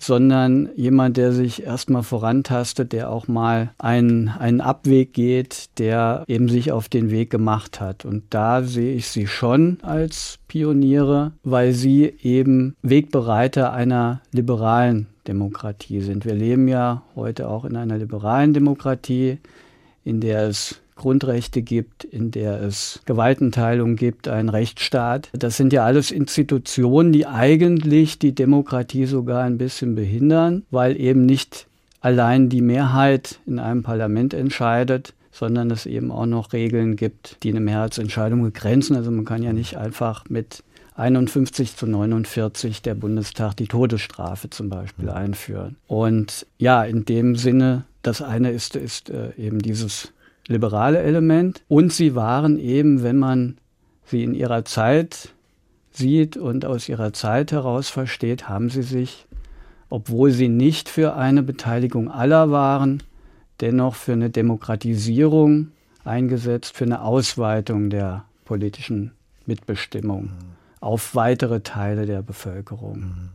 sondern 0.00 0.70
jemand, 0.76 1.16
der 1.16 1.32
sich 1.32 1.62
erstmal 1.62 2.02
vorantastet, 2.02 2.92
der 2.92 3.10
auch 3.10 3.28
mal 3.28 3.70
einen, 3.78 4.28
einen 4.28 4.60
Abweg 4.60 5.12
geht, 5.12 5.78
der 5.78 6.24
eben 6.26 6.48
sich 6.48 6.72
auf 6.72 6.88
den 6.88 7.10
Weg 7.10 7.30
gemacht 7.30 7.80
hat. 7.80 8.04
Und 8.04 8.24
da 8.30 8.62
sehe 8.62 8.94
ich 8.94 9.08
sie 9.08 9.26
schon 9.26 9.78
als 9.82 10.38
Pioniere, 10.48 11.32
weil 11.44 11.72
sie 11.72 12.14
eben 12.22 12.74
Wegbereiter 12.82 13.72
einer 13.72 14.22
liberalen 14.32 15.06
Demokratie 15.28 16.00
sind. 16.00 16.24
Wir 16.24 16.34
leben 16.34 16.66
ja 16.66 17.02
heute 17.14 17.48
auch 17.48 17.64
in 17.64 17.76
einer 17.76 17.98
liberalen 17.98 18.54
Demokratie, 18.54 19.38
in 20.02 20.20
der 20.20 20.48
es 20.48 20.79
Grundrechte 21.00 21.62
gibt, 21.62 22.04
in 22.04 22.30
der 22.30 22.60
es 22.60 23.00
Gewaltenteilung 23.06 23.96
gibt, 23.96 24.28
einen 24.28 24.50
Rechtsstaat. 24.50 25.30
Das 25.32 25.56
sind 25.56 25.72
ja 25.72 25.84
alles 25.86 26.10
Institutionen, 26.10 27.10
die 27.10 27.26
eigentlich 27.26 28.18
die 28.18 28.34
Demokratie 28.34 29.06
sogar 29.06 29.44
ein 29.44 29.56
bisschen 29.56 29.94
behindern, 29.94 30.64
weil 30.70 31.00
eben 31.00 31.24
nicht 31.24 31.66
allein 32.02 32.50
die 32.50 32.60
Mehrheit 32.60 33.40
in 33.46 33.58
einem 33.58 33.82
Parlament 33.82 34.34
entscheidet, 34.34 35.14
sondern 35.32 35.70
es 35.70 35.86
eben 35.86 36.10
auch 36.10 36.26
noch 36.26 36.52
Regeln 36.52 36.96
gibt, 36.96 37.38
die 37.42 37.50
eine 37.50 37.60
Mehrheitsentscheidung 37.60 38.42
begrenzen. 38.42 38.94
Also 38.94 39.10
man 39.10 39.24
kann 39.24 39.42
ja 39.42 39.54
nicht 39.54 39.78
einfach 39.78 40.24
mit 40.28 40.62
51 40.96 41.76
zu 41.76 41.86
49 41.86 42.82
der 42.82 42.94
Bundestag 42.94 43.56
die 43.56 43.68
Todesstrafe 43.68 44.50
zum 44.50 44.68
Beispiel 44.68 45.08
einführen. 45.08 45.76
Und 45.86 46.46
ja, 46.58 46.84
in 46.84 47.06
dem 47.06 47.36
Sinne, 47.36 47.84
das 48.02 48.20
eine 48.20 48.50
ist, 48.50 48.76
ist 48.76 49.08
äh, 49.08 49.32
eben 49.38 49.60
dieses 49.60 50.12
liberale 50.50 50.98
Element. 50.98 51.62
Und 51.68 51.92
sie 51.92 52.14
waren 52.14 52.58
eben, 52.58 53.02
wenn 53.02 53.16
man 53.16 53.56
sie 54.04 54.24
in 54.24 54.34
ihrer 54.34 54.64
Zeit 54.64 55.30
sieht 55.92 56.36
und 56.36 56.64
aus 56.64 56.88
ihrer 56.88 57.12
Zeit 57.12 57.52
heraus 57.52 57.88
versteht, 57.88 58.48
haben 58.48 58.68
sie 58.68 58.82
sich, 58.82 59.26
obwohl 59.88 60.30
sie 60.32 60.48
nicht 60.48 60.88
für 60.88 61.14
eine 61.16 61.42
Beteiligung 61.42 62.10
aller 62.10 62.50
waren, 62.50 63.02
dennoch 63.60 63.94
für 63.94 64.12
eine 64.12 64.30
Demokratisierung 64.30 65.68
eingesetzt, 66.04 66.76
für 66.76 66.84
eine 66.84 67.02
Ausweitung 67.02 67.90
der 67.90 68.24
politischen 68.44 69.12
Mitbestimmung 69.46 70.24
mhm. 70.24 70.30
auf 70.80 71.14
weitere 71.14 71.60
Teile 71.60 72.06
der 72.06 72.22
Bevölkerung. 72.22 73.30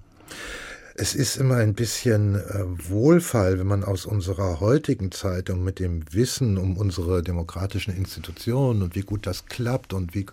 Es 0.97 1.13
ist 1.13 1.35
immer 1.35 1.57
ein 1.57 1.73
bisschen 1.73 2.35
äh, 2.35 2.63
Wohlfall, 2.89 3.59
wenn 3.59 3.67
man 3.67 3.83
aus 3.83 4.05
unserer 4.05 4.61
heutigen 4.61 5.11
Zeit 5.11 5.49
und 5.49 5.61
mit 5.61 5.79
dem 5.79 6.05
Wissen 6.13 6.57
um 6.57 6.77
unsere 6.77 7.21
demokratischen 7.21 7.93
Institutionen 7.93 8.81
und 8.81 8.95
wie 8.95 9.01
gut 9.01 9.27
das 9.27 9.45
klappt 9.47 9.91
und 9.91 10.15
wie 10.15 10.25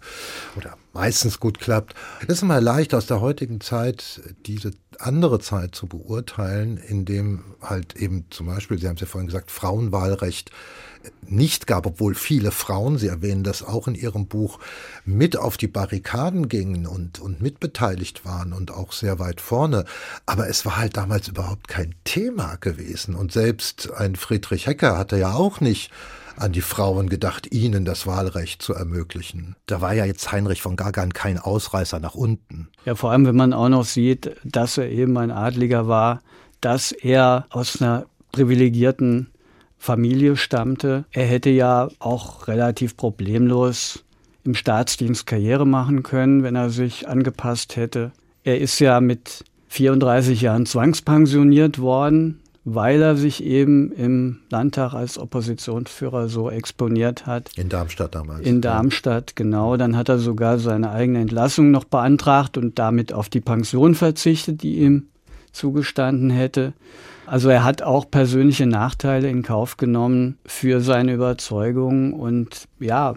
oder 0.57 0.77
meistens 0.93 1.41
gut 1.41 1.59
klappt, 1.59 1.97
es 2.23 2.37
ist 2.37 2.43
immer 2.43 2.61
leicht 2.61 2.95
aus 2.95 3.07
der 3.07 3.21
heutigen 3.21 3.61
Zeit 3.61 4.21
diese 4.47 4.71
andere 5.01 5.41
Zeit 5.41 5.75
zu 5.75 5.87
beurteilen, 5.87 6.77
in 6.77 7.05
dem 7.05 7.45
halt 7.61 7.97
eben 7.97 8.27
zum 8.31 8.47
Beispiel, 8.47 8.79
Sie 8.79 8.87
haben 8.87 8.97
es 8.97 9.01
ja 9.01 9.07
vorhin 9.07 9.29
gesagt, 9.29 9.51
Frauenwahlrecht 9.51 10.51
nicht 11.27 11.67
gab, 11.67 11.87
obwohl 11.87 12.15
viele 12.15 12.51
Frauen, 12.51 12.99
Sie 12.99 13.09
erwähnen 13.09 13.43
das 13.43 13.63
auch 13.63 13.89
in 13.89 13.95
Ihrem 13.95 14.27
Buch, 14.27 14.59
mit 15.05 15.37
auf 15.37 15.57
die 15.57 15.67
Barrikaden 15.67 16.49
gingen 16.49 16.87
und, 16.87 17.19
und 17.19 17.41
mitbeteiligt 17.41 18.25
waren 18.25 18.53
und 18.53 18.71
auch 18.71 18.93
sehr 18.93 19.19
weit 19.19 19.41
vorne. 19.41 19.85
Aber 20.27 20.49
es 20.49 20.65
war 20.65 20.77
halt 20.77 20.97
damals 20.97 21.29
überhaupt 21.29 21.69
kein 21.69 21.95
Thema 22.05 22.57
gewesen. 22.57 23.15
Und 23.15 23.33
selbst 23.33 23.93
ein 23.93 24.17
Friedrich 24.17 24.67
Hecker 24.67 24.97
hatte 24.97 25.19
ja 25.19 25.33
auch 25.33 25.61
nicht 25.61 25.91
an 26.37 26.53
die 26.53 26.61
Frauen 26.61 27.09
gedacht, 27.09 27.53
ihnen 27.53 27.85
das 27.85 28.07
Wahlrecht 28.07 28.63
zu 28.63 28.75
ermöglichen. 28.75 29.57
Da 29.67 29.81
war 29.81 29.95
ja 29.95 30.05
jetzt 30.05 30.33
Heinrich 30.33 30.63
von 30.63 30.77
Gagern 30.77 31.13
kein 31.13 31.39
Ausreißer 31.39 32.01
nach 32.01 32.15
unten. 32.15 32.69
Ja, 32.85 32.95
vor 32.95 33.11
allem, 33.11 33.27
wenn 33.27 33.37
man 33.37 33.53
auch 33.53 33.69
noch 33.69 33.85
sieht, 33.85 34.37
dass 34.45 34.79
er 34.79 34.91
eben 34.91 35.17
ein 35.19 35.31
Adliger 35.31 35.89
war, 35.89 36.21
dass 36.61 36.93
er 36.93 37.47
aus 37.51 37.81
einer 37.81 38.07
privilegierten 38.33 39.29
Familie 39.79 40.37
stammte. 40.37 41.05
Er 41.11 41.27
hätte 41.27 41.51
ja 41.51 41.89
auch 41.99 42.47
relativ 42.47 42.97
problemlos 42.97 44.05
im 44.45 44.55
Staatsdienst 44.55 45.27
Karriere 45.27 45.67
machen 45.67 46.03
können, 46.03 46.43
wenn 46.43 46.57
er 46.57 46.71
sich 46.71 47.09
angepasst 47.09 47.77
hätte. 47.77 48.13
Er 48.45 48.61
ist 48.61 48.79
ja 48.79 49.01
mit 49.01 49.45
34 49.69 50.41
Jahren 50.41 50.67
zwangspensioniert 50.67 51.79
worden, 51.79 52.42
weil 52.65 53.03
er 53.03 53.17
sich 53.17 53.43
eben 53.43 53.91
im 53.93 54.39
Landtag 54.51 54.95
als 54.95 55.19
Oppositionsführer 55.19 56.29
so 56.29 56.51
exponiert 56.51 57.27
hat. 57.27 57.51
In 57.57 57.69
Darmstadt 57.69 58.15
damals. 58.15 58.47
In 58.47 58.61
Darmstadt, 58.61 59.35
genau. 59.35 59.77
Dann 59.77 59.97
hat 59.97 60.09
er 60.09 60.19
sogar 60.19 60.59
seine 60.59 60.91
eigene 60.91 61.21
Entlassung 61.21 61.71
noch 61.71 61.85
beantragt 61.85 62.57
und 62.57 62.79
damit 62.79 63.13
auf 63.13 63.29
die 63.29 63.41
Pension 63.41 63.95
verzichtet, 63.95 64.63
die 64.63 64.79
ihm 64.79 65.09
zugestanden 65.53 66.31
hätte. 66.31 66.73
Also 67.27 67.49
er 67.49 67.65
hat 67.65 67.83
auch 67.83 68.11
persönliche 68.11 68.67
Nachteile 68.67 69.29
in 69.29 69.43
Kauf 69.43 69.77
genommen 69.77 70.39
für 70.47 70.81
seine 70.81 71.15
Überzeugung 71.15 72.13
und 72.13 72.69
ja, 72.79 73.15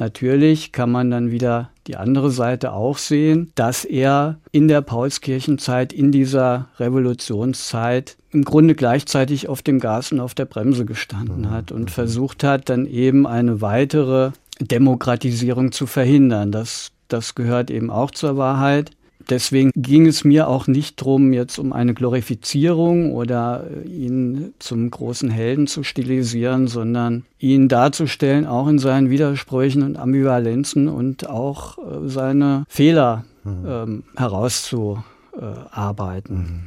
Natürlich 0.00 0.72
kann 0.72 0.90
man 0.90 1.10
dann 1.10 1.30
wieder 1.30 1.68
die 1.86 1.96
andere 1.96 2.30
Seite 2.30 2.72
auch 2.72 2.96
sehen, 2.96 3.52
dass 3.54 3.84
er 3.84 4.38
in 4.50 4.66
der 4.66 4.80
Paulskirchenzeit, 4.80 5.92
in 5.92 6.10
dieser 6.10 6.68
Revolutionszeit 6.78 8.16
im 8.30 8.42
Grunde 8.42 8.74
gleichzeitig 8.74 9.50
auf 9.50 9.60
dem 9.60 9.78
Gas 9.78 10.10
und 10.10 10.20
auf 10.20 10.34
der 10.34 10.46
Bremse 10.46 10.86
gestanden 10.86 11.50
hat 11.50 11.70
und 11.70 11.82
mhm. 11.82 11.88
versucht 11.88 12.44
hat, 12.44 12.70
dann 12.70 12.86
eben 12.86 13.26
eine 13.26 13.60
weitere 13.60 14.30
Demokratisierung 14.58 15.70
zu 15.70 15.86
verhindern. 15.86 16.50
Das, 16.50 16.92
das 17.08 17.34
gehört 17.34 17.70
eben 17.70 17.90
auch 17.90 18.10
zur 18.10 18.38
Wahrheit. 18.38 18.92
Deswegen 19.28 19.70
ging 19.76 20.06
es 20.06 20.24
mir 20.24 20.48
auch 20.48 20.66
nicht 20.66 21.00
darum, 21.00 21.32
jetzt 21.32 21.58
um 21.58 21.72
eine 21.72 21.94
Glorifizierung 21.94 23.12
oder 23.12 23.64
ihn 23.84 24.52
zum 24.58 24.90
großen 24.90 25.30
Helden 25.30 25.66
zu 25.66 25.82
stilisieren, 25.82 26.68
sondern 26.68 27.24
ihn 27.38 27.68
darzustellen, 27.68 28.46
auch 28.46 28.66
in 28.66 28.78
seinen 28.78 29.10
Widersprüchen 29.10 29.82
und 29.82 29.98
Ambivalenzen 29.98 30.88
und 30.88 31.28
auch 31.28 31.76
äh, 31.78 32.08
seine 32.08 32.64
Fehler 32.68 33.26
mhm. 33.44 33.64
ähm, 33.66 34.04
herauszuarbeiten. 34.16 36.36
Mhm. 36.36 36.62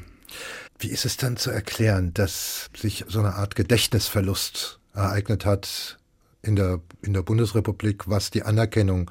Wie 0.79 0.89
ist 0.89 1.05
es 1.05 1.17
dann 1.17 1.37
zu 1.37 1.49
erklären, 1.49 2.13
dass 2.13 2.69
sich 2.75 3.05
so 3.07 3.19
eine 3.19 3.33
Art 3.35 3.55
Gedächtnisverlust 3.55 4.79
ereignet 4.93 5.45
hat 5.45 5.97
in 6.41 6.55
der, 6.55 6.79
in 7.01 7.13
der 7.13 7.23
Bundesrepublik, 7.23 8.09
was 8.09 8.31
die 8.31 8.43
Anerkennung 8.43 9.09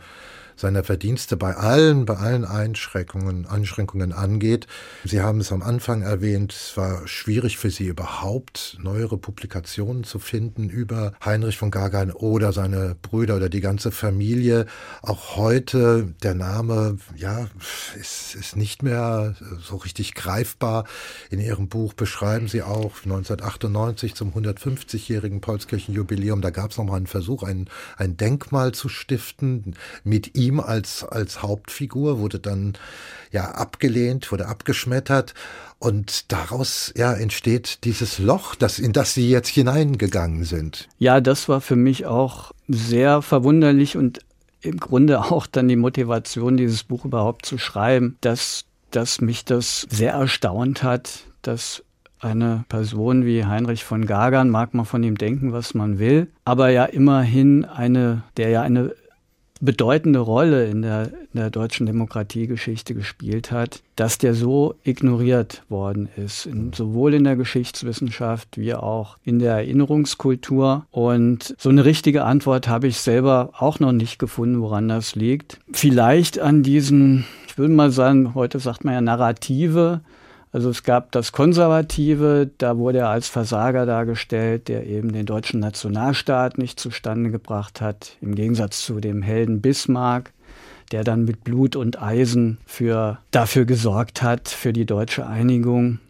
seiner 0.62 0.84
Verdienste 0.84 1.36
bei 1.36 1.56
allen, 1.56 2.04
bei 2.04 2.16
allen 2.16 2.44
Einschränkungen, 2.44 3.46
Einschränkungen 3.46 4.12
angeht. 4.12 4.68
Sie 5.04 5.20
haben 5.20 5.40
es 5.40 5.50
am 5.50 5.60
Anfang 5.60 6.02
erwähnt, 6.02 6.52
es 6.52 6.76
war 6.76 7.06
schwierig 7.08 7.58
für 7.58 7.70
Sie 7.70 7.86
überhaupt 7.86 8.78
neuere 8.80 9.18
Publikationen 9.18 10.04
zu 10.04 10.20
finden 10.20 10.70
über 10.70 11.14
Heinrich 11.24 11.58
von 11.58 11.72
Gagern 11.72 12.12
oder 12.12 12.52
seine 12.52 12.94
Brüder 13.02 13.36
oder 13.36 13.48
die 13.48 13.60
ganze 13.60 13.90
Familie. 13.90 14.66
Auch 15.02 15.36
heute 15.36 16.14
der 16.22 16.34
Name, 16.34 16.98
ja, 17.16 17.48
ist, 17.98 18.36
ist 18.36 18.54
nicht 18.54 18.84
mehr 18.84 19.34
so 19.60 19.76
richtig 19.76 20.14
greifbar. 20.14 20.84
In 21.30 21.40
Ihrem 21.40 21.68
Buch 21.68 21.92
beschreiben 21.92 22.46
Sie 22.46 22.62
auch 22.62 23.02
1998 23.02 24.14
zum 24.14 24.32
150-jährigen 24.32 25.40
Paulskirchenjubiläum, 25.40 26.40
da 26.40 26.50
gab 26.50 26.70
es 26.70 26.78
nochmal 26.78 26.98
einen 26.98 27.08
Versuch, 27.08 27.42
ein, 27.42 27.68
ein 27.96 28.16
Denkmal 28.16 28.70
zu 28.70 28.88
stiften 28.88 29.74
mit 30.04 30.36
ihm 30.36 30.51
als, 30.60 31.04
als 31.04 31.42
Hauptfigur, 31.42 32.18
wurde 32.18 32.38
dann 32.38 32.74
ja 33.30 33.52
abgelehnt, 33.52 34.30
wurde 34.30 34.46
abgeschmettert. 34.46 35.34
Und 35.78 36.30
daraus 36.30 36.92
ja 36.96 37.12
entsteht 37.12 37.84
dieses 37.84 38.18
Loch, 38.18 38.54
das, 38.54 38.78
in 38.78 38.92
das 38.92 39.14
Sie 39.14 39.28
jetzt 39.28 39.48
hineingegangen 39.48 40.44
sind. 40.44 40.88
Ja, 40.98 41.20
das 41.20 41.48
war 41.48 41.60
für 41.60 41.76
mich 41.76 42.06
auch 42.06 42.52
sehr 42.68 43.20
verwunderlich 43.20 43.96
und 43.96 44.20
im 44.60 44.78
Grunde 44.78 45.20
auch 45.20 45.46
dann 45.46 45.68
die 45.68 45.76
Motivation, 45.76 46.56
dieses 46.56 46.84
Buch 46.84 47.04
überhaupt 47.04 47.44
zu 47.44 47.58
schreiben, 47.58 48.16
dass, 48.20 48.64
dass 48.92 49.20
mich 49.20 49.44
das 49.44 49.86
sehr 49.90 50.12
erstaunt 50.12 50.82
hat, 50.82 51.24
dass 51.42 51.82
eine 52.20 52.64
Person 52.68 53.26
wie 53.26 53.44
Heinrich 53.44 53.84
von 53.84 54.06
Gagern, 54.06 54.48
mag 54.48 54.74
man 54.74 54.86
von 54.86 55.02
ihm 55.02 55.18
denken, 55.18 55.52
was 55.52 55.74
man 55.74 55.98
will, 55.98 56.28
aber 56.44 56.70
ja 56.70 56.84
immerhin 56.84 57.64
eine, 57.64 58.22
der 58.36 58.50
ja 58.50 58.62
eine 58.62 58.94
bedeutende 59.62 60.18
Rolle 60.18 60.66
in 60.66 60.82
der, 60.82 61.06
in 61.06 61.40
der 61.40 61.48
deutschen 61.48 61.86
Demokratiegeschichte 61.86 62.94
gespielt 62.94 63.52
hat, 63.52 63.80
dass 63.94 64.18
der 64.18 64.34
so 64.34 64.74
ignoriert 64.82 65.62
worden 65.68 66.08
ist, 66.16 66.46
in, 66.46 66.72
sowohl 66.72 67.14
in 67.14 67.22
der 67.22 67.36
Geschichtswissenschaft 67.36 68.58
wie 68.58 68.74
auch 68.74 69.16
in 69.24 69.38
der 69.38 69.54
Erinnerungskultur. 69.54 70.84
Und 70.90 71.54
so 71.58 71.68
eine 71.68 71.84
richtige 71.84 72.24
Antwort 72.24 72.66
habe 72.66 72.88
ich 72.88 72.98
selber 72.98 73.50
auch 73.56 73.78
noch 73.78 73.92
nicht 73.92 74.18
gefunden, 74.18 74.60
woran 74.60 74.88
das 74.88 75.14
liegt. 75.14 75.60
Vielleicht 75.72 76.40
an 76.40 76.64
diesen, 76.64 77.24
ich 77.46 77.56
würde 77.56 77.72
mal 77.72 77.92
sagen, 77.92 78.34
heute 78.34 78.58
sagt 78.58 78.84
man 78.84 78.94
ja 78.94 79.00
Narrative, 79.00 80.00
also 80.52 80.68
es 80.68 80.82
gab 80.82 81.12
das 81.12 81.32
Konservative, 81.32 82.50
da 82.58 82.76
wurde 82.76 82.98
er 82.98 83.08
als 83.08 83.28
Versager 83.28 83.86
dargestellt, 83.86 84.68
der 84.68 84.86
eben 84.86 85.12
den 85.12 85.24
deutschen 85.24 85.60
Nationalstaat 85.60 86.58
nicht 86.58 86.78
zustande 86.78 87.30
gebracht 87.30 87.80
hat, 87.80 88.16
im 88.20 88.34
Gegensatz 88.34 88.84
zu 88.84 89.00
dem 89.00 89.22
Helden 89.22 89.62
Bismarck, 89.62 90.32
der 90.92 91.04
dann 91.04 91.24
mit 91.24 91.42
Blut 91.42 91.74
und 91.74 92.02
Eisen 92.02 92.58
für, 92.66 93.18
dafür 93.30 93.64
gesorgt 93.64 94.22
hat, 94.22 94.50
für 94.50 94.74
die 94.74 94.84
deutsche 94.84 95.26
Einigung. 95.26 96.00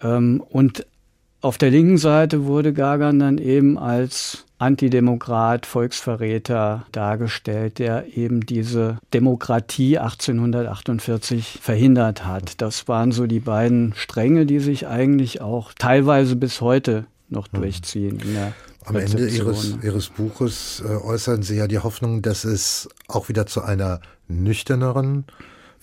Ähm, 0.00 0.42
und 0.48 0.86
auf 1.42 1.58
der 1.58 1.70
linken 1.70 1.98
Seite 1.98 2.46
wurde 2.46 2.72
Gagan 2.72 3.18
dann 3.18 3.36
eben 3.36 3.78
als 3.78 4.46
Antidemokrat, 4.62 5.66
Volksverräter 5.66 6.86
dargestellt, 6.92 7.78
der 7.78 8.16
eben 8.16 8.46
diese 8.46 8.98
Demokratie 9.12 9.98
1848 9.98 11.58
verhindert 11.60 12.24
hat. 12.24 12.60
Das 12.60 12.86
waren 12.86 13.10
so 13.10 13.26
die 13.26 13.40
beiden 13.40 13.92
Stränge, 13.96 14.46
die 14.46 14.60
sich 14.60 14.86
eigentlich 14.86 15.40
auch 15.40 15.72
teilweise 15.76 16.36
bis 16.36 16.60
heute 16.60 17.06
noch 17.28 17.48
hm. 17.52 17.60
durchziehen. 17.60 18.20
Am 18.84 18.96
Ende 18.96 19.28
Ihres, 19.28 19.76
Ihres 19.82 20.08
Buches 20.08 20.82
äh, 20.84 20.88
äußern 20.88 21.42
Sie 21.42 21.56
ja 21.56 21.66
die 21.66 21.78
Hoffnung, 21.78 22.22
dass 22.22 22.44
es 22.44 22.88
auch 23.08 23.28
wieder 23.28 23.46
zu 23.46 23.62
einer 23.62 24.00
nüchterneren, 24.28 25.24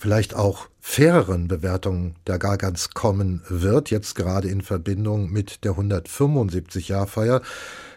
vielleicht 0.00 0.34
auch 0.34 0.68
faireren 0.80 1.46
Bewertung 1.46 2.14
der 2.26 2.38
Gargans 2.38 2.90
kommen 2.90 3.42
wird, 3.48 3.90
jetzt 3.90 4.14
gerade 4.14 4.48
in 4.48 4.62
Verbindung 4.62 5.30
mit 5.30 5.62
der 5.62 5.72
175-Jahr-Feier, 5.72 7.42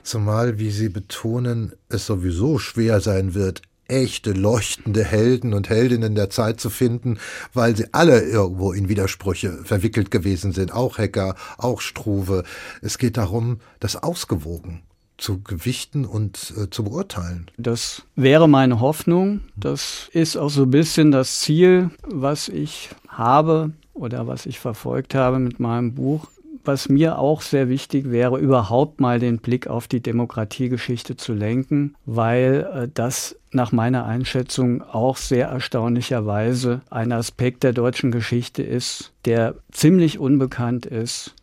zumal, 0.03 0.59
wie 0.59 0.69
Sie 0.69 0.89
betonen, 0.89 1.71
es 1.87 2.05
sowieso 2.05 2.59
schwer 2.59 2.99
sein 2.99 3.33
wird, 3.33 3.61
echte 3.87 4.33
leuchtende 4.33 5.03
Helden 5.03 5.53
und 5.53 5.69
Heldinnen 5.69 6.13
der 6.13 6.29
Zeit 6.29 6.59
zu 6.59 6.69
finden, 6.69 7.19
weil 7.53 7.75
sie 7.75 7.93
alle 7.93 8.21
irgendwo 8.21 8.73
in 8.73 8.89
Widersprüche 8.89 9.63
verwickelt 9.63 10.11
gewesen 10.11 10.51
sind, 10.51 10.73
auch 10.73 10.97
Hecker, 10.97 11.35
auch 11.57 11.79
Struve. 11.79 12.43
Es 12.81 12.97
geht 12.97 13.17
darum, 13.17 13.59
das 13.79 13.95
ausgewogen 13.95 14.83
zu 15.23 15.41
gewichten 15.41 16.05
und 16.05 16.53
äh, 16.57 16.69
zu 16.69 16.83
beurteilen. 16.83 17.49
Das 17.57 18.03
wäre 18.15 18.49
meine 18.49 18.81
Hoffnung. 18.81 19.39
Das 19.55 20.09
ist 20.11 20.35
auch 20.35 20.49
so 20.49 20.63
ein 20.63 20.71
bisschen 20.71 21.11
das 21.11 21.39
Ziel, 21.39 21.91
was 22.05 22.49
ich 22.49 22.89
habe 23.07 23.71
oder 23.93 24.27
was 24.27 24.45
ich 24.45 24.59
verfolgt 24.59 25.15
habe 25.15 25.39
mit 25.39 25.61
meinem 25.61 25.95
Buch. 25.95 26.27
Was 26.65 26.89
mir 26.89 27.19
auch 27.19 27.41
sehr 27.41 27.67
wichtig 27.67 28.09
wäre, 28.11 28.37
überhaupt 28.37 29.01
mal 29.01 29.19
den 29.19 29.37
Blick 29.39 29.67
auf 29.67 29.87
die 29.87 30.01
Demokratiegeschichte 30.01 31.17
zu 31.17 31.33
lenken, 31.33 31.95
weil 32.05 32.67
äh, 32.73 32.89
das 32.93 33.37
nach 33.51 33.71
meiner 33.71 34.05
Einschätzung 34.05 34.81
auch 34.81 35.15
sehr 35.15 35.47
erstaunlicherweise 35.47 36.81
ein 36.89 37.11
Aspekt 37.13 37.63
der 37.63 37.71
deutschen 37.71 38.11
Geschichte 38.11 38.63
ist, 38.63 39.13
der 39.25 39.55
ziemlich 39.71 40.19
unbekannt 40.19 40.85
ist 40.85 41.35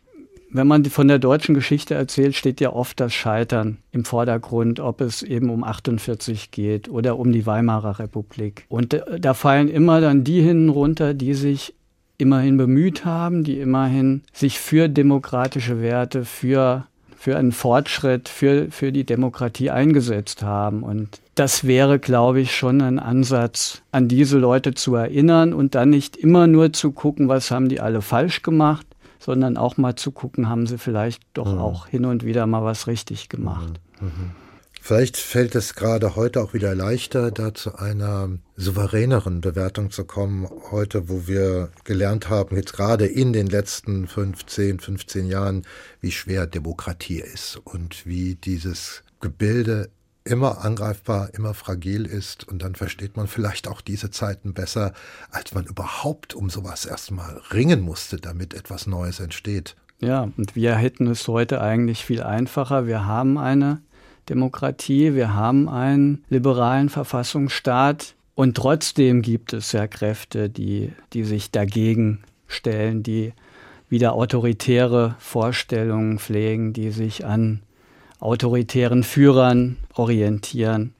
wenn 0.53 0.67
man 0.67 0.83
von 0.85 1.07
der 1.07 1.19
deutschen 1.19 1.55
Geschichte 1.55 1.93
erzählt, 1.93 2.35
steht 2.35 2.59
ja 2.59 2.73
oft 2.73 2.99
das 2.99 3.13
Scheitern 3.13 3.77
im 3.91 4.05
Vordergrund, 4.05 4.79
ob 4.79 5.01
es 5.01 5.23
eben 5.23 5.49
um 5.49 5.63
48 5.63 6.51
geht 6.51 6.89
oder 6.89 7.17
um 7.17 7.31
die 7.31 7.45
Weimarer 7.45 7.99
Republik. 7.99 8.65
Und 8.69 8.93
äh, 8.93 9.19
da 9.19 9.33
fallen 9.33 9.69
immer 9.69 10.01
dann 10.01 10.23
die 10.23 10.41
hinten 10.41 10.69
runter, 10.69 11.13
die 11.13 11.33
sich 11.33 11.73
immerhin 12.17 12.57
bemüht 12.57 13.05
haben, 13.05 13.43
die 13.43 13.59
immerhin 13.59 14.21
sich 14.31 14.59
für 14.59 14.89
demokratische 14.89 15.81
Werte, 15.81 16.23
für, 16.23 16.85
für 17.17 17.37
einen 17.37 17.51
Fortschritt, 17.51 18.29
für, 18.29 18.69
für 18.69 18.91
die 18.91 19.05
Demokratie 19.05 19.71
eingesetzt 19.71 20.43
haben. 20.43 20.83
Und 20.83 21.19
das 21.33 21.65
wäre, 21.65 21.97
glaube 21.97 22.41
ich, 22.41 22.55
schon 22.55 22.81
ein 22.81 22.99
Ansatz, 22.99 23.81
an 23.91 24.07
diese 24.07 24.37
Leute 24.37 24.75
zu 24.75 24.93
erinnern 24.95 25.53
und 25.53 25.73
dann 25.73 25.89
nicht 25.89 26.15
immer 26.15 26.45
nur 26.45 26.73
zu 26.73 26.91
gucken, 26.91 27.27
was 27.27 27.49
haben 27.49 27.69
die 27.69 27.79
alle 27.79 28.01
falsch 28.01 28.43
gemacht, 28.43 28.85
sondern 29.21 29.55
auch 29.55 29.77
mal 29.77 29.95
zu 29.95 30.11
gucken, 30.11 30.49
haben 30.49 30.67
sie 30.67 30.77
vielleicht 30.77 31.21
doch 31.33 31.53
mhm. 31.53 31.59
auch 31.59 31.87
hin 31.87 32.05
und 32.05 32.25
wieder 32.25 32.45
mal 32.47 32.63
was 32.63 32.87
richtig 32.87 33.29
gemacht. 33.29 33.79
Mhm. 34.01 34.07
mhm. 34.07 34.31
Vielleicht 34.83 35.15
fällt 35.15 35.53
es 35.53 35.75
gerade 35.75 36.15
heute 36.15 36.41
auch 36.41 36.55
wieder 36.55 36.73
leichter, 36.73 37.29
da 37.29 37.53
zu 37.53 37.75
einer 37.75 38.29
souveräneren 38.55 39.39
Bewertung 39.39 39.91
zu 39.91 40.05
kommen. 40.05 40.49
Heute, 40.71 41.07
wo 41.07 41.27
wir 41.27 41.69
gelernt 41.83 42.29
haben, 42.29 42.55
jetzt 42.55 42.73
gerade 42.73 43.05
in 43.05 43.31
den 43.31 43.45
letzten 43.45 44.07
15, 44.07 44.79
15 44.79 45.27
Jahren, 45.27 45.67
wie 45.99 46.11
schwer 46.11 46.47
Demokratie 46.47 47.19
ist 47.19 47.61
und 47.63 48.07
wie 48.07 48.33
dieses 48.33 49.03
Gebilde 49.19 49.91
immer 50.23 50.63
angreifbar, 50.63 51.29
immer 51.33 51.53
fragil 51.53 52.05
ist 52.05 52.47
und 52.47 52.61
dann 52.61 52.75
versteht 52.75 53.17
man 53.17 53.27
vielleicht 53.27 53.67
auch 53.67 53.81
diese 53.81 54.11
Zeiten 54.11 54.53
besser, 54.53 54.93
als 55.31 55.53
man 55.53 55.65
überhaupt 55.65 56.35
um 56.35 56.49
sowas 56.49 56.85
erstmal 56.85 57.41
ringen 57.51 57.81
musste, 57.81 58.17
damit 58.17 58.53
etwas 58.53 58.87
Neues 58.87 59.19
entsteht. 59.19 59.75
Ja, 59.99 60.29
und 60.37 60.55
wir 60.55 60.75
hätten 60.75 61.07
es 61.07 61.27
heute 61.27 61.61
eigentlich 61.61 62.05
viel 62.05 62.23
einfacher. 62.23 62.87
Wir 62.87 63.05
haben 63.05 63.37
eine 63.37 63.81
Demokratie, 64.29 65.13
wir 65.15 65.33
haben 65.33 65.69
einen 65.69 66.23
liberalen 66.29 66.89
Verfassungsstaat 66.89 68.15
und 68.35 68.55
trotzdem 68.55 69.21
gibt 69.21 69.53
es 69.53 69.71
ja 69.71 69.87
Kräfte, 69.87 70.49
die, 70.49 70.91
die 71.13 71.23
sich 71.23 71.51
dagegen 71.51 72.23
stellen, 72.47 73.03
die 73.03 73.33
wieder 73.89 74.13
autoritäre 74.13 75.15
Vorstellungen 75.19 76.17
pflegen, 76.17 76.73
die 76.73 76.91
sich 76.91 77.25
an 77.25 77.61
autoritären 78.19 79.03
Führern 79.03 79.77
orientieren 79.95 80.93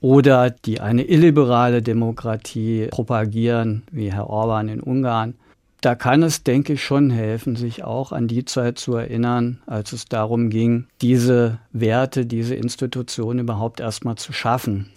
oder 0.00 0.50
die 0.50 0.80
eine 0.80 1.04
illiberale 1.04 1.82
Demokratie 1.82 2.88
propagieren, 2.90 3.84
wie 3.90 4.12
Herr 4.12 4.28
Orban 4.28 4.68
in 4.68 4.80
Ungarn. 4.80 5.34
Da 5.80 5.94
kann 5.94 6.22
es, 6.22 6.42
denke 6.42 6.74
ich, 6.74 6.84
schon 6.84 7.10
helfen, 7.10 7.54
sich 7.54 7.84
auch 7.84 8.12
an 8.12 8.28
die 8.28 8.44
Zeit 8.44 8.78
zu 8.78 8.94
erinnern, 8.94 9.62
als 9.66 9.92
es 9.92 10.06
darum 10.06 10.50
ging, 10.50 10.86
diese 11.00 11.58
Werte, 11.72 12.26
diese 12.26 12.54
Institutionen 12.54 13.40
überhaupt 13.40 13.80
erstmal 13.80 14.16
zu 14.16 14.32
schaffen. 14.32 14.90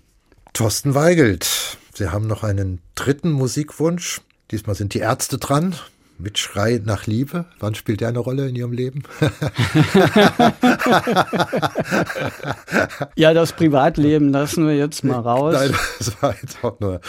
Thorsten 0.53 0.95
Weigelt, 0.95 1.77
Sie 1.93 2.09
haben 2.09 2.27
noch 2.27 2.43
einen 2.43 2.80
dritten 2.95 3.32
Musikwunsch. 3.32 4.21
Diesmal 4.51 4.75
sind 4.75 4.93
die 4.93 4.99
Ärzte 4.99 5.38
dran 5.38 5.75
mit 6.20 6.38
Schrei 6.38 6.80
nach 6.84 7.07
Liebe. 7.07 7.45
Wann 7.59 7.74
spielt 7.76 8.01
der 8.01 8.09
eine 8.09 8.20
Rolle 8.20 8.49
in 8.49 8.55
Ihrem 8.55 8.74
Leben? 8.74 9.03
ja, 13.15 13.34
das 13.34 13.53
Privatleben 13.53 14.30
lassen 14.30 14.67
wir 14.67 14.76
jetzt 14.76 15.03
mal 15.03 15.20
raus. 15.20 15.55
Nein, 15.55 15.74
das 15.97 16.22
war 16.22 16.36
jetzt 16.41 16.63
auch 16.63 16.80
nur 16.80 17.01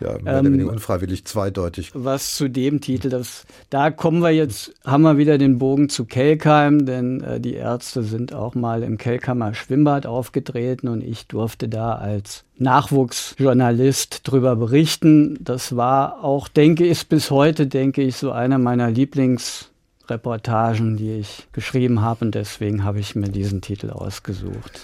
ja, 0.00 0.18
mehr 0.18 0.38
ähm, 0.38 0.54
oder 0.54 0.72
unfreiwillig 0.72 1.24
zweideutig. 1.24 1.92
Was 1.94 2.34
zu 2.34 2.48
dem 2.48 2.80
Titel, 2.80 3.08
das, 3.08 3.46
da 3.70 3.90
kommen 3.90 4.20
wir 4.20 4.30
jetzt, 4.30 4.74
haben 4.84 5.02
wir 5.02 5.18
wieder 5.18 5.38
den 5.38 5.58
Bogen 5.58 5.88
zu 5.88 6.04
Kelkheim, 6.04 6.86
denn 6.86 7.22
äh, 7.22 7.40
die 7.40 7.54
Ärzte 7.54 8.02
sind 8.02 8.34
auch 8.34 8.54
mal 8.54 8.82
im 8.82 8.98
Kelkheimer 8.98 9.54
Schwimmbad 9.54 10.06
aufgetreten 10.06 10.88
und 10.88 11.02
ich 11.02 11.26
durfte 11.26 11.68
da 11.68 11.94
als 11.94 12.44
Nachwuchsjournalist 12.58 14.20
drüber 14.24 14.56
berichten. 14.56 15.38
Das 15.40 15.76
war 15.76 16.24
auch, 16.24 16.48
denke 16.48 16.86
ich, 16.86 17.08
bis 17.08 17.30
heute, 17.30 17.66
denke 17.66 18.02
ich, 18.02 18.16
so 18.16 18.32
einer 18.32 18.58
meiner 18.58 18.90
Lieblingsreportagen, 18.90 20.96
die 20.96 21.12
ich 21.12 21.46
geschrieben 21.52 22.02
habe 22.02 22.26
und 22.26 22.34
deswegen 22.34 22.84
habe 22.84 23.00
ich 23.00 23.14
mir 23.14 23.28
diesen 23.28 23.60
Titel 23.60 23.90
ausgesucht. 23.90 24.80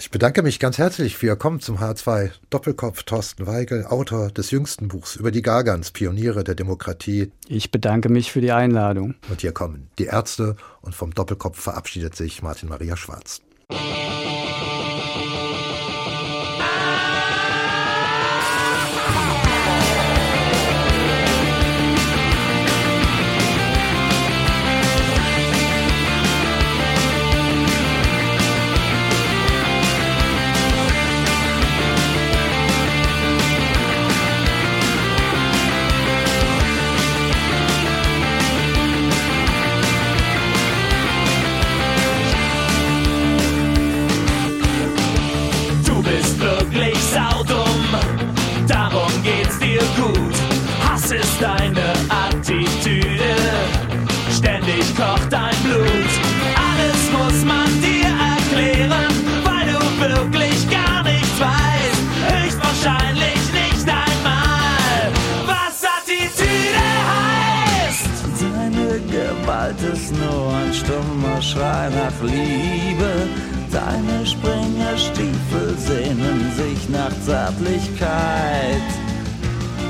Ich 0.00 0.10
bedanke 0.10 0.42
mich 0.42 0.58
ganz 0.58 0.78
herzlich 0.78 1.18
für 1.18 1.26
Ihr 1.26 1.36
Kommen 1.36 1.60
zum 1.60 1.76
H2 1.76 2.30
Doppelkopf 2.48 3.02
Thorsten 3.02 3.46
Weigel, 3.46 3.84
Autor 3.84 4.30
des 4.30 4.50
jüngsten 4.50 4.88
Buchs 4.88 5.14
über 5.14 5.30
die 5.30 5.42
Gargans, 5.42 5.90
Pioniere 5.90 6.42
der 6.42 6.54
Demokratie. 6.54 7.30
Ich 7.46 7.70
bedanke 7.70 8.08
mich 8.08 8.32
für 8.32 8.40
die 8.40 8.50
Einladung. 8.50 9.16
Und 9.28 9.42
hier 9.42 9.52
kommen 9.52 9.90
die 9.98 10.06
Ärzte 10.06 10.56
und 10.80 10.94
vom 10.94 11.12
Doppelkopf 11.12 11.60
verabschiedet 11.60 12.16
sich 12.16 12.42
Martin 12.42 12.70
Maria 12.70 12.96
Schwarz. 12.96 13.42
Gewalt 69.50 69.82
ist 69.92 70.14
nur 70.14 70.54
ein 70.54 70.72
stummer 70.72 71.42
Schrei 71.42 71.90
nach 71.90 72.22
Liebe. 72.22 73.26
Deine 73.72 74.24
Springerstiefel 74.24 75.76
sehnen 75.76 76.52
sich 76.56 76.88
nach 76.88 77.10
Zärtlichkeit. 77.26 78.80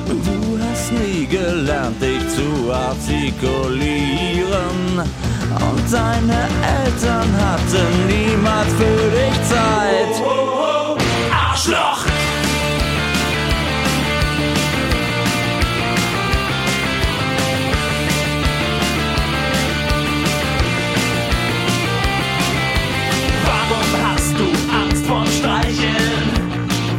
Du 0.07 0.59
hast 0.65 0.93
nie 0.93 1.27
gelernt, 1.27 2.01
dich 2.01 2.27
zu 2.31 2.73
artikulieren. 2.73 4.97
Und 4.97 5.93
deine 5.93 6.49
Eltern 6.81 7.29
hatten 7.45 8.07
niemals 8.07 8.73
für 8.79 9.11
dich 9.11 9.37
Zeit. 9.47 10.23
Oh, 10.25 10.97
oh, 10.97 10.99
Arschloch! 11.31 12.07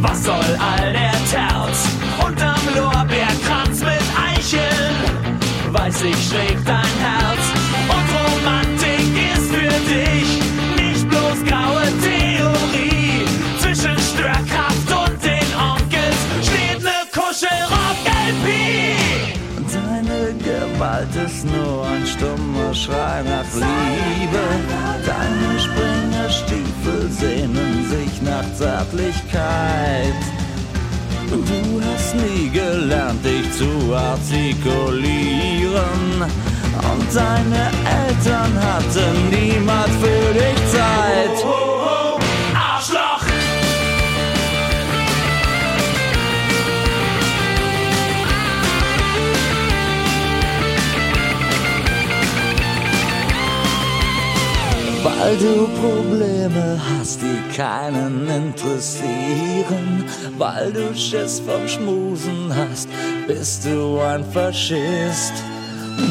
Was 0.02 0.24
soll 0.24 0.58
all 0.60 0.92
der 0.94 1.12
Terz? 1.30 1.88
Unterm 2.26 2.62
Lorbeerkranz 2.76 3.82
mit 3.82 4.04
Eicheln 4.18 4.96
weiß 5.72 6.02
ich 6.04 6.28
schlägt 6.28 6.68
dein 6.68 6.96
Herz 7.06 7.44
und 7.94 8.08
Romantik 8.18 9.08
ist 9.34 9.48
für 9.54 9.76
dich 9.90 10.30
nicht 10.76 11.08
bloß 11.10 11.44
graue 11.50 11.86
Theorie. 12.02 13.26
Zwischen 13.60 13.98
Störkraft 14.00 14.90
und 15.04 15.24
den 15.24 15.50
Onkels 15.72 16.20
steht 16.42 16.82
ne 16.84 17.00
Kuschelrock-LP. 17.14 18.48
Deine 19.72 20.34
Gewalt 20.48 21.16
ist 21.26 21.46
nur 21.46 21.86
ein 21.88 22.06
stummer 22.06 22.74
Schrei 22.74 23.24
nach 23.24 23.54
Liebe. 23.54 24.44
Deine 25.06 25.60
sehnen 27.20 27.86
sich 27.90 28.22
nach 28.22 28.46
Zärtlichkeit. 28.56 30.14
Du 31.30 31.82
hast 31.82 32.16
nie 32.16 32.50
gelernt, 32.50 33.24
dich 33.24 33.52
zu 33.54 33.94
artikulieren. 33.94 36.24
Und 36.92 37.16
deine 37.16 37.72
Eltern 38.06 38.54
hatten 38.62 39.30
niemals 39.30 39.92
für 40.02 40.34
dich 40.34 40.60
Zeit. 40.72 41.38
Weil 55.22 55.38
du 55.38 55.68
Probleme 55.80 56.82
hast, 56.90 57.20
die 57.22 57.56
keinen 57.56 58.28
interessieren. 58.28 60.04
Weil 60.40 60.74
du 60.74 60.96
Schiss 60.96 61.40
vom 61.40 61.68
Schmusen 61.68 62.52
hast, 62.56 62.90
bist 63.28 63.66
du 63.66 64.00
ein 64.00 64.26
Faschist. 64.34 65.34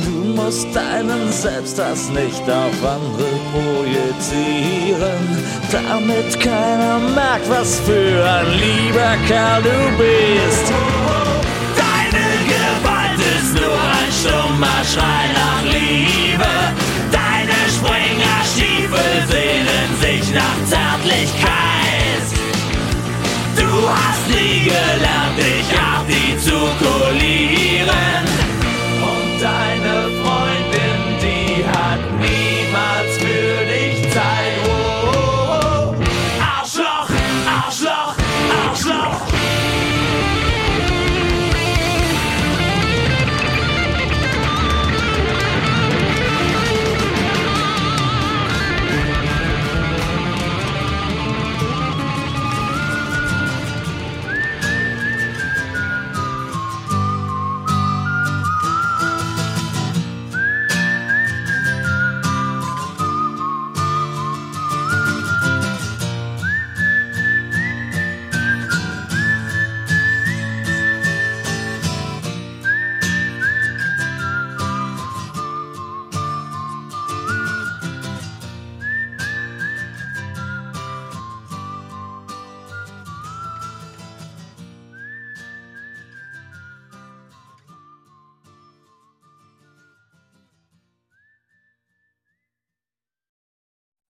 Du 0.05 0.11
musst 0.41 0.69
deinen 0.73 1.33
Selbsthass 1.33 2.09
nicht 2.11 2.43
auf 2.43 2.85
andere 2.85 3.33
projizieren, 3.53 5.23
damit 5.73 6.39
keiner 6.39 7.01
merkt, 7.01 7.51
was 7.51 7.81
für 7.81 8.25
ein 8.25 8.47
lieber 8.53 9.17
Kerl 9.27 9.63
du 9.63 9.79
bist. 9.99 10.73
Deine 11.75 12.27
Gewalt 12.53 13.19
ist 13.19 13.55
nur 13.55 13.73
ein 13.73 14.13
stummer 14.13 14.85
Schrei 14.85 15.33
nach 15.35 15.65
Liebe. 15.65 16.20
Springerstiefel 19.01 19.28
sehnen 19.28 19.96
sich 20.01 20.32
nach 20.34 20.57
Zärtlichkeit. 20.66 22.24
Du 23.57 23.88
hast 23.88 24.28
nie 24.28 24.64
gelernt, 24.64 25.38
dich 25.38 25.78
artikulieren. 25.78 28.30